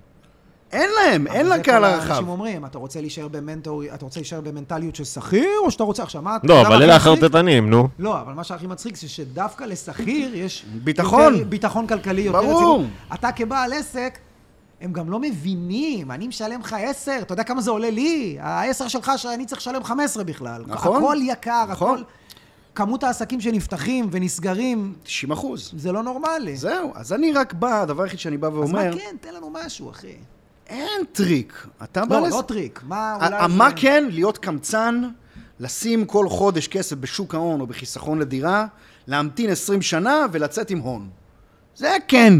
[0.75, 2.11] אין להם, אין אבל לה קהל זה כל הרחב.
[2.11, 6.03] האנשים אומרים, אתה רוצה להישאר במנטור, אתה רוצה להישאר במנטליות של שכיר, או שאתה רוצה
[6.03, 6.37] עכשיו, מה...
[6.43, 6.95] לא, אבל אלה?
[6.95, 7.87] החרטטנים, נו.
[7.99, 10.65] לא, אבל מה שהכי מצחיק זה שדווקא לשכיר יש...
[10.83, 11.33] ביטחון.
[11.33, 12.41] יותר, ביטחון כלכלי יותר.
[12.41, 12.83] ברור.
[13.13, 14.17] אתה כבעל עסק,
[14.81, 18.37] הם גם לא מבינים, אני משלם לך 10, אתה יודע כמה זה עולה לי?
[18.41, 20.63] ה-10 שלך שאני צריך לשלם 15 בכלל.
[20.67, 21.03] נכון.
[21.03, 21.93] הכל יקר, נכון.
[21.93, 22.03] הכל...
[22.75, 25.73] כמות העסקים שנפתחים ונסגרים, 90 אחוז.
[25.77, 26.57] זה לא נורמלי.
[26.57, 29.15] זהו, אז אני רק בא, הדבר היחיד שאני בא אז ואומר, מה כן?
[29.21, 30.15] תן לנו משהו, אחי.
[30.69, 31.67] אין טריק.
[31.83, 32.81] אתה בא לא, לס- לא טריק.
[32.87, 33.47] מה אולי...
[33.49, 34.07] מה כן?
[34.09, 35.03] להיות קמצן,
[35.59, 38.65] לשים כל חודש כסף בשוק ההון או בחיסכון לדירה,
[39.07, 41.09] להמתין 20 שנה ולצאת עם הון.
[41.75, 42.33] זה כן.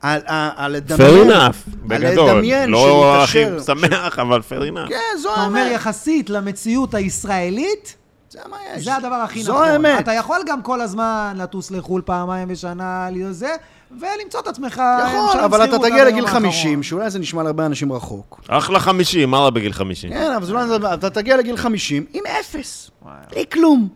[0.00, 1.30] על, על, על לדמיין...
[1.30, 2.30] fair enough, בגדול.
[2.30, 4.88] לדמיין לא הכי שמח, אבל fair enough.
[4.88, 5.72] כן, זו אתה אומר האמת.
[5.74, 7.96] יחסית למציאות הישראלית,
[8.30, 8.84] זה מה יש.
[8.84, 9.68] זה הדבר הכי זו נכון.
[9.68, 10.00] האמת.
[10.00, 13.54] אתה יכול גם כל הזמן לטוס לחו"ל פעמיים בשנה, להיות זה,
[13.90, 14.82] ולמצוא את עצמך...
[15.08, 16.82] יכול, משלם אבל אתה שכירות תגיע לגיל היום 50, האחרון.
[16.82, 18.40] שאולי זה נשמע להרבה אנשים רחוק.
[18.48, 20.10] אחלה חמישים, מה רע בגיל חמישים?
[20.10, 20.94] כן, אבל לא...
[20.94, 22.90] אתה תגיע לגיל 50 עם אפס.
[23.30, 23.88] בלי כלום.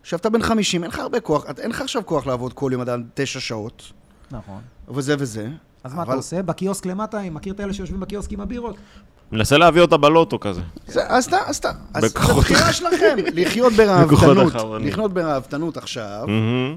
[0.00, 2.80] עכשיו אתה בן 50, אין לך הרבה כוח, אין לך עכשיו כוח לעבוד כל יום
[2.80, 3.82] עד תשע שעות,
[4.30, 4.60] נכון.
[4.88, 5.48] וזה וזה.
[5.84, 6.42] אז מה אתה עושה?
[6.42, 8.76] בקיוסק למטה, אני מכיר את אלה שיושבים בקיוסק עם הבירות?
[9.32, 10.60] מנסה להביא אותה בלוטו כזה.
[10.86, 14.88] זה- אז אתה, אז אתה, אז זו בחירה שלכם, לחיות ברהבתנות, אחרונים.
[14.88, 16.24] לחיות ברהבתנות עכשיו.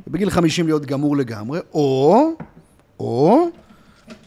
[0.07, 2.30] בגיל 50 להיות גמור לגמרי, או,
[3.00, 3.50] או,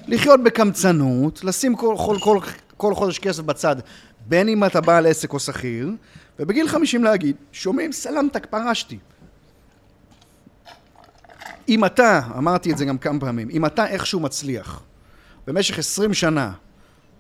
[0.06, 2.38] לחיות בקמצנות, לשים כל, כל, כל,
[2.76, 3.76] כל חודש כסף בצד,
[4.26, 5.90] בין אם אתה בעל עסק או שכיר,
[6.38, 8.98] ובגיל 50 להגיד, שומעים, סלמתק, פרשתי.
[11.68, 14.82] אם אתה, אמרתי את זה גם כמה פעמים, אם אתה איכשהו מצליח
[15.46, 16.52] במשך 20 שנה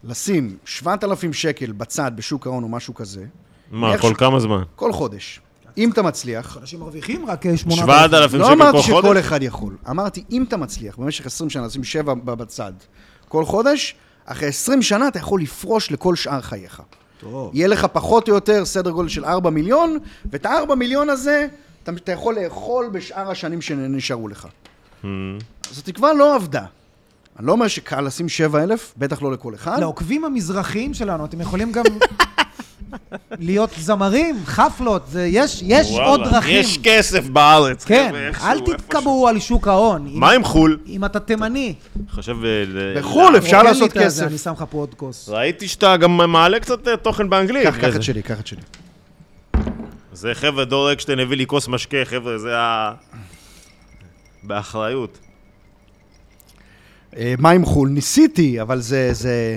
[0.04, 3.24] לשים 7,000 שקל בצד בשוק ההון או משהו כזה,
[3.70, 4.62] מה, כל כמה זמן?
[4.76, 5.40] כל חודש,
[5.78, 7.86] אם אתה מצליח, אנשים מרוויחים רק אה, 8,000.
[7.86, 9.16] 7,000 לא שקל אמרתי כל שכל חודש?
[9.20, 9.76] אחד יכול.
[9.90, 12.72] אמרתי, אם אתה מצליח במשך 20 שנה שבע ב- בצד
[13.28, 13.94] כל חודש,
[14.24, 16.82] אחרי 20 שנה אתה יכול לפרוש לכל שאר חייך.
[17.20, 17.50] טוב.
[17.54, 19.98] יהיה לך פחות או יותר סדר גודל של 4 מיליון,
[20.32, 21.46] ואת ה-4 מיליון הזה
[21.82, 24.46] אתה, אתה יכול לאכול בשאר השנים שנשארו לך.
[25.02, 25.38] מהמם.
[25.70, 26.64] אז התקווה לא עבדה.
[27.38, 29.80] אני לא אומר שקל לשים 7,000, בטח לא לכל אחד.
[29.80, 31.84] לעוקבים המזרחיים שלנו, אתם יכולים גם
[33.38, 36.60] להיות זמרים, חפלות, זה- יש יש וואלה, עוד דרכים.
[36.60, 37.84] יש כסף בארץ.
[37.84, 38.60] כן, חבר'ה, אל.
[38.60, 40.06] תתקבעו על שוק ההון.
[40.06, 40.78] אם- מה עם חו"ל?
[40.86, 41.74] אם אתה תימני.
[42.10, 42.36] חושב...
[42.44, 44.26] אה, בחו"ל אפשר רוקן לי לעשות כסף.
[44.26, 45.28] אני שם לך פה עוד כוס.
[45.28, 47.66] ראיתי שאתה גם מעלה קצת אה, תוכן באנגלית.
[47.66, 47.96] קח, קח.
[47.96, 48.60] את שלי, קח את שלי.
[50.12, 52.92] זה חבר'ה, דור אקשטיין הביא לי כוס משקה, חבר'ה, זה ה...
[54.42, 55.18] באחריות.
[57.16, 59.56] אה, מים חו"ל, ניסיתי, אבל זה, זה...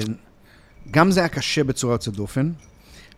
[0.91, 2.49] גם זה היה קשה בצורה יוצאת דופן,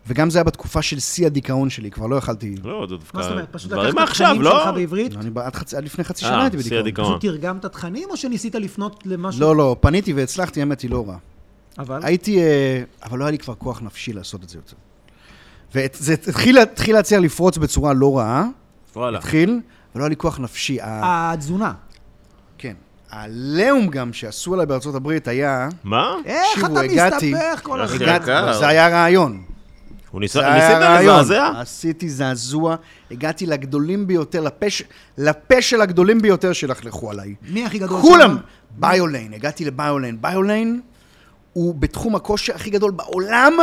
[0.08, 2.56] וגם זה היה בתקופה של שיא הדיכאון שלי, כבר לא יכלתי...
[2.64, 3.18] לא, זה דווקא...
[3.18, 3.48] מה זאת אומרת?
[3.52, 4.52] פשוט לקחת תכנים לא?
[4.52, 5.16] שלך בעברית?
[5.16, 5.30] אני
[5.78, 6.82] עד, לפני חצי אה, שנה הייתי שיא בדיכאון.
[6.82, 7.20] הדיכאון.
[7.20, 9.42] פשוט תרגמת תכנים, או שניסית לפנות למשהו?
[9.42, 11.18] לא, לא, פניתי והצלחתי, האמת היא לא רע.
[11.80, 12.00] אבל?
[12.04, 14.76] הייתי, אה, אבל לא היה לי כבר כוח נפשי לעשות את זה יותר.
[15.76, 18.48] וזה התחיל, התחיל להצליח לפרוץ בצורה לא רעה,
[18.96, 19.18] וואלה.
[19.18, 19.60] התחיל,
[19.96, 20.78] ולא היה לי כוח נפשי.
[20.82, 21.74] התזונה.
[22.58, 22.74] כן.
[23.10, 25.70] העליהום גם שעשו עליי בארצות הברית היה...
[25.84, 26.16] מה?
[26.26, 28.18] איך אתה מסתבך כל הזמן?
[28.60, 29.55] זה היה רעיון.
[30.16, 30.78] הוא ניסה, זה ניסית.
[31.02, 31.52] לזעזע?
[31.60, 32.76] עשיתי זעזוע,
[33.12, 34.84] הגעתי לגדולים ביותר, לפש,
[35.18, 37.36] לפה של הגדולים ביותר שלכלכו עליי.
[37.50, 38.38] מי הכי גדול כולם!
[38.72, 40.18] ביוליין, הגעתי לביוליין.
[40.22, 40.82] ביוליין
[41.54, 43.54] הוא בתחום הכושר הכי גדול בעולם,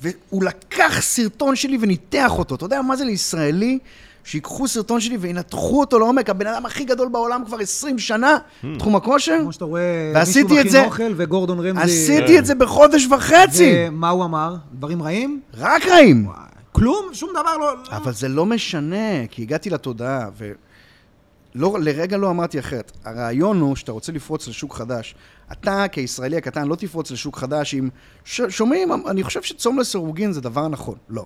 [0.00, 2.54] והוא לקח סרטון שלי וניתח אותו.
[2.54, 3.78] אתה יודע מה זה לישראלי?
[4.24, 8.96] שיקחו סרטון שלי וינתחו אותו לעומק, הבן אדם הכי גדול בעולם כבר 20 שנה, בתחום
[8.96, 9.38] הכושר.
[9.42, 11.82] כמו שאתה רואה, מישהו את מכין זה- אוכל וגורדון רמזי...
[11.82, 13.72] עשיתי את זה בחודש וחצי.
[13.88, 14.56] ומה הוא אמר?
[14.72, 15.40] דברים רעים?
[15.54, 16.28] רק רעים.
[16.72, 17.06] כלום?
[17.12, 17.74] שום דבר לא...
[17.76, 17.96] לא.
[17.96, 20.28] אבל זה לא משנה, כי הגעתי לתודעה,
[21.54, 22.92] ולא, לרגע לא אמרתי אחרת.
[23.04, 25.14] הרעיון הוא שאתה רוצה לפרוץ לשוק חדש.
[25.52, 27.88] אתה, כישראלי הקטן, לא תפרוץ לשוק חדש אם...
[28.24, 28.40] ש...
[28.48, 30.94] שומעים, אני חושב שצום לסירוגין זה דבר נכון.
[31.08, 31.24] לא.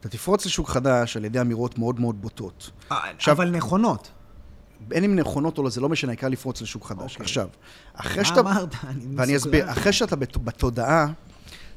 [0.00, 2.70] אתה תפרוץ לשוק חדש על ידי אמירות מאוד מאוד בוטות.
[2.92, 4.10] אה, עכשיו- אבל נכונות.
[4.88, 7.12] בין אם נכונות או לא, זה לא משנה, העיקר לפרוץ לשוק חדש.
[7.12, 7.24] אוקיי.
[7.24, 7.48] עכשיו,
[7.94, 8.40] אחרי מה שאתה...
[8.40, 8.74] אמרת?
[8.84, 9.36] אני ואני מסוגל.
[9.36, 11.06] אסביר, אחרי שאתה בת- בתודעה,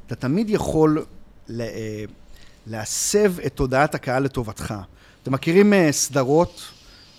[0.06, 1.04] אתה תמיד יכול
[1.48, 2.04] ל- אה,
[2.66, 4.74] להסב את תודעת הקהל לטובתך.
[5.22, 6.62] אתם מכירים אה, סדרות,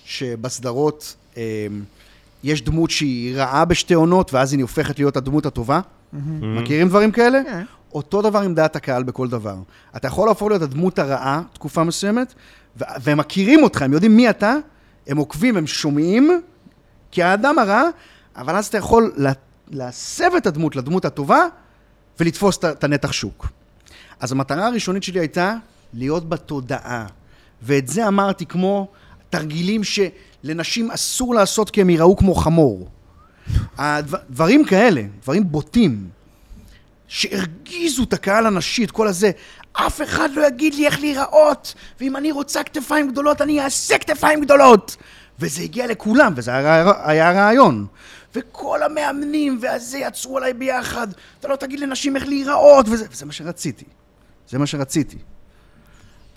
[0.06, 1.16] שבסדרות
[2.44, 5.80] יש דמות שהיא רעה בשתי עונות, ואז היא הופכת להיות הדמות הטובה?
[6.42, 7.40] מכירים דברים כאלה?
[7.44, 7.64] כן.
[7.96, 9.56] אותו דבר עם דעת הקהל בכל דבר.
[9.96, 12.34] אתה יכול להפוך להיות הדמות הרעה תקופה מסוימת,
[12.78, 14.56] והם מכירים אותך, הם יודעים מי אתה,
[15.08, 16.42] הם עוקבים, הם שומעים,
[17.12, 17.84] כי האדם הרע,
[18.36, 19.32] אבל אז אתה יכול לה-
[19.72, 21.46] להסב את הדמות לדמות הטובה
[22.20, 23.48] ולתפוס את הנתח שוק.
[24.20, 25.56] אז המטרה הראשונית שלי הייתה
[25.94, 27.06] להיות בתודעה.
[27.62, 28.88] ואת זה אמרתי כמו
[29.30, 32.88] תרגילים שלנשים אסור לעשות כי הם ייראו כמו חמור.
[33.78, 36.08] הדבר- דברים כאלה, דברים בוטים,
[37.08, 39.32] שהרגיזו את הקהל הנשי, את כל הזה.
[39.74, 44.42] אף אחד לא יגיד לי איך להיראות, ואם אני רוצה כתפיים גדולות, אני אעשה כתפיים
[44.42, 44.98] גדולות.
[45.40, 47.86] וזה הגיע לכולם, וזה היה, היה הרעיון.
[48.36, 51.08] וכל המאמנים והזה יצרו עליי ביחד,
[51.40, 53.86] אתה לא תגיד לנשים איך להיראות, וזה, וזה מה שרציתי.
[54.50, 55.18] זה מה שרציתי.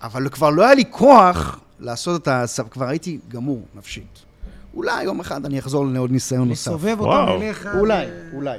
[0.02, 2.44] אבל כבר לא היה לי כוח לעשות את ה...
[2.70, 4.18] כבר הייתי גמור נפשית.
[4.74, 6.70] אולי יום אחד אני אחזור לעוד ניסיון נוסף.
[6.70, 7.00] לסובב.
[7.00, 7.68] אותם אליך.
[7.74, 8.58] אולי, אולי.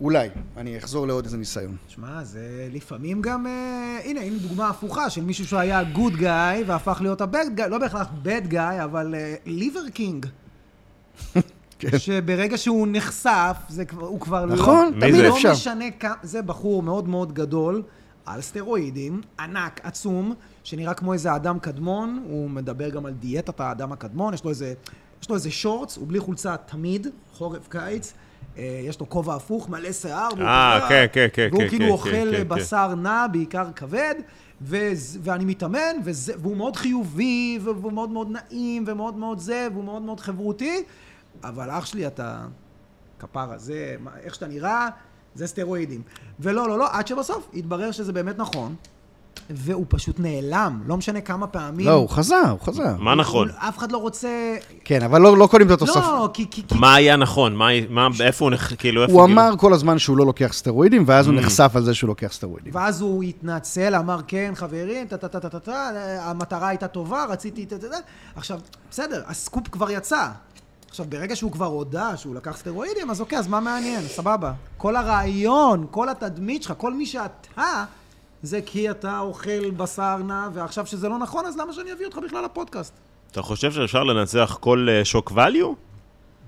[0.00, 0.28] אולי.
[0.56, 1.76] אני אחזור לעוד איזה ניסיון.
[1.88, 3.46] שמע, זה לפעמים גם...
[3.46, 7.70] אה, הנה, הנה דוגמה הפוכה של מישהו שהיה good guy והפך להיות ה bad guy,
[7.70, 9.14] לא בהכרח bad guy, אבל
[9.46, 10.26] Liver King.
[11.78, 11.98] כן.
[11.98, 14.54] שברגע שהוא נחשף, זה כבר, הוא כבר לא...
[14.54, 15.28] נכון, מי תמיד זה?
[15.28, 15.52] לא אפשר.
[15.52, 16.14] משנה כמה...
[16.22, 17.82] זה בחור מאוד מאוד גדול,
[18.26, 20.34] על סטרואידים, ענק, עצום,
[20.64, 24.74] שנראה כמו איזה אדם קדמון, הוא מדבר גם על דיאטת האדם הקדמון, יש לו איזה,
[25.22, 28.12] יש לו איזה שורטס, הוא בלי חולצה תמיד, חורף, קיץ.
[28.58, 31.84] אה, יש לו כובע הפוך, מלא שיער, אה, ככה- כן, כן, כן, והוא כן, כאילו
[31.84, 32.48] כן, אוכל כן, כן.
[32.48, 34.14] בשר נע, בעיקר כבד,
[34.62, 39.84] וזה- ואני מתאמן, וזה- והוא מאוד חיובי, והוא מאוד מאוד נעים, ומאוד מאוד זה, והוא
[39.84, 40.82] מאוד מאוד חברותי,
[41.44, 42.44] אבל אח שלי, אתה
[43.18, 44.88] כפרה, זה, איך שאתה נראה,
[45.34, 46.02] זה סטרואידים.
[46.40, 48.74] ולא, לא, לא, עד שבסוף התברר שזה באמת נכון,
[49.50, 51.86] והוא פשוט נעלם, לא משנה כמה פעמים.
[51.86, 52.96] לא, הוא חזר, הוא חזר.
[52.98, 53.48] מה נכון?
[53.48, 54.28] הוא- אף אחד לא רוצה...
[54.84, 55.96] כן, אבל לא, לא קונים את התוספת.
[55.96, 56.46] לא, כי...
[56.50, 57.54] כי, כי מה היה נכון?
[57.56, 58.74] מה, מה, איפה הוא נח...
[58.74, 59.12] כאילו, איפה...
[59.12, 61.38] הוא כאילו- אמר כל הזמן שהוא לא לוקח סטרואידים, ואז הוא Mm.
[61.40, 62.74] נחשף על זה שהוא לוקח סטרואידים.
[62.74, 65.90] ואז הוא התנצל, אמר, כן, חברים, טה-טה-טה-טה-טה,
[66.22, 67.66] המטרה הייתה טובה, רציתי...
[68.36, 68.58] עכשיו,
[68.90, 70.28] בסדר, הסקופ כבר יצא.
[70.90, 74.00] עכשיו, ברגע שהוא כבר הודה שהוא לקח סטרואידים, אז אוקיי, אז מה מעניין?
[74.08, 74.52] סבבה.
[74.76, 77.84] כל הרעיון, כל התדמית שלך, כל מי שאתה,
[78.42, 82.18] זה כי אתה אוכל בשר נע, ועכשיו שזה לא נכון, אז למה שאני אביא אותך
[82.18, 82.92] בכלל לפודקאסט?
[83.32, 85.74] אתה חושב שאפשר לנצח כל אה, שוק value?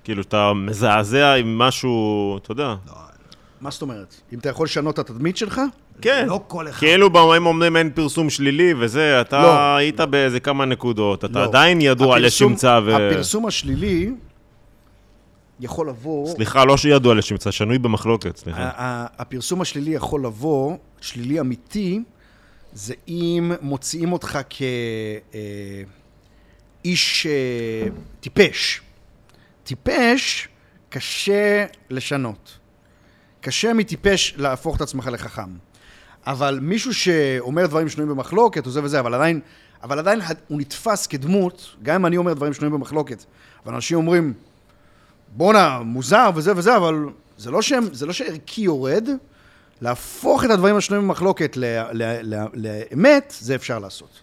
[0.04, 2.74] כאילו, אתה מזעזע עם משהו, אתה יודע.
[3.60, 4.14] מה זאת אומרת?
[4.32, 5.60] אם אתה יכול לשנות את התדמית שלך?
[6.00, 6.26] כן.
[6.28, 6.78] לא כל אחד.
[6.80, 9.76] כאילו באים אומרים אין פרסום שלילי וזה, אתה לא.
[9.76, 11.44] היית באיזה כמה נקודות, אתה לא.
[11.44, 12.94] עדיין ידוע הפרסום- לשמצה ו...
[13.10, 14.12] הפרסום השלילי
[15.60, 16.26] יכול לבוא...
[16.34, 18.70] סליחה, לא שידוע לשמצה, שנוי במחלוקת, סליחה.
[19.18, 22.02] הפרסום השלילי יכול לבוא, שלילי אמיתי,
[22.72, 24.38] זה אם מוציאים אותך
[26.84, 27.88] כאיש אה,
[28.20, 28.80] טיפש.
[29.64, 30.48] טיפש,
[30.88, 32.58] קשה לשנות.
[33.40, 35.50] קשה מטיפש להפוך את עצמך לחכם.
[36.26, 39.40] אבל מישהו שאומר דברים שנויים במחלוקת, או זה וזה, אבל עדיין,
[39.82, 43.24] אבל עדיין הוא נתפס כדמות, גם אם אני אומר דברים שנויים במחלוקת,
[43.64, 44.34] אבל אנשים אומרים,
[45.30, 47.04] בואנה, מוזר וזה וזה, אבל
[47.38, 49.08] זה לא, שהם, זה לא שערכי יורד,
[49.80, 51.56] להפוך את הדברים השנויים במחלוקת
[52.54, 54.20] לאמת, זה אפשר לעשות.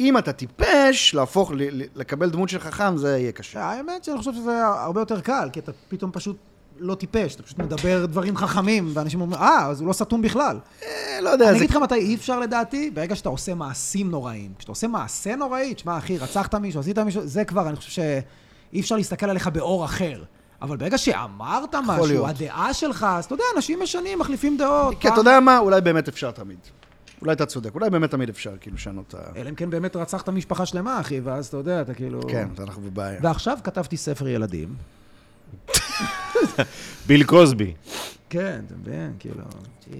[0.00, 1.52] אם אתה טיפש, להפוך,
[1.94, 3.62] לקבל דמות של חכם, זה יהיה קשה.
[3.62, 6.36] האמת שאני חושב שזה הרבה יותר קל, כי אתה פתאום פשוט
[6.78, 10.58] לא טיפש, אתה פשוט מדבר דברים חכמים, ואנשים אומרים, אה, אז הוא לא סתום בכלל.
[10.82, 11.58] אה, לא יודע, אני.
[11.58, 14.52] אגיד לך מתי אי אפשר לדעתי, ברגע שאתה עושה מעשים נוראים.
[14.58, 17.90] כשאתה עושה מעשה נוראי, תשמע, אחי, רצחת מישהו, עשית מישהו, זה כבר, אני חושב
[18.70, 20.22] שאי אפשר להסתכל עליך באור אחר.
[20.62, 22.28] אבל ברגע שאמרת משהו, להיות.
[22.28, 25.00] הדעה שלך, אז אתה יודע, אנשים משנים, מחליפים דעות.
[25.00, 26.58] כי אתה יודע מה, אולי באמת אפשר תמיד.
[27.20, 29.18] אולי אתה צודק, אולי באמת תמיד אפשר כאילו לשנות את ה...
[29.36, 32.20] אלא אם כן באמת רצחת משפחה שלמה, אחי, ואז אתה יודע, אתה כאילו...
[32.28, 33.20] כן, אנחנו בבעיה.
[33.22, 34.74] ועכשיו כתבתי ספר ילדים.
[37.06, 37.74] ביל קוסבי,
[38.30, 39.44] כן, אתה מבין, כאילו...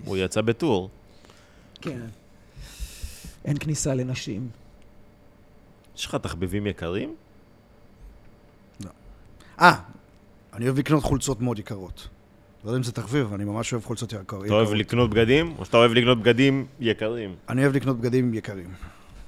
[0.04, 0.90] הוא יצא בטור.
[1.80, 2.00] כן.
[3.44, 4.48] אין כניסה לנשים.
[5.96, 7.14] יש לך תחביבים יקרים?
[9.61, 9.72] אה,
[10.52, 12.08] אני אוהב לקנות חולצות מאוד יקרות.
[12.64, 14.78] לא יודע אם זה תחביב, אבל אני ממש אוהב חולצות יקר- אתה אוהב יקרות.
[14.78, 17.34] לקנות בגדים, או שאתה אוהב לקנות בגדים יקרים?
[17.48, 18.68] אני אוהב לקנות בגדים יקרים.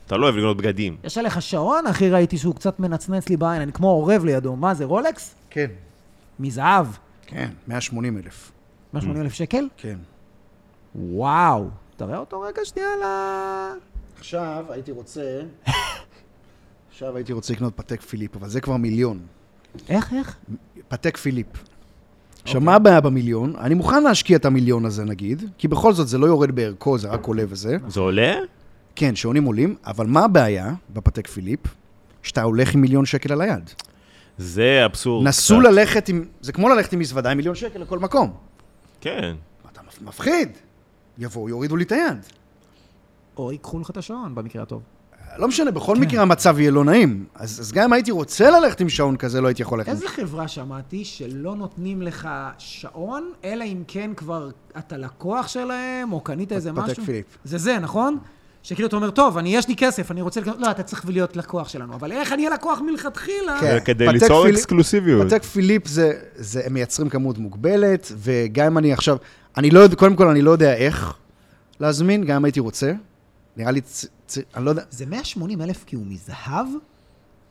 [0.06, 0.96] אתה לא אוהב לקנות בגדים.
[1.04, 4.56] יש עליך שעון, אחי, ראיתי שהוא קצת מנצנץ לי בעין, אני כמו עורב לידו.
[4.56, 5.34] מה זה, רולקס?
[5.50, 5.70] כן.
[6.40, 6.86] מזהב.
[7.26, 8.52] כן, 180 אלף.
[8.92, 9.68] 180 אלף שקל?
[9.76, 9.98] כן.
[10.94, 11.68] וואו.
[11.96, 13.72] תראה אותו רגע שנייה על ה...
[14.18, 15.40] עכשיו הייתי רוצה...
[16.90, 19.20] עכשיו הייתי רוצה לקנות פתק פיליפ, אבל זה כבר מיליון.
[19.88, 20.36] איך, איך?
[20.88, 21.46] פתק פיליפ.
[22.42, 23.56] עכשיו, מה הבעיה במיליון?
[23.58, 27.08] אני מוכן להשקיע את המיליון הזה, נגיד, כי בכל זאת זה לא יורד בערכו, זה
[27.08, 27.76] רק עולה וזה.
[27.88, 28.34] זה עולה?
[28.96, 31.60] כן, שעונים עולים, אבל מה הבעיה בפתק פיליפ?
[32.22, 33.70] שאתה הולך עם מיליון שקל על היד.
[34.38, 35.26] זה אבסורד.
[35.26, 35.68] נסו קצת.
[35.70, 36.24] ללכת עם...
[36.40, 38.32] זה כמו ללכת עם מזוודה עם מיליון שקל לכל מקום.
[39.00, 39.34] כן.
[39.72, 40.48] אתה מפ- מפחיד.
[41.18, 42.18] יבואו, יורידו לי את היד.
[43.36, 44.82] או ייקחו לך את השעון, במקרה הטוב.
[45.36, 47.24] לא משנה, בכל מקרה המצב יהיה לא נעים.
[47.34, 50.08] אז, אז גם אם הייתי רוצה ללכת עם שעון כזה, לא הייתי יכול ללכת איזה
[50.08, 52.28] חברה שמעתי שלא נותנים לך
[52.58, 57.04] שעון, אלא אם כן כבר אתה לקוח שלהם, או קנית איזה פתק משהו?
[57.04, 57.26] פיליפ.
[57.44, 58.18] זה זה, נכון?
[58.62, 60.56] שכאילו אתה אומר, טוב, אני, יש לי כסף, אני רוצה לקנות...
[60.60, 61.94] לא, אתה צריך להיות לקוח שלנו.
[61.94, 63.58] אבל איך אני אהיה לקוח מלכתחילה?
[63.60, 63.78] כן.
[63.84, 65.26] כדי פתק ליצור פיליפ- אקסקלוסיביות.
[65.26, 69.16] פתק פיליפ זה, זה, הם מייצרים כמות מוגבלת, וגם אם אני עכשיו,
[69.56, 71.14] אני לא יודע, קודם כל אני לא יודע איך
[71.80, 72.92] להזמין, גם אם הייתי רוצה.
[73.56, 73.80] נראה לי,
[74.56, 76.66] אני לא יודע, זה 180 אלף כי הוא מזהב?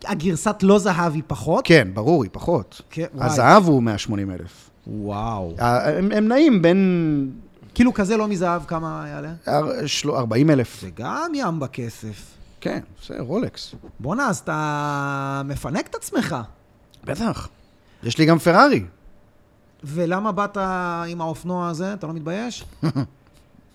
[0.06, 1.66] הגרסת לא זהב היא פחות?
[1.68, 2.82] כן, ברור, היא פחות.
[2.90, 3.26] כן, וואי.
[3.28, 4.70] הזהב הוא 180 אלף.
[4.88, 5.56] וואו.
[5.60, 7.32] הם, הם נעים בין
[7.74, 9.34] כאילו כזה לא מזהב, כמה יעלה?
[9.48, 10.82] אר- של- 40 אלף.
[10.82, 12.32] זה גם ים בכסף.
[12.62, 13.76] כן, זה רולקס.
[14.00, 16.36] בואנה, אז אתה מפנק את עצמך.
[17.04, 17.50] בטח.
[18.04, 18.84] יש לי גם פרארי.
[19.84, 20.58] ולמה באת
[21.08, 21.94] עם האופנוע הזה?
[21.94, 22.64] אתה לא מתבייש?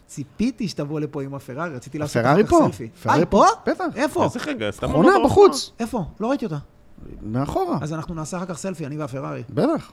[0.07, 2.61] ציפיתי שתבוא לפה עם הפרארי, רציתי לעשות הפרארי איתך פה.
[2.64, 2.88] סלפי.
[3.02, 3.44] פרארי אה, פה.
[3.64, 3.70] פה?
[3.70, 3.84] בטח.
[3.96, 4.24] איפה?
[4.24, 5.72] איזה רגע, סתם אמרת בחוץ.
[5.80, 6.04] איפה?
[6.20, 6.57] לא ראיתי אותה.
[7.22, 7.78] מאחורה.
[7.80, 9.42] אז אנחנו נעשה אחר כך סלפי, אני והפרארי.
[9.50, 9.92] בטח.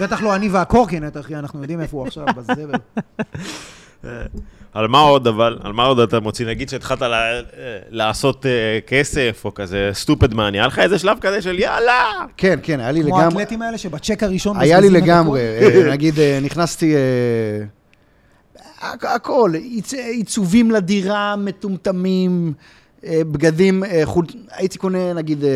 [0.00, 2.72] בטח לא אני והקורקינט, אחי, אנחנו יודעים איפה הוא עכשיו, בזבל.
[4.72, 5.58] על מה עוד אבל?
[5.62, 6.46] על מה עוד אתה מוציא?
[6.46, 7.40] נגיד שהתחלת אה,
[7.90, 12.04] לעשות אה, כסף, או כזה סטופד מאני, היה לך איזה שלב כזה של יאללה!
[12.36, 13.42] כן, כן, היה לי כמו לגמרי...
[13.42, 15.40] האתלטים האלה שבצ'ק הראשון היה לי את לגמרי.
[15.40, 16.94] אה, נגיד, אה, נכנסתי...
[18.80, 22.52] הכ- הכל, עיצ- עיצובים לדירה, מטומטמים,
[23.04, 24.24] אה, בגדים, אה, חול...
[24.50, 25.50] הייתי קונה, נגיד, אה,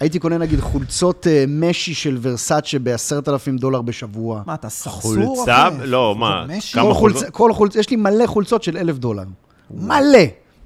[0.00, 4.42] הייתי קונה, נגיד, חולצות משי של ורסאצ'ה בעשרת אלפים דולר בשבוע.
[4.46, 5.00] מה, אתה סרסור,
[5.36, 5.68] חולצה?
[5.84, 6.44] לא, מה?
[6.72, 7.18] כמה חולצות?
[7.18, 9.24] חולצה, כל חולצה, יש לי מלא חולצות של אלף דולר.
[9.70, 10.18] מלא.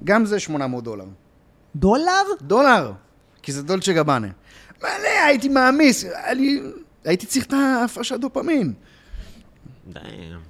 [0.03, 1.05] גם זה 800 דולר.
[1.75, 2.11] דולר?
[2.41, 2.91] דולר,
[3.43, 4.27] כי זה דולצ'ה גבאנה.
[4.83, 4.89] מלא,
[5.25, 6.61] הייתי מעמיס, היה לי-
[7.05, 8.73] הייתי צריך את ההפרשת דופמין.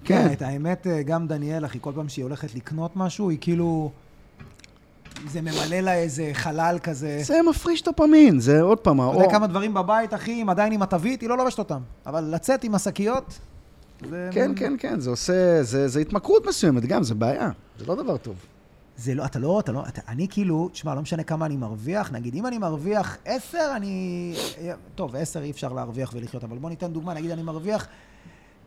[0.04, 3.92] כן, את האמת, אה, גם דניאל, אחי, כל פעם שהיא הולכת לקנות משהו, היא כאילו...
[5.28, 7.20] זה ממלא לה איזה חלל כזה.
[7.24, 9.22] זה מפריש דופמין, זה עוד פעם, אתה האור.
[9.22, 11.80] יודע כמה דברים בבית, אחי, אם עדיין עם התווית, היא לא לובשת אותם.
[12.06, 13.40] אבל לצאת עם השקיות,
[14.10, 14.30] זה...
[14.32, 17.50] כן, כן, כן, זה עושה, זה, זה התמכרות מסוימת גם, זה בעיה.
[17.80, 18.36] זה לא דבר טוב.
[18.98, 22.12] זה לא, אתה לא, אתה לא, אתה, אני כאילו, תשמע, לא משנה כמה אני מרוויח,
[22.12, 24.34] נגיד, אם אני מרוויח עשר, אני...
[24.96, 27.88] טוב, עשר אי אפשר להרוויח ולחיות, אבל בוא ניתן דוגמה, נגיד אני מרוויח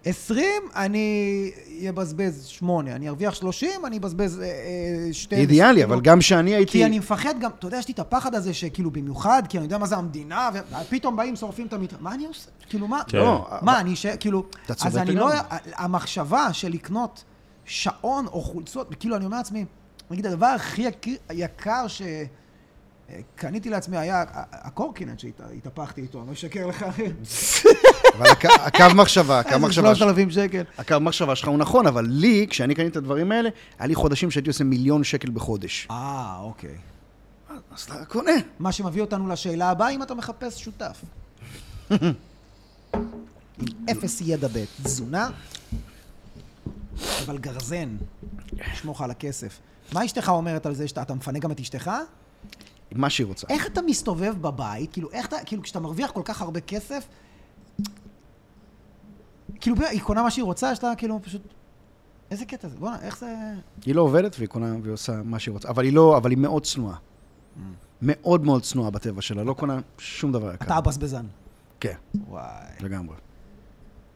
[0.05, 1.51] עשרים, אני
[1.89, 5.36] אבזבז שמונה, אני ארוויח שלושים, אני אבזבז אה, אה, שתי...
[5.36, 6.72] אידיאלי, אבל גם שאני הייתי...
[6.72, 9.64] כי אני מפחד גם, אתה יודע, יש לי את הפחד הזה שכאילו במיוחד, כי אני
[9.64, 12.01] יודע מה זה המדינה, ופתאום באים, שורפים את המת...
[12.01, 12.51] מה אני עושה?
[12.68, 13.02] כאילו, מה?
[13.09, 13.18] כן.
[13.18, 14.06] לא, מה, אני ש...
[14.06, 14.47] כאילו...
[14.66, 15.28] אתה צודק אז אני לא...
[15.28, 15.43] לגמרי.
[15.76, 17.24] המחשבה של לקנות
[17.64, 19.64] שעון או חולצות, כאילו, אני אומר לעצמי,
[20.10, 20.86] נגיד, הדבר הכי
[21.32, 22.02] יקר- ש...
[23.35, 26.86] קניתי לעצמי היה הקורקינט שהתהפכתי איתו, אני לא אשקר לך.
[28.18, 30.62] אבל הקו, מחשבה, הקו איזה מחשבה, ש- 3,000 שקל.
[30.78, 34.30] הקו מחשבה שלך הוא נכון, אבל לי, כשאני קניתי את הדברים האלה, היה לי חודשים
[34.30, 35.86] שהייתי עושה מיליון שקל בחודש.
[35.90, 36.74] אה, אוקיי.
[37.74, 38.32] אז אתה קונה.
[38.58, 41.00] מה שמביא אותנו לשאלה הבאה, אם אתה מחפש שותף.
[41.90, 41.96] עם
[43.90, 45.30] אפס ידע בתזונה,
[47.24, 47.96] אבל גרזן,
[48.72, 49.58] לשמור לך על הכסף.
[49.92, 51.90] מה אשתך אומרת על זה שאתה אתה מפנה גם את אשתך?
[52.92, 53.46] מה שהיא רוצה.
[53.50, 57.04] איך אתה מסתובב בבית, כאילו, איך אתה, כאילו, כשאתה מרוויח כל כך הרבה כסף,
[59.64, 61.42] כאילו, היא קונה מה שהיא רוצה, שאתה כאילו פשוט...
[62.30, 62.76] איזה קטע זה?
[62.78, 63.36] בוא'נה, איך זה...
[63.86, 65.68] היא לא עובדת והיא קונה והיא עושה מה שהיא רוצה.
[65.68, 66.96] אבל היא לא, אבל היא מאוד צנועה.
[68.02, 70.66] מאוד מאוד צנועה בטבע שלה, לא קונה שום דבר יקר.
[70.66, 71.26] אתה הבזבזן.
[71.80, 71.94] כן,
[72.28, 72.66] וואי.
[72.80, 73.16] לגמרי.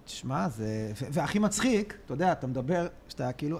[0.05, 0.93] תשמע, זה...
[1.13, 3.59] והכי מצחיק, אתה יודע, אתה מדבר, שאתה כאילו...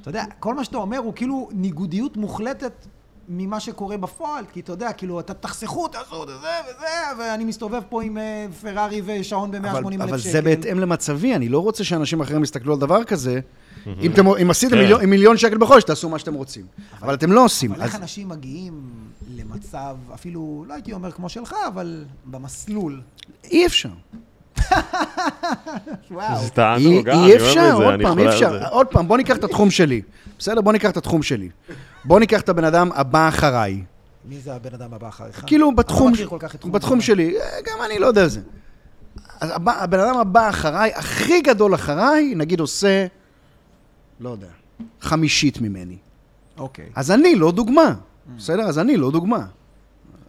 [0.00, 2.86] אתה יודע, כל מה שאתה אומר הוא כאילו ניגודיות מוחלטת
[3.28, 6.86] ממה שקורה בפועל, כי אתה יודע, כאילו, אתה תחסכו, תעשו את זה וזה,
[7.18, 10.02] ואני מסתובב פה עם אה, פרארי ושעון ב-180 אבל, אלף שקל.
[10.02, 13.40] אבל זה בהתאם למצבי, אני לא רוצה שאנשים אחרים יסתכלו על דבר כזה.
[13.86, 15.10] אם, אתם, אם עשיתם כן.
[15.10, 16.66] מיליון, שקל בחודש, תעשו מה שאתם רוצים.
[17.02, 17.72] אבל אתם לא עושים.
[17.72, 18.90] אבל אז איך אנשים מגיעים
[19.36, 23.00] למצב, אפילו, לא הייתי אומר כמו שלך, אבל במסלול.
[23.44, 23.88] אי אפשר.
[26.10, 26.38] וואו.
[26.38, 28.68] זה אי, תענוג, אפשר, עוד פעם, אי אפשר.
[28.70, 30.02] עוד פעם, בוא ניקח את התחום שלי.
[30.38, 30.60] בסדר?
[30.60, 31.48] בוא ניקח את התחום שלי.
[32.04, 33.82] בוא ניקח את הבן אדם הבא אחריי.
[34.28, 35.42] מי זה הבן אדם הבא אחריך?
[35.46, 36.38] כאילו בתחום, לא
[36.70, 37.04] בתחום הבא.
[37.04, 38.40] שלי, אה, גם אני לא יודע זה.
[39.40, 43.06] הבן אדם הבא אחריי, הכי גדול אחריי, נגיד עושה,
[44.20, 44.46] לא יודע,
[45.00, 45.96] חמישית ממני.
[46.58, 46.84] אוקיי.
[46.94, 48.30] אז אני לא דוגמה, Mm.
[48.38, 48.62] בסדר?
[48.62, 49.44] אז אני לא דוגמה.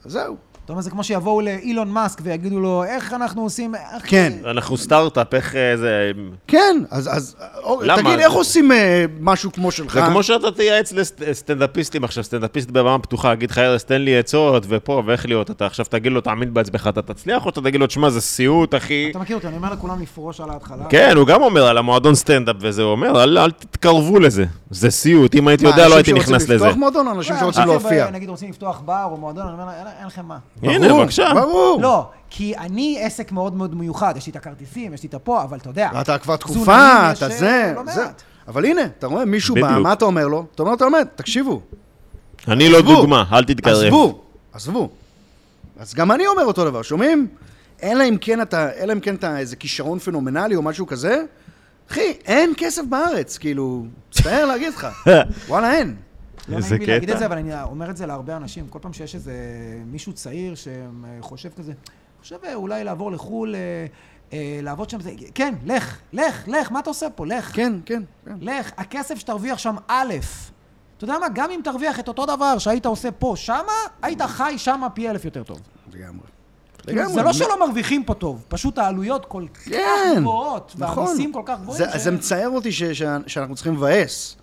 [0.05, 0.35] זהו.
[0.65, 3.75] אתה אומר, זה כמו שיבואו לאילון מאסק ויגידו לו, איך אנחנו עושים...
[3.75, 4.33] איך- כן.
[4.45, 6.11] אנחנו סטארט-אפ, איך אה, זה...
[6.47, 7.35] כן, אז, אז
[7.81, 8.01] למה?
[8.01, 9.93] תגיד, איך עושים אה, משהו כמו שלך?
[9.93, 14.63] זה כמו שאתה תייעץ לסטנדאפיסטים עכשיו, סטנדאפיסט בבמה פתוחה, יגיד לך, ארז, תן לי עצות,
[14.67, 17.87] ופה, ואיך להיות, אתה עכשיו תגיד לו, תעמיד בעצמך, אתה תצליח, או שאתה תגיד לו,
[17.87, 19.07] תשמע, זה סיוט, אחי.
[19.11, 20.85] אתה מכיר אותי, אני אומר לכולם לפרוש על ההתחלה.
[20.89, 24.45] כן, הוא גם אומר על המועדון סטנדאפ וזה, הוא אומר, אל אל תתקרבו לזה.
[24.69, 26.65] זה סיוט, אם הייתי מה, יודע, לא אנשים הייתי שרוצים נכנס לזה.
[26.65, 28.09] לפתוח מועדון, אנשים לא, שרוצים אנשים להופיע.
[28.11, 30.37] נגיד רוצים לפתוח בר או מועדון, אני אומר, "אין- אין לכם מה.
[30.61, 31.31] הנה, בבקשה.
[31.33, 31.81] ברור.
[31.81, 35.43] לא, כי אני עסק מאוד מאוד מיוחד, יש לי את הכרטיסים, יש לי את הפה,
[35.43, 35.89] אבל אתה יודע.
[36.01, 37.73] אתה כבר תקופה, אתה זה.
[38.47, 39.79] אבל הנה, אתה רואה, מישהו בא.
[39.79, 40.45] מה אתה אומר לו?
[40.55, 41.61] אתה אומר, אתה אומר, תקשיבו,
[42.47, 42.81] אני לא.
[42.81, 43.83] דוגמה, אל תתקרב.
[43.83, 44.21] עזבו,
[44.53, 44.89] עזבו.
[45.79, 47.27] אז גם אני אומר אותו דבר, שומעים?
[47.83, 51.23] אלא אם כן אתה, אלא אם כן אתה איזה כישרון פנומנלי או משהו כזה,
[51.91, 54.87] אחי, אין כסף בארץ, כאילו, מצטער להגיד לך,
[55.49, 55.95] וואלה אין.
[56.47, 57.09] לא נעים לי להגיד.
[57.09, 58.67] את זה, אבל אני אומר את זה להרבה אנשים.
[58.67, 59.33] כל פעם שיש איזה
[59.85, 61.73] מישהו צעיר שחושב כזה,
[62.21, 63.85] חושב אה, אולי לעבור לחו"ל, אה,
[64.33, 67.25] אה, לעבוד שם, זה, כן, לך, לך, לך, מה אתה עושה פה?
[67.25, 67.55] לך.
[67.55, 68.35] כן, כן, כן.
[68.41, 70.13] לך, הכסף שתרוויח שם, א',
[70.97, 74.53] אתה יודע מה, גם אם תרוויח את אותו דבר שהיית עושה פה, שמה, היית חי
[74.57, 75.61] שמה פי אלף יותר טוב.
[75.91, 77.13] לגמרי.
[77.13, 81.03] זה לא שלא מרוויחים פה טוב, פשוט העלויות כל כך כן, גבוהות, נכון.
[81.03, 82.71] והמיסים כל כך גבוהים, זה, מצער אותי
[83.27, 84.35] שאנחנו צריכים לבאס,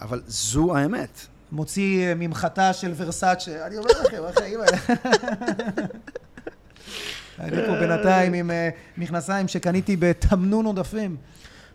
[0.00, 1.26] אבל זו האמת.
[1.52, 3.66] מוציא אה, ממחטה של ורסאצ'ה.
[3.66, 4.76] אני אומר לכם, החיים האלה.
[7.40, 11.16] אני פה בינתיים עם אה, מכנסיים שקניתי בתמנון עודפים.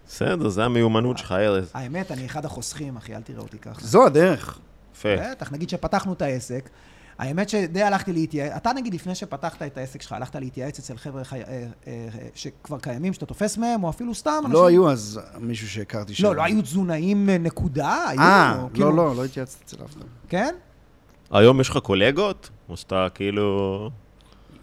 [0.07, 1.71] בסדר, זה המיומנות שלך, ארז.
[1.73, 3.81] האמת, אני אחד החוסכים, אחי, אל תראה אותי ככה.
[3.81, 4.59] זו הדרך.
[4.95, 5.09] יפה.
[5.31, 6.69] בטח, נגיד שפתחנו את העסק,
[7.19, 11.23] האמת שדי הלכתי להתייעץ, אתה נגיד לפני שפתחת את העסק שלך, הלכת להתייעץ אצל חבר'ה
[11.23, 11.41] חי...
[11.41, 14.53] אה, אה, שכבר קיימים, שאתה תופס מהם, או אפילו סתם אנשים...
[14.53, 16.23] לא היו אז מישהו שהכרתי שם.
[16.23, 18.19] לא, לא היו תזונאים אה, נקודה, היו...
[18.19, 20.05] אה, כאילו- לא, לא, לא התייעצתי אצל אף אחד.
[20.29, 20.55] כן?
[21.31, 22.49] היום יש לך קולגות?
[22.69, 23.89] או שאתה כאילו...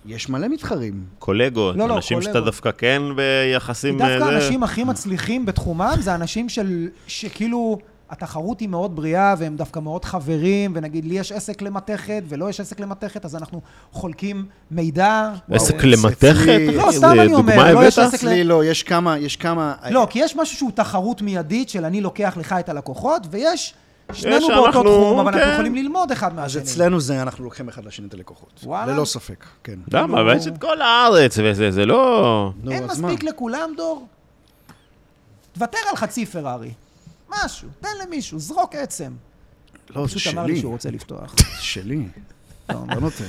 [0.07, 1.05] יש מלא מתחרים.
[1.19, 2.47] קולגות, לא, לא, אנשים שאתה קולגות.
[2.47, 3.99] דווקא כן ביחסים...
[3.99, 7.79] דווקא אה, האנשים הכי מצליחים בתחומם זה אנשים של, שכאילו,
[8.15, 12.61] התחרות היא מאוד בריאה והם דווקא מאוד חברים, ונגיד לי יש עסק למתכת ולא יש
[12.61, 13.61] עסק למתכת, אז אנחנו
[13.93, 15.33] חולקים מידע.
[15.51, 16.61] עסק למתכת?
[16.75, 17.99] לא, סתם אני אומר, לא יש?
[17.99, 19.75] עסק ל- אצלי לא, יש כמה, יש כמה...
[19.91, 23.75] לא, כי יש משהו שהוא תחרות מיידית של אני לוקח לך את הלקוחות, ויש
[24.13, 25.39] שנינו באותו אנחנו, תחום, אבל כן.
[25.39, 26.63] אנחנו יכולים ללמוד אחד אז מהשני.
[26.63, 28.61] אצלנו זה, אנחנו לוקחים אחד לשני את הלקוחות.
[28.65, 28.93] וואלה?
[28.93, 29.79] ללא ספק, כן.
[29.93, 30.21] למה?
[30.21, 32.51] אבל יש את כל הארץ, וזה זה לא...
[32.63, 33.09] נו, אין אז מה?
[33.09, 34.07] מספיק לכולם, דור?
[35.53, 36.71] תוותר על חצי פרארי.
[37.45, 39.13] משהו, תן למישהו, זרוק עצם.
[39.97, 40.61] לא, זה פשוט אמר לי שלי.
[40.61, 41.35] שהוא רוצה לפתוח.
[41.61, 42.03] שלי.
[42.71, 43.25] לא, לא נותן.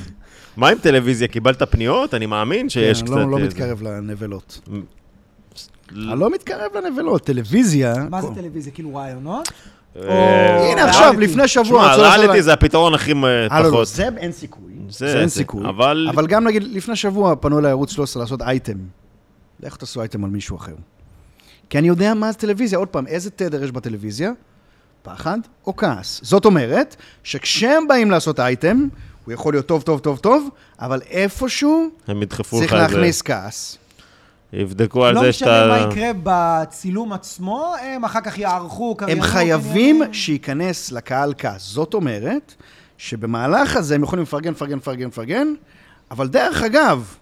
[0.57, 1.27] מה עם טלוויזיה?
[1.27, 2.14] קיבלת פניות?
[2.14, 3.15] אני מאמין שיש כן, קצת...
[3.15, 4.69] לא- לא אה, מתקרב לנבלות.
[5.91, 7.23] אני לא מתקרב לנבלות.
[7.26, 7.94] טלוויזיה...
[8.10, 8.73] מה זה כל- טלוויזיה?
[8.73, 9.49] כאילו רעיונות?
[9.95, 11.14] אה, הנה או- עכשיו.
[11.19, 11.64] לפני שבוע...
[11.94, 13.88] תשמע, ריאליטי זה הפתרון הכי אה, אה, לא, פחות.
[13.88, 14.73] זה אין סיכוי.
[14.90, 15.69] זה- אין סיכוי.
[15.69, 18.77] אבל- אבל גם נגיד, לפני שבוע פנו אליי ערוץ 13 לעשות אייטם.
[19.60, 20.76] לכו תעשו אייטם על מישהו אחר.
[21.70, 22.80] כי אני יודע מה זה טלוויזיה.
[22.80, 24.32] עוד פעם, איזה תדר יש בטלוויזיה?
[25.04, 25.38] פחד
[25.68, 26.20] או כעס.
[26.24, 28.88] זאת אומרת, שכשהם באים לעשות אייטם,
[29.26, 32.96] הוא יכול להיות טוב, טוב, טוב, טוב, אבל איפשהו הם ידחפו צריך לך את זה.
[32.96, 33.78] להכניס כעס.
[34.54, 35.86] יבדקו על לא זה משנה שאתה...
[35.86, 40.14] מה יקרה בצילום עצמו, הם אחר כך יערכו הם חייבים עניינים.
[40.14, 41.62] שייכנס לקהל כעס.
[41.62, 42.54] זאת אומרת,
[42.98, 45.54] שבמהלך הזה הם יכולים לפרגן, לפרגן, לפרגן, לפרגן,
[46.12, 47.16] אבל דרך אגב,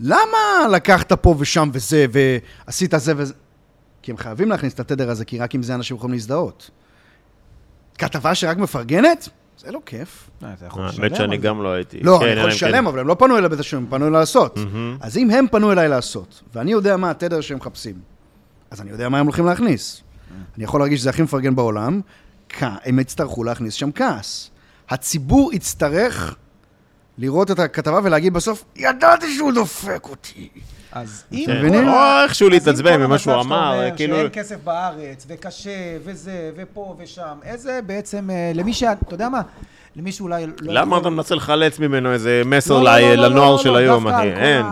[0.00, 2.06] למה לקחת פה ושם וזה,
[2.66, 3.34] ועשית זה וזה?
[4.02, 6.70] כי הם חייבים להכניס את התדר הזה, כי רק עם זה אנשים יכולים להזדהות.
[7.98, 9.28] כתבה שרק מפרגנת?
[9.58, 10.30] זה לא כיף.
[10.44, 11.36] אה, אתה יכול לשלם האמת שאני.
[11.36, 12.00] גם לא הייתי.
[12.00, 14.06] לא, כן, אני יכול אם כן- לשלם, אבל הם לא פנו אליי בתשלום, הם פנו
[14.08, 14.58] אליי לעשות.
[15.00, 17.94] אז אם הם פנו אליי לעשות, ואני יודע מה התדר שהם מחפשים,
[18.70, 20.02] אז אני יודע מה הם הולכים להכניס.
[20.56, 22.00] אני יכול להרגיש שזה הכי מפרגן בעולם,
[22.60, 24.50] הם יצטרכו להכניס שם כעס.
[24.88, 26.36] הציבור יצטרך
[27.18, 30.48] לראות את הכתבה ולהגיד בסוף, ידעתי שהוא דופק אותי.
[30.92, 31.44] אז אם...
[31.46, 31.58] כן.
[31.58, 31.88] מבינים?
[31.88, 34.16] או איכשהו להתעצבן ממה שהוא אמר, כאילו...
[34.16, 38.82] שאין כסף בארץ, וקשה, וזה, ופה ושם, איזה בעצם, אה, למי ש...
[38.82, 39.40] אתה יודע מה?
[39.96, 40.52] למי שאולי לא...
[40.60, 44.28] למה אתה מנסה לחלץ ממנו איזה מסר לא, ל- לא, לנוער של היום, אחי?
[44.32, 44.66] אין.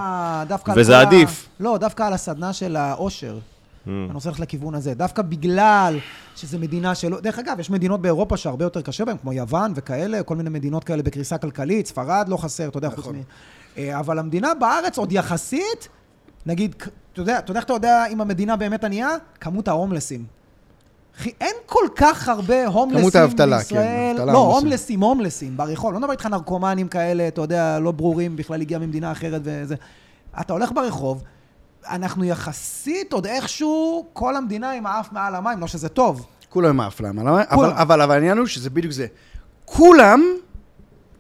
[0.77, 1.49] וזה עדיף.
[1.61, 3.39] לא, דווקא על הסדנה של העושר.
[3.39, 3.89] Mm.
[3.89, 4.95] אני רוצה ללכת לכיוון הזה.
[4.95, 5.99] דווקא בגלל
[6.37, 7.21] שזו מדינה שלא...
[7.21, 10.85] דרך אגב, יש מדינות באירופה שהרבה יותר קשה בהן, כמו יוון וכאלה, כל מיני מדינות
[10.85, 13.17] כאלה בקריסה כלכלית, ספרד לא חסר, אתה יודע, חוץ נכון.
[13.17, 13.23] מ...
[13.79, 15.89] אה, אבל המדינה בארץ עוד יחסית,
[16.51, 16.74] נגיד,
[17.12, 19.09] אתה יודע, אתה יודע איך אתה יודע אם המדינה באמת ענייה?
[19.40, 20.24] כמות ההומלסים.
[21.18, 23.82] אחי, אין כל כך הרבה הומלסים כמות האבטלה, בישראל.
[23.82, 25.01] כן, אבטלה, לא, הומלסים.
[25.01, 25.93] הומלסים, ברחוב.
[25.93, 29.74] לא מדבר איתך נרקומנים כאלה, אתה יודע, לא ברורים, בכלל הגיע ממדינה אחרת וזה.
[30.40, 31.22] אתה הולך ברחוב,
[31.90, 36.27] אנחנו יחסית עוד איכשהו, כל המדינה עם האף מעל המים, לא שזה טוב.
[36.48, 37.70] כולם עם האף אבל, כולם.
[37.77, 39.06] אבל, אבל העניין הוא שזה בדיוק זה.
[39.64, 40.22] כולם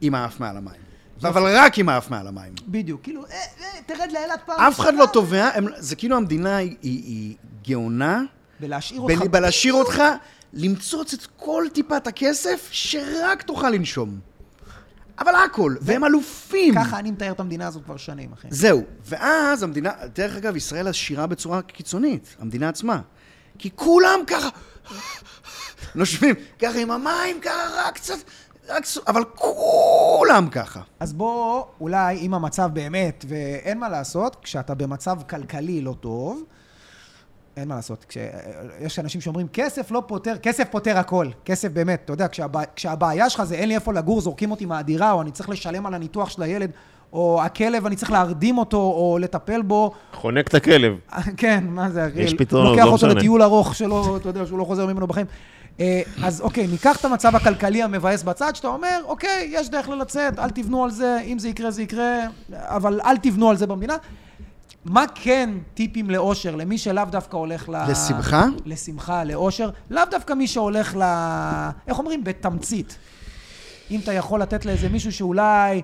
[0.00, 0.79] עם האף מעל המים.
[1.24, 2.52] אבל רק עם האף מעל המים.
[2.68, 4.60] בדיוק, כאילו, אה, אה, תרד לאילת פעם.
[4.60, 7.36] אף אחד לא תובע, זה כאילו המדינה היא,
[7.68, 8.22] גאונה
[8.60, 9.20] ולהשאיר אותך...
[9.30, 10.02] בלהשאיר אותך,
[10.52, 14.18] למצוץ את כל טיפת הכסף, שרק תוכל לנשום.
[15.18, 16.74] אבל הכל, והם אלופים.
[16.74, 18.48] ככה אני מתאר את המדינה הזאת כבר שנים, אחי.
[18.50, 18.82] זהו.
[19.06, 23.00] ואז המדינה, דרך אגב, ישראל עשירה בצורה קיצונית, המדינה עצמה.
[23.58, 24.48] כי כולם ככה,
[25.94, 28.14] נושמים, ככה עם המים, ככה רק קצת,
[28.70, 28.84] רק.
[29.06, 30.80] אבל כולם ככה.
[31.00, 36.42] אז בוא, אולי, אם המצב באמת, ואין מה לעשות, כשאתה במצב כלכלי לא טוב,
[37.56, 38.04] אין מה לעשות.
[38.08, 38.16] כש...
[38.80, 41.26] יש אנשים שאומרים, כסף לא פותר, כסף פותר הכל.
[41.44, 42.62] כסף באמת, אתה יודע, כשהבע...
[42.76, 45.94] כשהבעיה שלך זה אין לי איפה לגור, זורקים אותי מהדירה, או אני צריך לשלם על
[45.94, 46.70] הניתוח של הילד,
[47.12, 49.92] או הכלב, אני צריך להרדים אותו, או לטפל בו.
[50.12, 50.96] חונק את הכלב.
[51.36, 52.20] כן, מה זה, אחי?
[52.20, 53.20] יש פתרונות, לוקח לא אותו משנה.
[53.20, 55.26] לטיול ארוך שלו, אתה יודע, שהוא לא חוזר ממנו בחיים.
[55.80, 60.38] אה, אז אוקיי, ניקח את המצב הכלכלי המבאס בצד, שאתה אומר, אוקיי, יש דרך לצאת,
[60.38, 62.18] אל תבנו על זה, אם זה יקרה, זה יקרה,
[62.52, 63.96] אבל אל תבנו על זה במדינה.
[64.84, 67.90] מה כן טיפים לאושר, למי שלאו דווקא הולך ל...
[67.90, 68.44] לשמחה?
[68.64, 71.02] לשמחה, לאושר, לאו דווקא מי שהולך ל...
[71.86, 72.24] איך אומרים?
[72.24, 72.98] בתמצית.
[73.90, 75.82] אם אתה יכול לתת לאיזה מישהו שאולי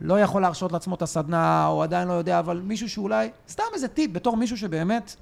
[0.00, 3.88] לא יכול להרשות לעצמו את הסדנה, או עדיין לא יודע, אבל מישהו שאולי, סתם איזה
[3.88, 5.16] טיפ, בתור מישהו שבאמת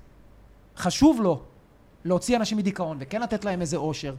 [0.77, 1.43] חשוב לו
[2.05, 4.15] להוציא אנשים מדיכאון, וכן לתת להם איזה אושר.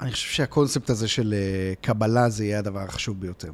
[0.00, 3.50] אני חושב שהקונספט הזה של אה, קבלה זה יהיה הדבר החשוב ביותר.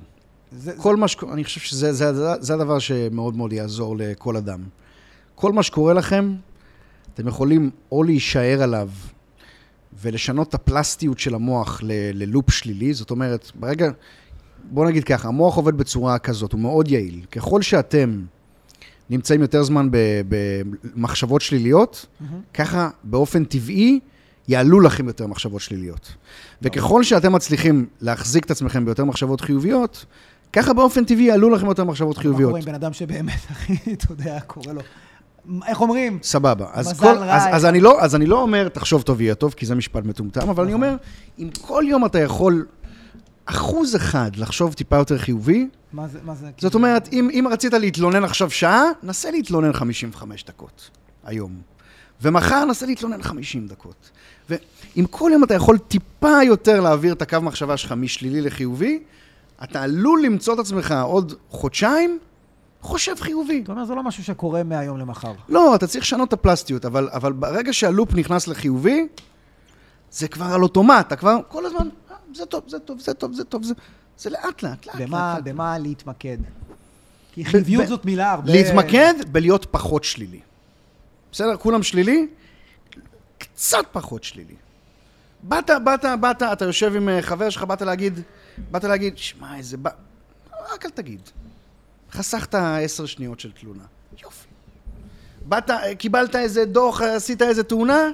[0.52, 4.36] זה, כל מה שקורה, אני חושב שזה זה, זה, זה הדבר שמאוד מאוד יעזור לכל
[4.36, 4.60] אדם.
[5.34, 6.34] כל מה שקורה לכם,
[7.14, 8.90] אתם יכולים או להישאר עליו
[10.00, 13.90] ולשנות את הפלסטיות של המוח ל- ללופ שלילי, זאת אומרת, ברגע,
[14.64, 17.24] בוא נגיד ככה, המוח עובד בצורה כזאת, הוא מאוד יעיל.
[17.30, 18.24] ככל שאתם
[19.12, 19.88] נמצאים יותר זמן
[20.28, 22.06] במחשבות שליליות,
[22.54, 24.00] ככה באופן טבעי
[24.48, 26.14] יעלו לכם יותר מחשבות שליליות.
[26.62, 30.04] וככל שאתם מצליחים להחזיק את עצמכם ביותר מחשבות חיוביות,
[30.52, 32.50] ככה באופן טבעי יעלו לכם יותר מחשבות מה חיוביות.
[32.50, 34.80] קורה עם בן אדם שבאמת, אחי, אתה יודע, קורה לו.
[35.66, 36.18] איך אומרים?
[36.22, 36.66] סבבה.
[36.72, 39.34] אז, מזל כל, רע, אז, אז, אני לא, אז אני לא אומר, תחשוב טוב יהיה
[39.34, 40.84] טוב, כי זה משפט מטומטם, אבל אני נכון.
[40.84, 40.96] אומר,
[41.38, 42.66] אם כל יום אתה יכול
[43.46, 46.46] אחוז אחד לחשוב טיפה יותר חיובי, מה זה, מה זה?
[46.46, 50.90] זאת כאילו- אומרת, אם, אם רצית להתלונן עכשיו שעה, נסה להתלונן 55 דקות
[51.24, 51.52] היום.
[52.22, 54.10] ומחר נסה להתלונן 50 דקות.
[54.50, 59.02] ואם כל יום אתה יכול טיפה יותר להעביר את הקו מחשבה שלך משלילי לחיובי,
[59.64, 62.18] אתה עלול למצוא את עצמך עוד חודשיים
[62.80, 63.60] חושב חיובי.
[63.64, 65.32] אתה אומר, זה לא משהו שקורה מהיום למחר.
[65.48, 69.06] לא, אתה צריך לשנות את הפלסטיות, אבל, אבל ברגע שהלופ נכנס לחיובי,
[70.10, 71.88] זה כבר על אוטומט, אתה כבר כל הזמן,
[72.34, 73.74] זה טוב, זה טוב, זה טוב, זה טוב, זה,
[74.18, 75.36] זה לאט לאט, לאט במה, לאט.
[75.36, 75.54] לאט.
[75.54, 76.38] במה להתמקד?
[77.32, 78.52] כי חיוביות זאת מילה הרבה...
[78.52, 80.40] להתמקד בלהיות פחות שלילי.
[81.32, 81.56] בסדר?
[81.56, 82.26] כולם שלילי?
[83.38, 84.54] קצת פחות שלילי.
[85.42, 88.20] באת, באת, באת, אתה יושב עם אה, חבר שלך, באת להגיד,
[88.70, 89.88] באת להגיד, שמע, איזה ב...
[90.72, 91.20] רק אל תגיד.
[92.12, 93.84] חסכת עשר שניות של תלונה.
[94.22, 94.48] יופי.
[95.48, 98.10] באת, אה, קיבלת איזה דוח, אה, עשית איזה תאונה?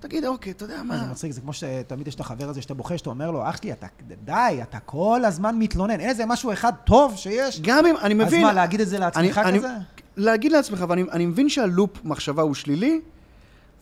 [0.00, 1.04] תגיד, אוקיי, אתה יודע מה, זה.
[1.10, 3.72] מצחיק, זה כמו שתמיד יש את החבר הזה שאתה בוכה, שאתה אומר לו, אח שלי,
[3.72, 3.86] אתה,
[4.24, 7.60] די, אתה כל הזמן מתלונן, אין איזה משהו אחד טוב שיש?
[7.60, 8.26] גם אם, אני מבין...
[8.40, 9.68] אז מה, להגיד את זה לעצמך אני- כזה?
[10.16, 13.00] להגיד לעצמך, ואני אני מבין שהלופ מחשבה הוא שלילי,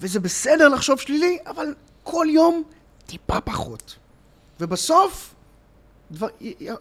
[0.00, 2.62] וזה בסדר לחשוב שלילי, אבל כל יום
[3.06, 3.96] טיפה פחות.
[4.60, 5.34] ובסוף,
[6.10, 6.28] דבר,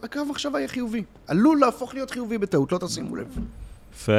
[0.02, 1.04] הקו המחשבה יהיה חיובי.
[1.26, 3.38] עלול להפוך להיות חיובי בטעות, לא תשימו לב.
[3.94, 4.12] יפה.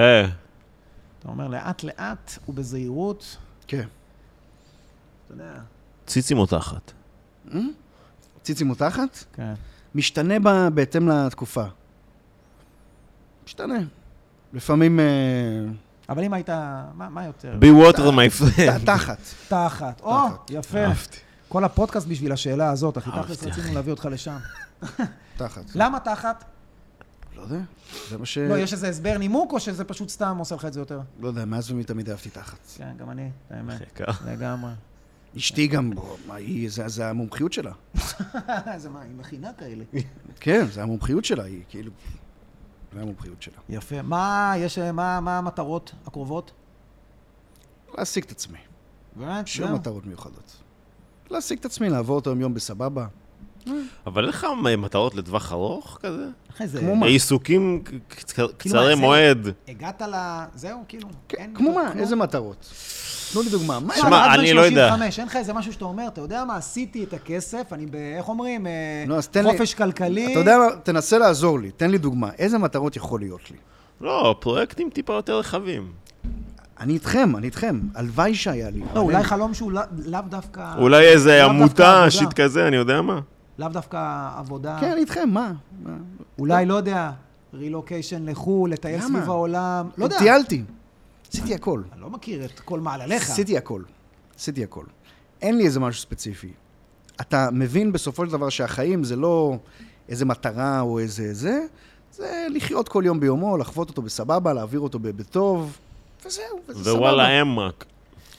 [1.20, 3.38] אתה אומר לאט-לאט ובזהירות,
[3.68, 3.86] כן.
[5.36, 5.60] אתה יודע,
[6.08, 6.92] ציצי מותחת.
[8.44, 9.24] ציצי מותחת?
[9.34, 9.54] כן.
[9.96, 11.64] משתנה ב- בהתאם לתקופה.
[13.46, 13.80] משתנה.
[14.54, 15.06] לפעמים אה,
[16.10, 17.58] אבל אם היית, מה מה יותר?
[17.62, 18.86] be water my ת- friend.
[18.86, 19.18] תחת.
[19.48, 20.02] תחת.
[20.02, 20.18] או,
[20.50, 20.80] יפה.
[21.48, 23.44] כל הפודקאסט בשביל השאלה הזאת, אחי, תכלס.
[23.44, 24.38] רצינו להביא אותך לשם.
[25.38, 25.64] תחת.
[25.76, 26.44] למה תחת?
[27.36, 27.60] לא יודע.
[28.10, 28.38] זה מה ש...
[28.38, 31.00] לא, יש איזה הסבר נימוק, או שזה פשוט סתם עושה לך את זה יותר?
[31.20, 32.58] לא יודע, מאז ומתמיד אהבתי תחת.
[32.78, 34.02] כן, גם אני, האמת.
[34.26, 34.72] לגמרי.
[35.38, 35.92] אשתי גם,
[36.30, 37.72] היא, זה, זה המומחיות שלה.
[38.78, 39.84] זה מה, היא מכינה כאלה.
[40.40, 41.92] כן, זה המומחיות שלה, היא כאילו...
[42.94, 43.58] זה המומחיות שלה.
[43.70, 44.02] יפה.
[44.02, 46.52] מה, יש, מה מה המטרות הקרובות?
[47.98, 48.58] להשיג את עצמי.
[49.16, 49.48] באמת?
[49.48, 49.74] שום.
[49.74, 50.64] מטרות מיוחדות.
[51.30, 53.08] להשיג את עצמי, לעבור אותו יום בסבבה.
[54.08, 54.48] אבל אין לך
[54.78, 56.26] מטרות לטווח ארוך כזה?
[56.56, 56.80] אחי, זה...
[56.80, 57.06] כמו מה?
[57.06, 59.48] עיסוקים כאילו, קצרי מועד.
[59.68, 60.16] הגעת ל...
[60.56, 61.08] זהו, כאילו.
[61.54, 61.92] כמו מה?
[62.00, 62.74] איזה מטרות?
[63.34, 63.80] תנו לי דוגמה.
[63.80, 64.88] מה שמע, אני לא יודע.
[64.90, 67.96] 35, אין לך איזה משהו שאתה אומר, אתה יודע מה, עשיתי את הכסף, אני ב...
[67.96, 68.68] איך אומרים?
[68.68, 69.06] אה,
[69.44, 70.32] חופש כלכלי.
[70.32, 70.76] אתה יודע מה?
[70.84, 72.30] תנסה לעזור לי, תן לי דוגמה.
[72.38, 73.58] איזה מטרות יכול להיות לי?
[74.02, 75.92] לא, פרויקטים טיפה יותר רחבים.
[76.80, 77.80] אני איתכם, אני איתכם.
[77.96, 78.82] הלוואי שהיה לי.
[78.96, 79.24] לא, אולי.
[79.24, 80.74] חלום שהוא לא- לאו דווקא...
[80.78, 82.06] אולי איזה עמותה.
[82.12, 83.20] שיט כזה, אני יודע מה.
[83.62, 84.78] לאו דווקא עבודה.
[84.82, 85.54] כן, אני איתכם, מה?
[86.40, 87.12] אולי, לא יודע,
[87.54, 89.02] רילוקיישן לחו"ל, לטייל?
[89.02, 89.90] סביב העולם.
[89.98, 90.18] לא יודע.
[90.18, 90.64] טיילתי.
[91.32, 91.82] עשיתי הכל.
[91.94, 93.30] אני לא מכיר את כל מעלליך.
[93.30, 93.82] עשיתי הכל.
[94.38, 94.86] עשיתי הכל.
[95.42, 96.52] אין לי איזה משהו ספציפי.
[97.22, 99.58] אתה מבין בסופו של דבר שהחיים זה לא
[100.10, 101.66] איזה מטרה או איזה זה,
[102.12, 105.78] זה לחיות כל יום ביומו, לחוות אותו בסבבה, להעביר אותו בטוב,
[106.26, 106.94] וזהו, וזה סבבה.
[106.98, 107.86] ווואלה אמק.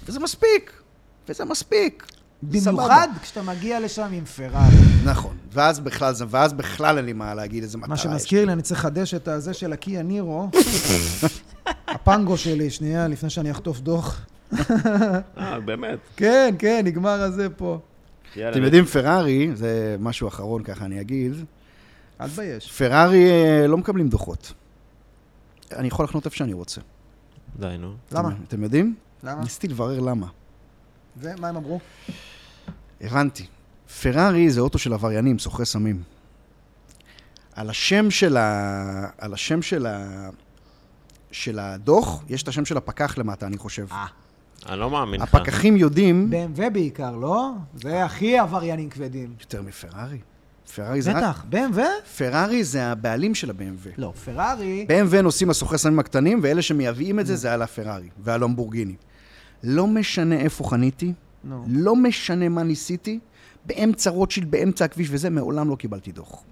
[0.07, 0.83] וזה מספיק.
[1.29, 2.07] וזה מספיק.
[2.43, 4.77] במיוחד כשאתה מגיע לשם עם פרארי.
[5.05, 5.37] נכון.
[5.53, 8.03] ואז בכלל, זה- ואז בכלל אין לי מה להגיד איזה מטרה מה יש.
[8.03, 10.49] שמזכיר לי, אני צריך לחדש את הזה של הקיה נירו.
[11.89, 14.27] הפנגו שלי, שנייה, לפני שאני אחטוף דוח.
[15.39, 15.99] אה, באמת.
[16.17, 17.79] כן, כן, נגמר הזה פה.
[18.51, 21.33] אתם יודעים, פרארי, זה משהו אחרון ככה אני אגיד,
[22.21, 22.73] אל תבייש.
[22.73, 24.53] פרארי אה, לא מקבלים דוחות.
[25.77, 26.81] אני יכול לחנות איפה שאני רוצה.
[27.59, 27.95] די, נו.
[28.13, 28.31] למה?
[28.49, 28.95] אתם יודעים?
[29.25, 29.43] למה?
[29.43, 30.27] ניסיתי לברר למה.
[31.17, 31.81] ומה הם אמרו?
[33.03, 33.47] הבנתי.
[34.03, 36.03] פרארי זה אוטו של עבריינים, סוחרי סמים.
[37.55, 39.09] על השם של ה...
[39.19, 40.29] על השם של ה...
[41.31, 43.87] של הדוח, יש את השם של הפקח למטה, אני חושב.
[43.93, 44.07] אה.
[44.69, 45.35] אני לא מאמין לך.
[45.35, 46.31] הפקחים יודעים...
[46.33, 47.51] BMW בעיקר, לא?
[47.75, 49.35] זה הכי עבריינים כבדים.
[49.41, 50.19] יותר מפרארי.
[50.75, 51.13] פרארי זה...
[51.13, 51.81] רק- בטח, BMW?
[52.19, 53.89] פרארי זה הבעלים של ה-BMW.
[53.99, 54.87] לא, פרארי...
[54.89, 58.95] BMW נוסעים הסוחרי סמים הקטנים, ואלה שמייבאים את זה, זה על הפרארי והלמבורגיני.
[59.63, 61.13] לא משנה איפה חניתי,
[61.45, 61.65] נו.
[61.69, 63.19] לא משנה מה ניסיתי,
[63.67, 66.43] באמצע רוטשילד, באמצע הכביש וזה, מעולם לא קיבלתי דוח.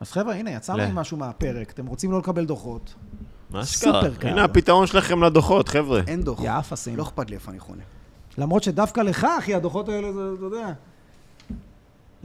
[0.00, 0.82] אז חבר'ה, הנה, יצאנו לא.
[0.82, 1.70] עם משהו מהפרק.
[1.70, 2.94] אתם רוצים לא לקבל דוחות?
[3.50, 4.00] מה שקרה?
[4.20, 6.00] הנה הפתרון שלכם לדוחות, חבר'ה.
[6.06, 6.40] אין דוח.
[6.42, 6.96] יא אפסים.
[6.96, 7.82] לא אכפת לי איפה אני חונה.
[8.38, 10.72] למרות שדווקא לך, אחי, הדוחות האלה, זה, אתה יודע...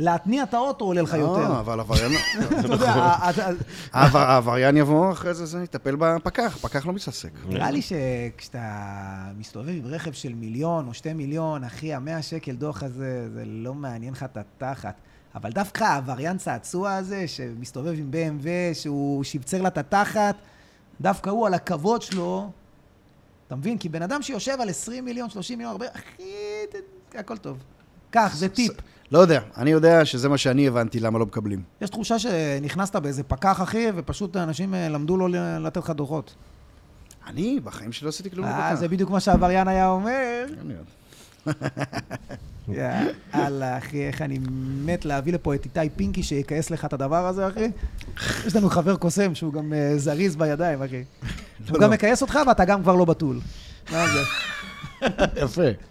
[0.02, 1.50] להתניע את האוטו עולה לך יותר.
[1.50, 2.12] לא, אבל עבריין...
[2.60, 2.92] אתה יודע,
[3.94, 7.30] העבר- העבריין יבוא אחרי זה, זה יטפל בפקח, פקח לא מתעסק.
[7.50, 8.62] נראה לי שכשאתה
[9.38, 13.74] מסתובב עם רכב של מיליון או שתי מיליון, אחי, המאה שקל דוח הזה, זה לא
[13.74, 14.96] מעניין לך את התחת.
[15.36, 18.46] אבל דווקא העבריין צעצוע הזה, שמסתובב עם BMW,
[18.76, 20.36] שהוא שבצר לה את התחת,
[21.02, 22.50] דווקא הוא על הכבוד שלו,
[23.48, 23.78] אתה מבין?
[23.78, 26.24] כי בן אדם שיושב על 20 מיליון, 30 מיליון, הרבה, אחי,
[27.16, 27.58] הכל טוב.
[28.10, 28.72] קח, זה טיפ.
[29.12, 31.62] לא יודע, אני יודע שזה מה שאני הבנתי למה לא מקבלים.
[31.82, 36.36] יש תחושה שנכנסת באיזה פקח, אחי, ופשוט אנשים אה, למדו לו ל- לתת לך דוחות.
[37.28, 38.80] אני, בחיים שלי לא עשיתי כלום אה, בפקח.
[38.80, 40.46] זה בדיוק מה שהעבריין היה אומר.
[40.68, 40.82] יודע.
[43.34, 44.40] יאללה, אחי, איך אני
[44.86, 47.72] מת להביא לפה את איתי פינקי שיכעס לך את הדבר הזה, אחי.
[48.46, 51.04] יש לנו חבר קוסם שהוא גם אה, זריז בידיים, אחי.
[51.70, 51.80] הוא לא.
[51.80, 53.40] גם מכעס אותך ואתה גם כבר לא בתול.
[55.44, 55.91] יפה.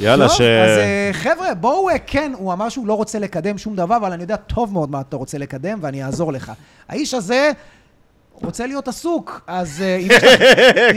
[0.00, 0.40] יאללה, טוב, ש...
[0.40, 4.12] אז אה, חבר'ה, בואו, אה, כן, הוא אמר שהוא לא רוצה לקדם שום דבר, אבל
[4.12, 6.52] אני יודע טוב מאוד מה אתה רוצה לקדם, ואני אעזור לך.
[6.88, 7.50] האיש הזה
[8.32, 10.08] רוצה להיות עסוק, אז אה, אם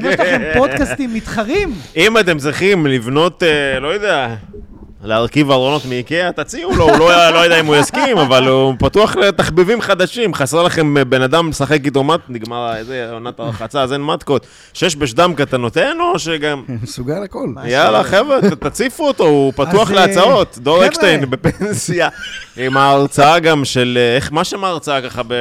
[0.05, 3.43] יש לכם- פודקאסטים מתחרים, אם אתם צריכים לבנות,
[3.81, 4.35] לא יודע,
[5.03, 9.15] להרכיב ארונות מאיקאה, תציעו לו, הוא לא, לא יודע אם הוא יסכים, אבל הוא פתוח
[9.15, 10.33] לתחביבים חדשים.
[10.33, 14.47] חסר לכם אה, בן אדם לשחק איתו מט, נגמר איזה עונת הרחצה, אז אין מתקות.
[14.73, 16.63] שש בשדמקה אתה נותן, או שגם...
[16.83, 17.53] מסוגל הכל.
[17.65, 20.57] יאללה, חבר'ה, תציפו אותו, הוא פתוח אה, להצעות.
[20.57, 20.85] דור.
[20.85, 22.09] אקשטיין בפנסיה,
[22.57, 23.97] עם ההרצאה גם של...
[24.01, 25.33] אה, איך, מה שם ההרצאה ככה ב...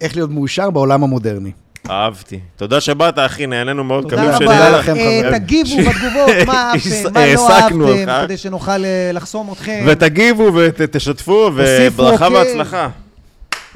[0.00, 1.52] איך להיות מאושר בעולם המודרני.
[1.90, 2.40] אהבתי.
[2.56, 4.02] תודה שבאת, אחי, נהנינו מאוד.
[4.02, 4.80] תודה רבה.
[4.88, 5.38] אה.
[5.38, 8.24] תגיבו בתגובות, מה אהבתם, מה לא אהבתם.
[8.24, 9.84] כדי שנוכל אה, לחסום אתכם.
[9.86, 12.38] ותגיבו ותשתפו, וברכה אוקיי.
[12.38, 12.88] והצלחה.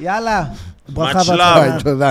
[0.01, 0.44] יאללה,
[0.89, 1.39] ברכה שלב.
[1.56, 1.81] והצלחה.
[1.85, 2.10] תודה.